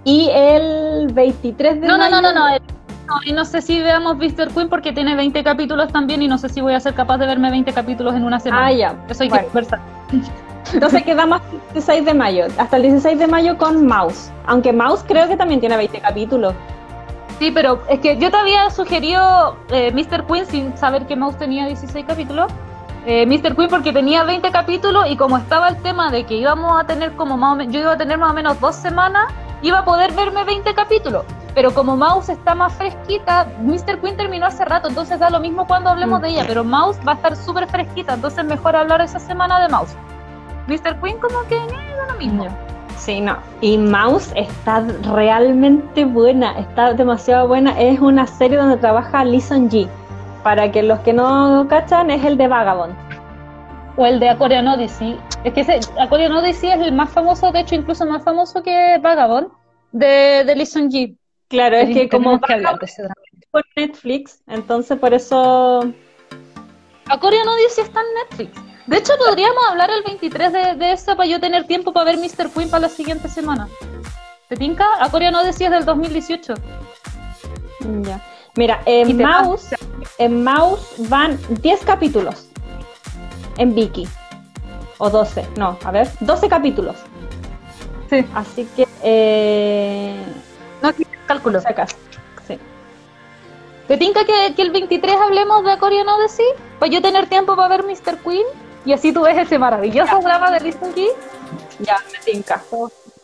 Y 0.04 0.28
el 0.32 1.08
23 1.12 1.80
de 1.80 1.86
No, 1.86 1.96
no, 1.96 2.04
mayo. 2.04 2.16
no, 2.16 2.22
no, 2.22 2.32
no. 2.34 2.48
el- 2.54 2.62
no, 3.06 3.14
y 3.26 3.32
no 3.32 3.44
sé 3.44 3.60
si 3.62 3.80
veamos 3.80 4.16
Mr. 4.16 4.48
Queen 4.54 4.68
porque 4.68 4.92
tiene 4.92 5.14
20 5.16 5.42
capítulos 5.44 5.92
también 5.92 6.22
y 6.22 6.28
no 6.28 6.38
sé 6.38 6.48
si 6.48 6.60
voy 6.60 6.72
a 6.74 6.80
ser 6.80 6.94
capaz 6.94 7.18
de 7.18 7.26
verme 7.26 7.50
20 7.50 7.72
capítulos 7.72 8.14
en 8.14 8.24
una 8.24 8.38
semana. 8.40 8.66
Ah, 8.66 8.72
ya. 8.72 8.94
Eso 9.08 9.22
hay 9.24 9.28
Bueno. 9.28 9.48
Entonces 10.72 11.02
quedamos 11.04 11.40
hasta 11.40 11.54
el 11.56 11.62
16 11.72 12.04
de 12.04 12.14
mayo. 12.14 12.46
Hasta 12.58 12.76
el 12.76 12.82
16 12.82 13.18
de 13.18 13.26
mayo 13.26 13.58
con 13.58 13.86
Mouse. 13.86 14.30
Aunque 14.46 14.72
Mouse 14.72 15.04
creo 15.06 15.28
que 15.28 15.36
también 15.36 15.60
tiene 15.60 15.76
20 15.76 16.00
capítulos. 16.00 16.54
Sí, 17.38 17.50
pero 17.50 17.80
es 17.88 18.00
que 18.00 18.16
yo 18.18 18.30
te 18.30 18.36
había 18.36 18.70
sugerido 18.70 19.56
eh, 19.70 19.90
Mr. 19.92 20.24
Queen 20.26 20.46
sin 20.46 20.76
saber 20.76 21.06
que 21.06 21.16
Mouse 21.16 21.36
tenía 21.38 21.66
16 21.66 22.04
capítulos. 22.06 22.50
Eh, 23.04 23.26
Mr. 23.26 23.56
Queen 23.56 23.68
porque 23.68 23.92
tenía 23.92 24.22
20 24.22 24.50
capítulos 24.52 25.06
y 25.08 25.16
como 25.16 25.36
estaba 25.36 25.68
el 25.68 25.76
tema 25.82 26.10
de 26.12 26.24
que 26.24 26.34
íbamos 26.34 26.80
a 26.80 26.84
tener 26.86 27.12
como 27.16 27.36
más 27.36 27.54
o 27.54 27.56
menos, 27.56 27.72
yo 27.74 27.80
iba 27.80 27.92
a 27.92 27.96
tener 27.96 28.16
más 28.16 28.30
o 28.30 28.34
menos 28.34 28.60
dos 28.60 28.76
semanas, 28.76 29.24
iba 29.60 29.80
a 29.80 29.84
poder 29.84 30.12
verme 30.12 30.44
20 30.44 30.72
capítulos. 30.74 31.24
Pero 31.52 31.74
como 31.74 31.96
Mouse 31.96 32.28
está 32.28 32.54
más 32.54 32.72
fresquita, 32.74 33.46
Mr. 33.60 34.00
Queen 34.00 34.16
terminó 34.16 34.46
hace 34.46 34.64
rato, 34.64 34.88
entonces 34.88 35.18
da 35.18 35.28
lo 35.28 35.40
mismo 35.40 35.66
cuando 35.66 35.90
hablemos 35.90 36.20
Mm. 36.20 36.22
de 36.22 36.28
ella, 36.28 36.44
pero 36.46 36.62
Mouse 36.62 36.96
va 37.06 37.12
a 37.12 37.14
estar 37.16 37.36
súper 37.36 37.66
fresquita, 37.68 38.14
entonces 38.14 38.44
mejor 38.44 38.76
hablar 38.76 39.00
esa 39.00 39.18
semana 39.18 39.60
de 39.60 39.68
Mouse. 39.68 39.94
Mr. 40.66 41.00
Queen 41.00 41.18
como 41.18 41.42
que 41.48 41.56
da 41.56 42.12
lo 42.12 42.18
mismo. 42.18 42.46
Sí, 42.98 43.20
no. 43.20 43.36
Y 43.60 43.78
Mouse 43.78 44.32
está 44.36 44.80
realmente 45.12 46.04
buena, 46.04 46.58
está 46.58 46.92
demasiado 46.94 47.48
buena. 47.48 47.78
Es 47.80 47.98
una 48.00 48.26
serie 48.26 48.58
donde 48.58 48.76
trabaja 48.76 49.24
Lee 49.24 49.40
Son 49.40 49.68
Ji. 49.68 49.88
Para 50.44 50.70
que 50.70 50.82
los 50.82 51.00
que 51.00 51.12
no 51.12 51.66
cachan, 51.68 52.10
es 52.10 52.24
el 52.24 52.36
de 52.36 52.48
Vagabond. 52.48 52.94
O 53.96 54.06
el 54.06 54.20
de 54.20 54.28
Aquarian 54.28 54.68
Odyssey. 54.68 55.18
Es 55.44 55.52
que 55.52 55.60
ese, 55.62 55.80
Aquarian 56.00 56.32
Odyssey 56.32 56.70
es 56.70 56.80
el 56.80 56.92
más 56.92 57.10
famoso, 57.10 57.50
de 57.50 57.60
hecho, 57.60 57.74
incluso 57.74 58.06
más 58.06 58.22
famoso 58.22 58.62
que 58.62 58.98
Vagabond, 59.02 59.48
de, 59.90 60.44
de 60.46 60.54
Lee 60.54 60.66
Seung 60.66 60.90
Gi. 60.90 61.16
Claro, 61.48 61.76
es 61.76 61.94
que 61.94 62.08
como 62.08 62.40
que 62.40 62.54
Vagabond 62.54 62.80
de 62.80 63.08
por 63.52 63.64
Netflix, 63.76 64.42
entonces 64.48 64.98
por 64.98 65.12
eso 65.12 65.92
Aquarian 67.06 67.46
Odyssey 67.46 67.84
está 67.84 68.00
en 68.00 68.06
Netflix. 68.14 68.71
De 68.86 68.98
hecho, 68.98 69.12
podríamos 69.16 69.62
hablar 69.70 69.90
el 69.90 70.02
23 70.02 70.52
de, 70.52 70.74
de 70.74 70.92
eso 70.92 71.16
para 71.16 71.28
yo 71.28 71.38
tener 71.40 71.66
tiempo 71.66 71.92
para 71.92 72.06
ver 72.06 72.18
Mr. 72.18 72.50
Queen 72.50 72.68
para 72.68 72.82
la 72.82 72.88
siguiente 72.88 73.28
semana. 73.28 73.68
¿Te 74.48 74.56
tinca? 74.56 74.86
Aquarian 75.00 75.34
Odyssey 75.34 75.66
es 75.66 75.72
del 75.72 75.84
2018. 75.84 76.54
ya. 78.02 78.20
Mira, 78.54 78.82
en 78.84 79.16
Mouse, 79.16 79.74
en 80.18 80.44
Mouse 80.44 80.94
van 81.08 81.38
10 81.62 81.84
capítulos. 81.84 82.48
En 83.56 83.74
Vicky. 83.74 84.06
O 84.98 85.08
12, 85.10 85.46
no, 85.56 85.78
a 85.84 85.90
ver, 85.90 86.08
12 86.20 86.48
capítulos. 86.48 86.96
Sí. 88.10 88.24
Así 88.34 88.68
que 88.76 88.86
eh 89.02 90.22
No, 90.82 90.88
aquí 90.88 91.06
cálculo. 91.26 91.60
sacas. 91.60 91.96
Sí. 92.46 92.58
¿Te 93.88 93.96
tinca 93.96 94.24
que, 94.24 94.54
que 94.54 94.62
el 94.62 94.70
23 94.70 95.16
hablemos 95.16 95.64
de 95.64 95.72
Aquarian 95.72 96.08
Odyssey? 96.08 96.46
Para 96.78 96.92
yo 96.92 97.00
tener 97.00 97.26
tiempo 97.28 97.56
para 97.56 97.68
ver 97.68 97.84
Mr. 97.84 98.18
Queen. 98.18 98.44
Y 98.84 98.92
así 98.92 99.12
tú 99.12 99.22
ves 99.22 99.38
ese 99.38 99.58
maravilloso 99.58 100.18
drama 100.20 100.50
de 100.50 100.72
Seung 100.72 100.94
Gi. 100.94 101.08
Ya, 101.80 101.96
me 102.12 102.32
tinca. 102.32 102.62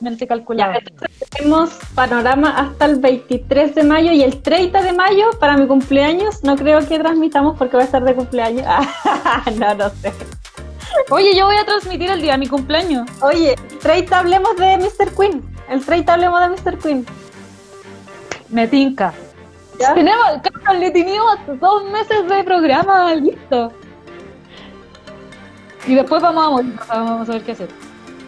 Mente 0.01 0.25
Ya, 0.25 0.29
calculada. 0.29 0.79
entonces 0.79 1.29
tenemos 1.31 1.71
panorama 1.95 2.57
hasta 2.57 2.85
el 2.85 3.01
23 3.01 3.75
de 3.75 3.83
mayo 3.83 4.13
y 4.13 4.23
el 4.23 4.41
30 4.41 4.81
de 4.83 4.93
mayo 4.93 5.31
para 5.41 5.57
mi 5.57 5.67
cumpleaños. 5.67 6.45
No 6.45 6.57
creo 6.57 6.79
que 6.87 6.99
transmitamos 6.99 7.59
porque 7.59 7.77
va 7.77 7.83
a 7.83 7.87
estar 7.87 8.05
de 8.05 8.15
cumpleaños. 8.15 8.65
no, 9.59 9.75
no 9.75 9.91
sé. 9.91 10.13
Oye, 11.11 11.37
yo 11.37 11.47
voy 11.47 11.57
a 11.57 11.65
transmitir 11.65 12.11
el 12.11 12.21
día 12.21 12.33
de 12.33 12.39
mi 12.39 12.47
cumpleaños. 12.47 13.09
Oye, 13.23 13.57
30 13.83 14.19
hablemos 14.19 14.57
de 14.57 14.77
Mr. 14.79 15.11
Queen. 15.17 15.43
El 15.69 15.85
30 15.85 16.13
hablemos 16.13 16.41
de 16.41 16.49
Mr. 16.49 16.79
Queen. 16.79 17.07
Me 18.51 18.69
tinca. 18.69 19.13
¿Ya? 19.81 19.95
Tenemos, 19.95 20.27
Carlos, 20.43 20.81
le 20.81 20.91
teníamos 20.91 21.39
dos 21.61 21.85
meses 21.91 22.29
de 22.29 22.45
programa 22.45 23.15
listo. 23.15 23.73
Y 25.87 25.95
después 25.95 26.23
vamos 26.23 26.47
a 26.47 26.51
morir, 26.51 26.75
vamos 26.89 27.29
a 27.29 27.33
ver 27.33 27.43
qué 27.43 27.53
hacer. 27.53 27.69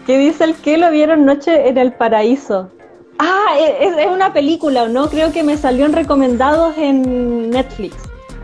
¿Qué 0.06 0.18
dice 0.18 0.44
el 0.44 0.54
que 0.56 0.78
lo 0.78 0.90
vieron 0.90 1.24
Noche 1.24 1.68
en 1.68 1.78
el 1.78 1.92
Paraíso? 1.92 2.70
Ah, 3.18 3.54
es, 3.58 3.96
es 3.98 4.06
una 4.06 4.32
película, 4.32 4.84
¿o 4.84 4.88
no? 4.88 5.08
Creo 5.10 5.30
que 5.30 5.42
me 5.42 5.56
salió 5.56 5.84
en 5.84 5.92
recomendados 5.92 6.76
en 6.78 7.50
Netflix. 7.50 7.96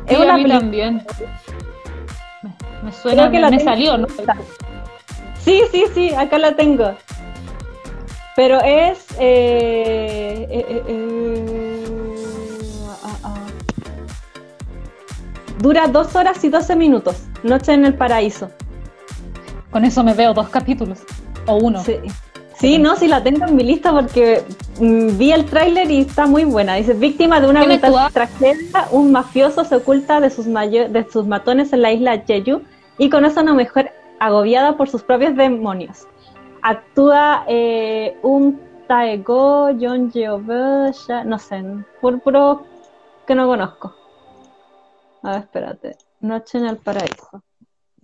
Es 0.06 0.18
a 0.18 0.22
una 0.22 0.36
mí 0.36 0.46
también. 0.48 1.02
Me, 2.42 2.54
me 2.82 2.92
suena, 2.92 3.22
Creo 3.22 3.32
que 3.32 3.36
me, 3.38 3.40
la 3.40 3.50
me 3.50 3.60
salió, 3.60 3.96
¿no? 3.96 4.06
Sí, 5.38 5.62
sí, 5.72 5.84
sí, 5.94 6.12
acá 6.12 6.38
la 6.38 6.54
tengo. 6.56 6.92
Pero 8.36 8.60
es. 8.60 9.06
eh, 9.18 10.46
eh, 10.50 10.66
eh, 10.68 10.82
eh, 10.88 11.84
ah, 13.02 13.18
ah. 13.24 13.46
Dura 15.58 15.86
dos 15.88 16.14
horas 16.14 16.44
y 16.44 16.50
12 16.50 16.76
minutos. 16.76 17.22
Noche 17.42 17.72
en 17.72 17.86
el 17.86 17.94
Paraíso. 17.94 18.50
Con 19.70 19.84
eso 19.84 20.02
me 20.04 20.14
veo 20.14 20.32
dos 20.34 20.48
capítulos. 20.48 21.00
O 21.46 21.56
uno. 21.56 21.82
Sí. 21.82 21.96
Sí, 22.58 22.78
no, 22.78 22.96
sí 22.96 23.06
la 23.06 23.22
tengo 23.22 23.44
en 23.44 23.54
mi 23.54 23.62
lista 23.64 23.92
porque 23.92 24.42
mm, 24.80 25.18
vi 25.18 25.30
el 25.32 25.44
tráiler 25.44 25.90
y 25.90 26.00
está 26.00 26.26
muy 26.26 26.44
buena. 26.44 26.76
Dice, 26.76 26.94
víctima 26.94 27.38
de 27.38 27.48
una 27.48 27.60
¿Quién 27.60 27.78
brutal 27.80 28.10
tragedia, 28.12 28.88
un 28.92 29.12
mafioso 29.12 29.62
se 29.64 29.76
oculta 29.76 30.20
de 30.20 30.30
sus, 30.30 30.46
de 30.46 31.06
sus 31.12 31.26
matones 31.26 31.74
en 31.74 31.82
la 31.82 31.92
isla 31.92 32.22
Jeju 32.26 32.62
y 32.96 33.10
conoce 33.10 33.40
a 33.40 33.42
una 33.42 33.52
mujer 33.52 33.92
agobiada 34.20 34.78
por 34.78 34.88
sus 34.88 35.02
propios 35.02 35.36
demonios. 35.36 36.06
Actúa 36.62 37.44
eh, 37.46 38.16
un 38.22 38.58
Taego, 38.88 39.68
John 39.78 40.10
Jeove, 40.10 40.92
ya- 41.06 41.24
no 41.24 41.38
sé, 41.38 41.62
puro 42.00 42.64
que 43.26 43.34
no 43.34 43.46
conozco. 43.48 43.94
A 45.22 45.32
ver, 45.32 45.40
espérate. 45.40 45.96
Noche 46.20 46.56
en 46.56 46.66
el 46.66 46.78
paraíso. 46.78 47.42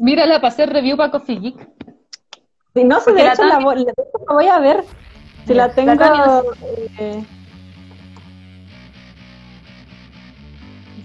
Mírala 0.03 0.37
para 0.41 0.49
hacer 0.49 0.69
review 0.73 0.97
para 0.97 1.12
Coffee 1.12 1.39
Geek. 1.39 1.69
Si 2.74 2.83
no, 2.83 2.99
si 3.01 3.12
de 3.12 3.23
la 3.23 3.33
hecho 3.35 3.45
la, 3.45 3.55
Tania- 3.55 3.66
vo- 3.66 3.74
de 3.77 3.83
hecho 3.83 4.24
la 4.27 4.35
voy 4.35 4.47
a 4.49 4.59
ver. 4.59 4.85
Si 5.47 5.55
la 5.55 5.73
tengo. 5.73 6.43
Eh, 6.99 7.24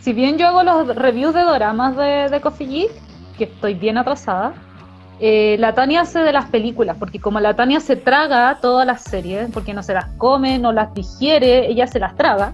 Si 0.02 0.14
bien 0.14 0.38
yo 0.38 0.48
hago 0.48 0.64
los 0.64 0.96
reviews 0.96 1.34
de 1.36 1.42
doramas 1.42 1.96
de, 1.98 2.30
de 2.30 2.42
Coffee 2.42 2.66
Geek, 2.68 2.92
que 3.38 3.44
estoy 3.44 3.74
bien 3.76 3.98
atrasada, 3.98 4.54
eh, 5.20 5.58
la 5.60 5.74
Tania 5.74 6.02
hace 6.02 6.20
de 6.20 6.32
las 6.32 6.46
películas, 6.46 6.96
porque 6.98 7.20
como 7.20 7.40
la 7.40 7.56
Tania 7.56 7.82
se 7.82 7.98
traga 7.98 8.58
todas 8.62 8.88
las 8.88 9.02
series, 9.04 9.50
porque 9.52 9.74
no 9.74 9.84
se 9.84 9.94
las 9.94 10.06
come, 10.18 10.58
no 10.60 10.72
las 10.72 10.94
digiere, 10.94 11.70
ella 11.70 11.86
se 11.88 12.00
las 12.00 12.16
traga. 12.16 12.54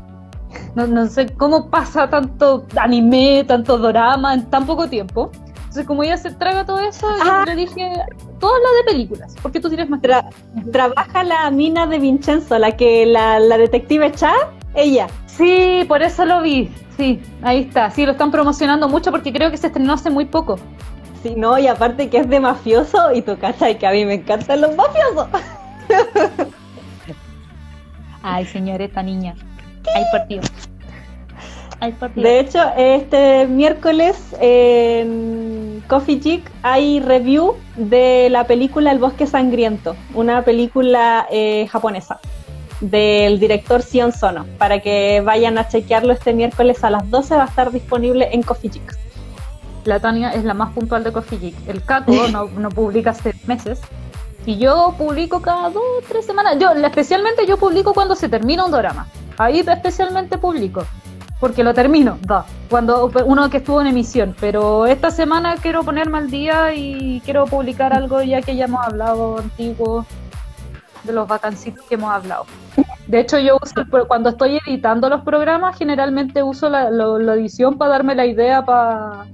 No, 0.76 0.88
no 0.88 1.06
sé 1.06 1.28
cómo 1.36 1.70
pasa 1.70 2.10
tanto 2.10 2.66
anime, 2.76 3.44
tanto 3.48 3.78
dorama 3.78 4.34
en 4.34 4.50
tan 4.50 4.66
poco 4.66 4.90
tiempo. 4.90 5.32
Entonces, 5.74 5.88
como 5.88 6.04
ella 6.04 6.18
se 6.18 6.30
traga 6.30 6.64
todo 6.68 6.78
eso, 6.82 7.08
yo 7.18 7.24
Ah. 7.32 7.44
le 7.48 7.56
dije, 7.56 7.92
todas 8.40 8.62
las 8.62 8.86
de 8.86 8.92
películas, 8.92 9.36
porque 9.42 9.60
tú 9.60 9.70
tienes 9.70 9.90
más 9.90 10.02
tra- 10.02 10.30
trabaja 10.72 11.24
la 11.24 11.50
mina 11.50 11.88
de 11.88 11.98
Vincenzo, 11.98 12.60
la 12.60 12.74
que 12.78 13.08
la, 13.08 13.40
la 13.40 13.58
detective 13.58 14.12
Cha, 14.12 14.34
ella. 14.76 15.08
Sí, 15.26 15.84
por 15.88 16.04
eso 16.04 16.26
lo 16.26 16.44
vi. 16.44 16.72
Sí, 16.96 17.20
ahí 17.42 17.62
está. 17.62 17.90
Sí, 17.90 18.06
lo 18.06 18.12
están 18.12 18.30
promocionando 18.30 18.88
mucho 18.88 19.10
porque 19.10 19.34
creo 19.34 19.50
que 19.50 19.58
se 19.58 19.66
estrenó 19.66 19.94
hace 19.94 20.12
muy 20.12 20.26
poco. 20.26 20.60
Sí, 21.24 21.34
no, 21.36 21.58
y 21.58 21.66
aparte 21.66 22.08
que 22.08 22.20
es 22.20 22.30
de 22.30 22.40
mafioso 22.40 23.12
y 23.12 23.24
tú 23.24 23.36
cachai 23.40 23.80
que 23.80 23.88
a 23.88 23.92
mí 23.94 24.06
me 24.06 24.14
encantan 24.14 24.62
los 24.62 24.76
mafiosos. 24.76 25.28
Ay, 28.22 28.46
señorita 28.46 29.02
niña. 29.02 29.34
Hay 29.96 30.04
partido. 30.12 30.44
Hay 31.84 31.92
partido. 31.92 32.26
De 32.26 32.40
hecho, 32.40 32.60
este 32.78 33.46
miércoles 33.46 34.16
en 34.40 35.84
Coffee 35.90 36.18
Chick 36.18 36.50
hay 36.62 37.02
review 37.02 37.58
de 37.76 38.30
la 38.30 38.48
película 38.48 38.90
El 38.90 39.00
Bosque 39.00 39.28
Sangriento, 39.28 39.98
una 40.14 40.44
película 40.44 41.28
eh, 41.30 41.68
japonesa 41.70 42.22
del 42.80 43.38
director 43.38 43.82
Sion 43.82 44.14
Sono, 44.14 44.46
para 44.58 44.80
que 44.80 45.22
vayan 45.26 45.58
a 45.58 45.68
chequearlo 45.68 46.14
este 46.14 46.32
miércoles 46.32 46.86
a 46.86 46.90
las 46.90 47.10
12 47.10 47.36
va 47.36 47.44
a 47.44 47.48
estar 47.48 47.70
disponible 47.70 48.30
en 48.32 48.44
Coffee 48.44 48.72
Chick. 48.72 48.98
La 49.84 50.00
Tania 50.00 50.32
es 50.32 50.46
la 50.46 50.54
más 50.54 50.72
puntual 50.72 51.04
de 51.04 51.12
Coffee 51.12 51.38
Geek. 51.38 51.68
El 51.68 51.84
Caco 51.84 52.14
no, 52.32 52.46
no 52.46 52.70
publica 52.70 53.10
hace 53.10 53.34
meses. 53.46 53.82
Y 54.46 54.58
yo 54.58 54.96
publico 54.98 55.42
cada 55.42 55.70
dos 55.70 55.84
o 56.00 56.02
tres 56.08 56.26
semanas. 56.26 56.56
Yo, 56.60 56.72
especialmente 56.72 57.46
yo 57.46 57.58
publico 57.58 57.94
cuando 57.94 58.16
se 58.16 58.30
termina 58.30 58.64
un 58.64 58.72
drama. 58.72 59.06
Ahí 59.38 59.60
especialmente 59.60 60.38
publico. 60.38 60.86
Porque 61.40 61.64
lo 61.64 61.74
termino, 61.74 62.18
va. 62.30 62.46
Cuando 62.70 63.12
uno 63.26 63.50
que 63.50 63.58
estuvo 63.58 63.82
en 63.82 63.88
emisión. 63.88 64.36
Pero 64.40 64.86
esta 64.86 65.12
semana 65.12 65.56
quiero 65.62 65.84
ponerme 65.84 66.18
al 66.18 66.30
día 66.32 66.74
y 66.74 67.22
quiero 67.26 67.46
publicar 67.46 67.94
algo 67.94 68.22
ya 68.24 68.42
que 68.42 68.56
ya 68.56 68.66
hemos 68.66 68.86
hablado 68.86 69.40
antiguo 69.40 70.06
de 71.04 71.12
los 71.12 71.28
vacancitos 71.28 71.84
que 71.86 71.96
hemos 71.96 72.12
hablado. 72.14 72.46
De 73.08 73.20
hecho, 73.20 73.38
yo 73.38 73.58
uso, 73.62 73.84
cuando 74.08 74.30
estoy 74.30 74.58
editando 74.66 75.10
los 75.10 75.22
programas, 75.24 75.78
generalmente 75.78 76.42
uso 76.42 76.70
la, 76.70 76.90
lo- 76.90 77.20
la 77.20 77.34
edición 77.34 77.78
para 77.78 77.92
darme 77.92 78.16
la 78.16 78.26
idea 78.26 78.64
para 78.64 79.26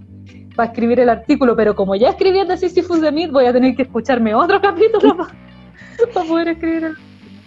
escribir 0.64 1.00
el 1.00 1.10
artículo, 1.10 1.56
pero 1.56 1.76
como 1.76 1.96
ya 1.96 2.10
escribí 2.10 2.40
el 2.40 2.48
de 2.48 2.58
Sisyphus 2.58 3.00
de 3.02 3.12
Meat, 3.12 3.30
voy 3.32 3.46
a 3.46 3.54
tener 3.54 3.76
que 3.76 3.84
escucharme 3.84 4.34
otro 4.34 4.60
capítulo 4.60 5.16
para 6.14 6.28
poder 6.28 6.48
escribir 6.50 6.84
el... 6.86 6.98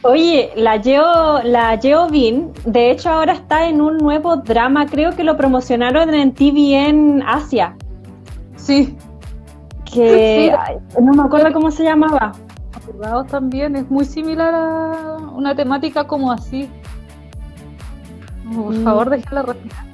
Oye, 0.04 0.50
la 0.56 0.80
Geo, 0.82 1.42
la 1.44 1.78
Geo 1.80 2.08
Bin, 2.08 2.50
de 2.64 2.90
hecho 2.90 3.08
ahora 3.10 3.34
está 3.34 3.68
en 3.68 3.80
un 3.80 3.98
nuevo 3.98 4.36
drama, 4.36 4.86
creo 4.86 5.14
que 5.14 5.22
lo 5.22 5.36
promocionaron 5.36 6.12
en 6.12 6.32
TVN 6.32 7.22
Asia, 7.26 7.76
Sí, 8.56 8.96
que 9.84 10.50
Sí. 10.50 10.56
ay, 10.66 10.76
no 11.00 11.12
me 11.12 11.22
acuerdo 11.22 11.52
cómo 11.52 11.70
se 11.70 11.84
llamaba. 11.84 12.32
También, 13.28 13.76
es 13.76 13.88
muy 13.90 14.04
similar 14.04 14.52
a 14.54 15.16
una 15.34 15.54
temática 15.54 16.04
como 16.06 16.32
así. 16.32 16.68
Por 18.54 18.74
Mm. 18.74 18.84
favor, 18.84 19.10
déjala 19.10 19.42
respirar. 19.42 19.84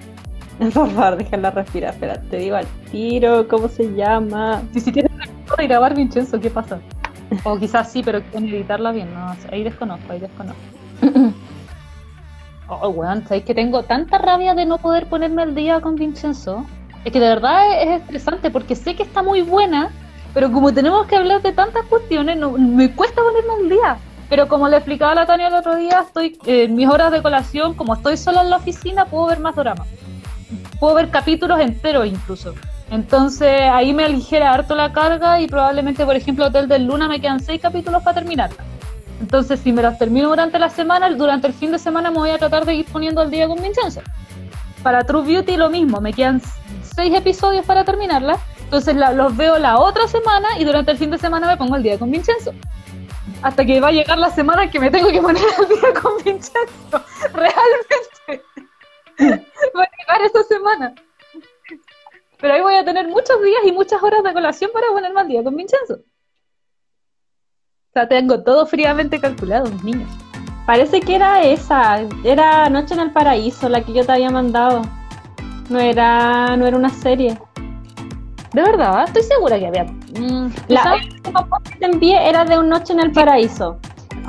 Por 0.74 0.90
favor, 0.90 1.16
déjala 1.18 1.50
respirar, 1.50 1.92
espera, 1.94 2.20
te 2.30 2.38
digo 2.38 2.56
al 2.56 2.66
tiro, 2.90 3.46
¿cómo 3.46 3.68
se 3.68 3.94
llama? 3.94 4.62
Si 4.72 4.80
siquiera 4.80 5.08
de 5.56 5.66
grabar 5.66 5.94
Vincenzo, 5.94 6.40
¿qué 6.40 6.48
pasa? 6.50 6.80
O 7.44 7.58
quizás 7.58 7.92
sí, 7.92 8.02
pero 8.02 8.22
quieren 8.22 8.48
editarla 8.48 8.92
bien, 8.92 9.12
no 9.12 9.34
ahí 9.52 9.62
desconozco, 9.62 10.12
ahí 10.12 10.20
desconozco. 10.20 10.60
Oh, 12.70 12.90
weón, 12.90 13.26
¿sabéis 13.26 13.44
que 13.44 13.54
tengo 13.54 13.82
tanta 13.84 14.18
rabia 14.18 14.54
de 14.54 14.66
no 14.66 14.76
poder 14.76 15.06
ponerme 15.06 15.40
al 15.40 15.54
día 15.54 15.80
con 15.80 15.94
Vincenzo? 15.94 16.66
Es 17.02 17.10
que 17.10 17.18
de 17.18 17.26
verdad 17.26 17.80
es, 17.80 17.88
es 17.88 18.00
estresante 18.02 18.50
porque 18.50 18.76
sé 18.76 18.94
que 18.94 19.04
está 19.04 19.22
muy 19.22 19.40
buena, 19.40 19.90
pero 20.34 20.52
como 20.52 20.72
tenemos 20.74 21.06
que 21.06 21.16
hablar 21.16 21.40
de 21.40 21.52
tantas 21.52 21.86
cuestiones, 21.86 22.36
no, 22.36 22.50
me 22.50 22.94
cuesta 22.94 23.22
ponerme 23.22 23.52
al 23.54 23.68
día. 23.70 23.98
Pero 24.28 24.46
como 24.46 24.68
le 24.68 24.76
explicaba 24.76 25.12
a 25.12 25.14
la 25.14 25.26
Tania 25.26 25.48
el 25.48 25.54
otro 25.54 25.76
día, 25.76 26.04
estoy 26.06 26.38
eh, 26.46 26.64
en 26.64 26.74
mis 26.74 26.88
horas 26.88 27.10
de 27.10 27.22
colación, 27.22 27.74
como 27.74 27.94
estoy 27.94 28.16
sola 28.16 28.42
en 28.42 28.50
la 28.50 28.58
oficina, 28.58 29.06
puedo 29.06 29.26
ver 29.26 29.40
más 29.40 29.56
dramas. 29.56 29.88
Puedo 30.78 30.94
ver 30.94 31.10
capítulos 31.10 31.58
enteros 31.60 32.06
incluso. 32.06 32.54
Entonces 32.90 33.60
ahí 33.70 33.92
me 33.92 34.04
aligera 34.04 34.52
harto 34.52 34.74
la 34.74 34.92
carga 34.92 35.40
y 35.40 35.46
probablemente, 35.46 36.04
por 36.06 36.16
ejemplo, 36.16 36.46
Hotel 36.46 36.68
del 36.68 36.86
Luna 36.86 37.06
me 37.08 37.20
quedan 37.20 37.40
seis 37.40 37.60
capítulos 37.60 38.02
para 38.02 38.14
terminarla. 38.20 38.64
Entonces, 39.20 39.60
si 39.60 39.72
me 39.72 39.82
las 39.82 39.98
termino 39.98 40.28
durante 40.28 40.58
la 40.58 40.70
semana, 40.70 41.10
durante 41.10 41.48
el 41.48 41.52
fin 41.52 41.72
de 41.72 41.78
semana 41.78 42.10
me 42.10 42.18
voy 42.18 42.30
a 42.30 42.38
tratar 42.38 42.64
de 42.64 42.74
ir 42.76 42.86
poniendo 42.86 43.20
al 43.20 43.30
día 43.30 43.46
con 43.48 43.60
Vincenzo. 43.60 44.00
Para 44.82 45.02
True 45.04 45.22
Beauty 45.26 45.56
lo 45.56 45.68
mismo, 45.70 46.00
me 46.00 46.12
quedan 46.12 46.40
seis 46.94 47.12
episodios 47.14 47.66
para 47.66 47.84
terminarla. 47.84 48.38
Entonces 48.62 48.94
la- 48.96 49.12
los 49.12 49.36
veo 49.36 49.58
la 49.58 49.78
otra 49.78 50.06
semana 50.08 50.48
y 50.58 50.64
durante 50.64 50.92
el 50.92 50.98
fin 50.98 51.10
de 51.10 51.18
semana 51.18 51.46
me 51.46 51.56
pongo 51.56 51.74
al 51.74 51.82
día 51.82 51.98
con 51.98 52.10
Vincenzo. 52.10 52.52
Hasta 53.42 53.64
que 53.66 53.80
va 53.80 53.88
a 53.88 53.92
llegar 53.92 54.18
la 54.18 54.30
semana 54.30 54.70
que 54.70 54.78
me 54.80 54.90
tengo 54.90 55.10
que 55.10 55.20
poner 55.20 55.42
al 55.58 55.68
día 55.68 56.00
con 56.00 56.12
Vincenzo. 56.24 57.04
Realmente. 57.34 58.44
va 59.76 59.82
a 59.82 59.90
llegar 59.98 60.22
esa 60.24 60.42
semana. 60.44 60.94
Pero 62.40 62.54
ahí 62.54 62.60
voy 62.62 62.74
a 62.74 62.84
tener 62.84 63.08
muchos 63.08 63.42
días 63.42 63.62
y 63.66 63.72
muchas 63.72 64.02
horas 64.02 64.22
de 64.22 64.32
colación 64.32 64.70
para 64.72 64.88
ponerme 64.88 65.20
al 65.20 65.28
día 65.28 65.42
con 65.42 65.56
Vincenzo. 65.56 65.94
O 65.94 67.92
sea, 67.92 68.08
tengo 68.08 68.42
todo 68.42 68.66
fríamente 68.66 69.18
calculado, 69.20 69.70
mis 69.70 69.82
niños. 69.82 70.08
Parece 70.66 71.00
que 71.00 71.16
era 71.16 71.42
esa, 71.42 72.00
era 72.24 72.68
Noche 72.68 72.94
en 72.94 73.00
el 73.00 73.10
Paraíso, 73.12 73.68
la 73.68 73.82
que 73.82 73.92
yo 73.92 74.04
te 74.04 74.12
había 74.12 74.30
mandado. 74.30 74.82
No 75.70 75.80
era, 75.80 76.56
no 76.56 76.66
era 76.66 76.76
una 76.76 76.90
serie. 76.90 77.38
De 78.52 78.62
verdad, 78.62 79.04
estoy 79.04 79.22
segura 79.22 79.58
que 79.58 79.66
había. 79.66 79.84
mm, 79.84 80.48
La 80.68 80.94
el 80.96 81.12
último 81.14 81.46
post 81.48 81.68
que 81.68 81.78
te 81.78 81.86
envié 81.86 82.28
era 82.28 82.44
de 82.44 82.58
un 82.58 82.68
Noche 82.68 82.92
en 82.92 83.00
el 83.00 83.12
Paraíso. 83.12 83.78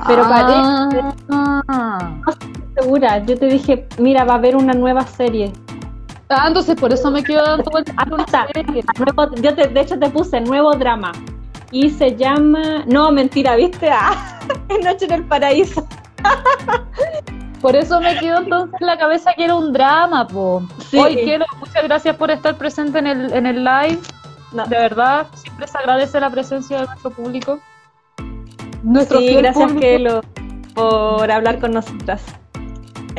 Pero 0.08 0.24
parece, 0.24 1.16
Ah. 1.30 2.16
segura, 2.80 3.18
yo 3.26 3.38
te 3.38 3.48
dije, 3.48 3.88
mira, 3.98 4.24
va 4.24 4.34
a 4.34 4.38
haber 4.38 4.56
una 4.56 4.74
nueva 4.74 5.06
serie. 5.06 5.52
Ah, 6.32 6.46
entonces 6.48 6.76
por 6.80 6.94
eso 6.94 7.10
me 7.10 7.24
quedo 7.24 7.44
dando 7.44 7.64
vueltas 7.72 7.96
Ah, 7.98 8.06
una 8.12 8.24
está. 8.24 8.48
serie. 8.54 8.84
Nuevo- 9.00 9.36
yo 9.36 9.56
te- 9.56 9.68
de 9.68 9.82
hecho 9.82 9.98
te 9.98 10.10
puse 10.12 10.40
nuevo 10.42 10.72
drama. 10.76 11.12
Y 11.72 11.90
se 11.90 12.16
llama. 12.16 12.84
No, 12.86 13.12
mentira, 13.12 13.56
¿viste? 13.56 13.90
Ah, 13.92 14.40
Noche 14.84 15.06
en 15.06 15.12
el 15.14 15.24
Paraíso. 15.26 15.88
Por 17.62 17.76
eso 17.76 18.00
me 18.00 18.18
quedó 18.20 18.40
entonces 18.40 18.80
en 18.80 18.88
la 18.88 18.98
cabeza 18.98 19.34
que 19.36 19.46
era 19.46 19.56
un 19.56 19.74
drama, 19.74 20.28
po. 20.28 20.62
Sí. 20.90 20.98
Hoy 21.00 21.16
quiero, 21.24 21.46
muchas 21.60 21.84
gracias 21.84 22.16
por 22.16 22.32
estar 22.32 22.56
presente 22.56 23.00
en 23.00 23.08
el, 23.08 23.34
en 23.34 23.46
el 23.48 23.64
live. 23.64 24.00
No. 24.54 24.66
De 24.66 24.78
verdad, 24.78 25.28
siempre 25.34 25.68
se 25.68 25.78
agradece 25.78 26.20
la 26.20 26.30
presencia 26.30 26.80
de 26.82 26.86
nuestro 26.88 27.10
público. 27.12 27.60
Nuestro 28.84 29.20
Sí, 29.20 29.34
gracias, 29.36 29.66
público. 29.72 29.82
Kelo, 29.82 30.22
por 30.74 31.30
hablar 31.32 31.60
con 31.60 31.72
nosotras. 31.72 32.22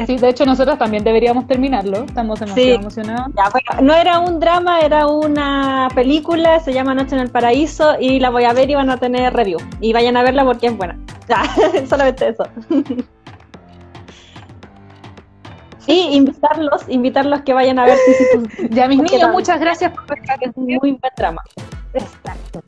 Sí, 0.06 0.16
de 0.16 0.28
hecho 0.28 0.44
nosotros 0.47 0.78
también 0.78 1.05
deberíamos 1.05 1.47
terminarlo. 1.47 2.05
Estamos 2.05 2.40
demasiado 2.40 2.68
Sí. 2.68 2.74
emocionados. 2.81 3.32
Ya, 3.36 3.51
bueno, 3.51 3.86
no 3.86 3.94
era 3.94 4.18
un 4.18 4.40
drama, 4.40 4.81
era 4.81 5.06
una 5.06 5.89
película, 5.94 6.60
se 6.60 6.72
llama 6.72 6.94
Noche 6.94 7.14
en 7.16 7.22
el 7.22 7.31
Paraíso 7.31 7.94
y 8.01 8.20
la 8.20 8.31
voy 8.31 8.44
a 8.44 8.52
ver 8.52 8.70
y 8.70 8.74
van 8.74 8.90
a 8.90 8.97
tener 8.97 9.32
review. 9.35 9.59
Y 9.81 9.93
vayan 9.93 10.16
a 10.16 10.22
verla 10.22 10.44
porque 10.44 10.66
es 10.68 10.77
buena. 10.77 10.98
Ya, 11.28 11.44
solamente 11.86 12.28
eso. 12.28 12.43
Y 15.86 16.16
invitarlos, 16.16 16.85
invitarlos 16.89 17.43
que 17.43 17.52
vayan 17.52 17.78
a 17.78 17.85
ver. 17.85 17.98
Ya, 18.70 18.89
mis 18.89 18.98
niños, 19.01 19.31
muchas 19.32 19.60
gracias 19.60 19.93
por 19.93 20.18
estar 20.18 20.39
Es 20.40 20.51
un 20.56 20.64
muy 20.64 20.78
buen 20.78 20.98
drama. 21.16 21.43
Exacto. 21.94 22.62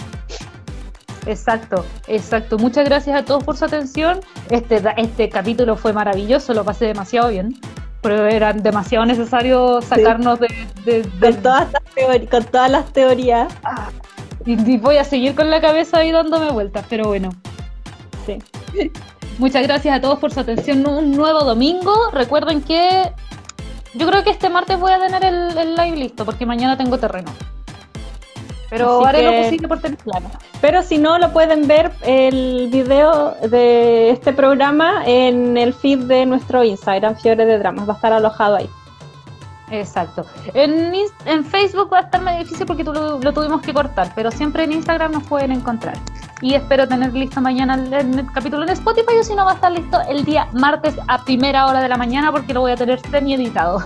Exacto, 1.27 1.85
exacto. 2.09 2.59
Muchas 2.59 2.85
gracias 2.85 3.17
a 3.21 3.25
todos 3.25 3.45
por 3.45 3.57
su 3.57 3.65
atención. 3.65 4.21
Este, 4.51 4.83
este 4.97 5.29
capítulo 5.29 5.77
fue 5.77 5.93
maravilloso, 5.93 6.53
lo 6.55 6.65
pasé 6.65 6.87
demasiado 6.87 7.29
bien. 7.29 7.59
Pero 8.01 8.27
era 8.27 8.53
demasiado 8.53 9.07
necesario 9.07 9.81
sacarnos 9.81 10.41
de, 10.41 10.49
de- 10.85 11.03
de- 11.03 11.31
Con 11.33 11.43
todas 11.43 11.69
las 11.73 11.83
teorías, 11.95 12.31
con 12.31 12.45
todas 12.47 12.71
las 12.71 12.93
teorías. 12.93 13.53
y, 14.45 14.71
y 14.73 14.79
voy 14.79 14.97
a 14.97 15.05
seguir 15.05 15.37
con 15.37 15.49
la 15.51 15.61
cabeza 15.61 15.99
ahí 15.99 16.11
dándome 16.11 16.51
vueltas, 16.51 16.85
pero 16.89 17.05
bueno. 17.07 17.31
Sí. 18.27 18.39
Muchas 19.39 19.63
gracias 19.63 19.97
a 19.97 20.01
todos 20.01 20.19
por 20.19 20.33
su 20.33 20.41
atención. 20.41 20.85
Un 20.87 21.13
nuevo 21.13 21.45
domingo. 21.45 21.95
Recuerden 22.13 22.61
que 22.63 23.13
yo 23.95 24.09
creo 24.09 24.25
que 24.25 24.31
este 24.31 24.49
martes 24.49 24.81
voy 24.81 24.91
a 24.93 24.99
tener 24.99 25.25
el, 25.25 25.57
el 25.57 25.75
live 25.77 25.97
listo 25.97 26.25
porque 26.25 26.45
mañana 26.45 26.77
tengo 26.77 26.99
terreno. 26.99 27.31
Pero 28.73 29.05
haré 29.05 29.19
que- 29.19 29.25
lo 29.27 29.43
posible 29.43 29.69
por 29.69 29.81
tener. 29.81 29.99
Pero 30.63 30.83
si 30.83 30.97
no, 30.97 31.19
lo 31.19 31.31
pueden 31.31 31.67
ver 31.67 31.93
el 32.03 32.71
video 32.73 33.35
de 33.49 34.11
este 34.11 34.33
programa 34.33 35.03
en 35.05 35.59
el 35.59 35.75
feed 35.75 36.05
de 36.05 36.25
nuestro 36.25 36.65
Instagram, 36.65 37.17
Fiore 37.17 37.45
de 37.45 37.59
Dramas. 37.59 37.87
Va 37.87 37.93
a 37.93 37.97
estar 37.97 38.13
alojado 38.15 38.57
ahí. 38.57 38.71
Exacto. 39.71 40.25
En, 40.55 41.45
Facebook 41.45 41.91
va 41.93 41.99
a 41.99 42.03
estar 42.03 42.23
más 42.23 42.39
difícil 42.39 42.67
porque 42.67 42.83
tú 42.83 42.93
lo, 42.93 43.19
lo 43.19 43.33
tuvimos 43.33 43.61
que 43.61 43.75
cortar, 43.75 44.13
pero 44.15 44.31
siempre 44.31 44.65
en 44.65 44.73
Instagram 44.73 45.13
nos 45.13 45.23
pueden 45.25 45.53
encontrar. 45.53 45.99
Y 46.41 46.55
espero 46.55 46.89
tener 46.89 47.13
listo 47.13 47.41
mañana 47.41 47.75
el, 47.75 47.93
el 47.93 48.33
capítulo 48.33 48.63
en 48.63 48.71
Spotify 48.71 49.19
o 49.21 49.23
si 49.23 49.35
no 49.35 49.45
va 49.45 49.53
a 49.53 49.55
estar 49.55 49.71
listo 49.71 50.01
el 50.09 50.25
día 50.25 50.49
martes 50.53 50.95
a 51.09 51.23
primera 51.25 51.67
hora 51.67 51.81
de 51.81 51.89
la 51.89 51.97
mañana 51.97 52.33
porque 52.33 52.55
lo 52.55 52.61
voy 52.61 52.73
a 52.73 52.77
tener 52.77 53.01
semi 53.11 53.35
editado. 53.35 53.83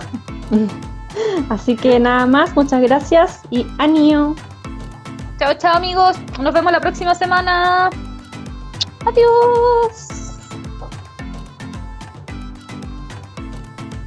Así 1.49 1.75
que 1.75 1.99
nada 1.99 2.25
más, 2.25 2.55
muchas 2.55 2.81
gracias 2.81 3.41
y 3.49 3.65
anio. 3.77 4.35
Chao, 5.37 5.53
chao 5.53 5.75
amigos. 5.77 6.17
Nos 6.39 6.51
vemos 6.51 6.71
la 6.71 6.79
próxima 6.79 7.13
semana. 7.13 7.89
Adiós. 9.05 10.07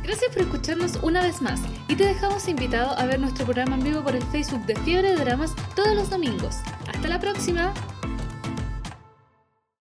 Gracias 0.02 0.32
por 0.32 0.42
escucharnos 0.42 0.98
una 1.02 1.22
vez 1.22 1.40
más 1.40 1.60
y 1.86 1.94
te 1.94 2.04
dejamos 2.04 2.48
invitado 2.48 2.98
a 2.98 3.06
ver 3.06 3.20
nuestro 3.20 3.44
programa 3.44 3.76
en 3.76 3.84
vivo 3.84 4.02
por 4.02 4.16
el 4.16 4.24
Facebook 4.24 4.66
de 4.66 4.74
Fiebre 4.76 5.10
de 5.10 5.24
Dramas 5.24 5.54
todos 5.76 5.94
los 5.94 6.10
domingos. 6.10 6.56
¡Hasta 6.88 7.06
la 7.06 7.20
próxima! 7.20 7.72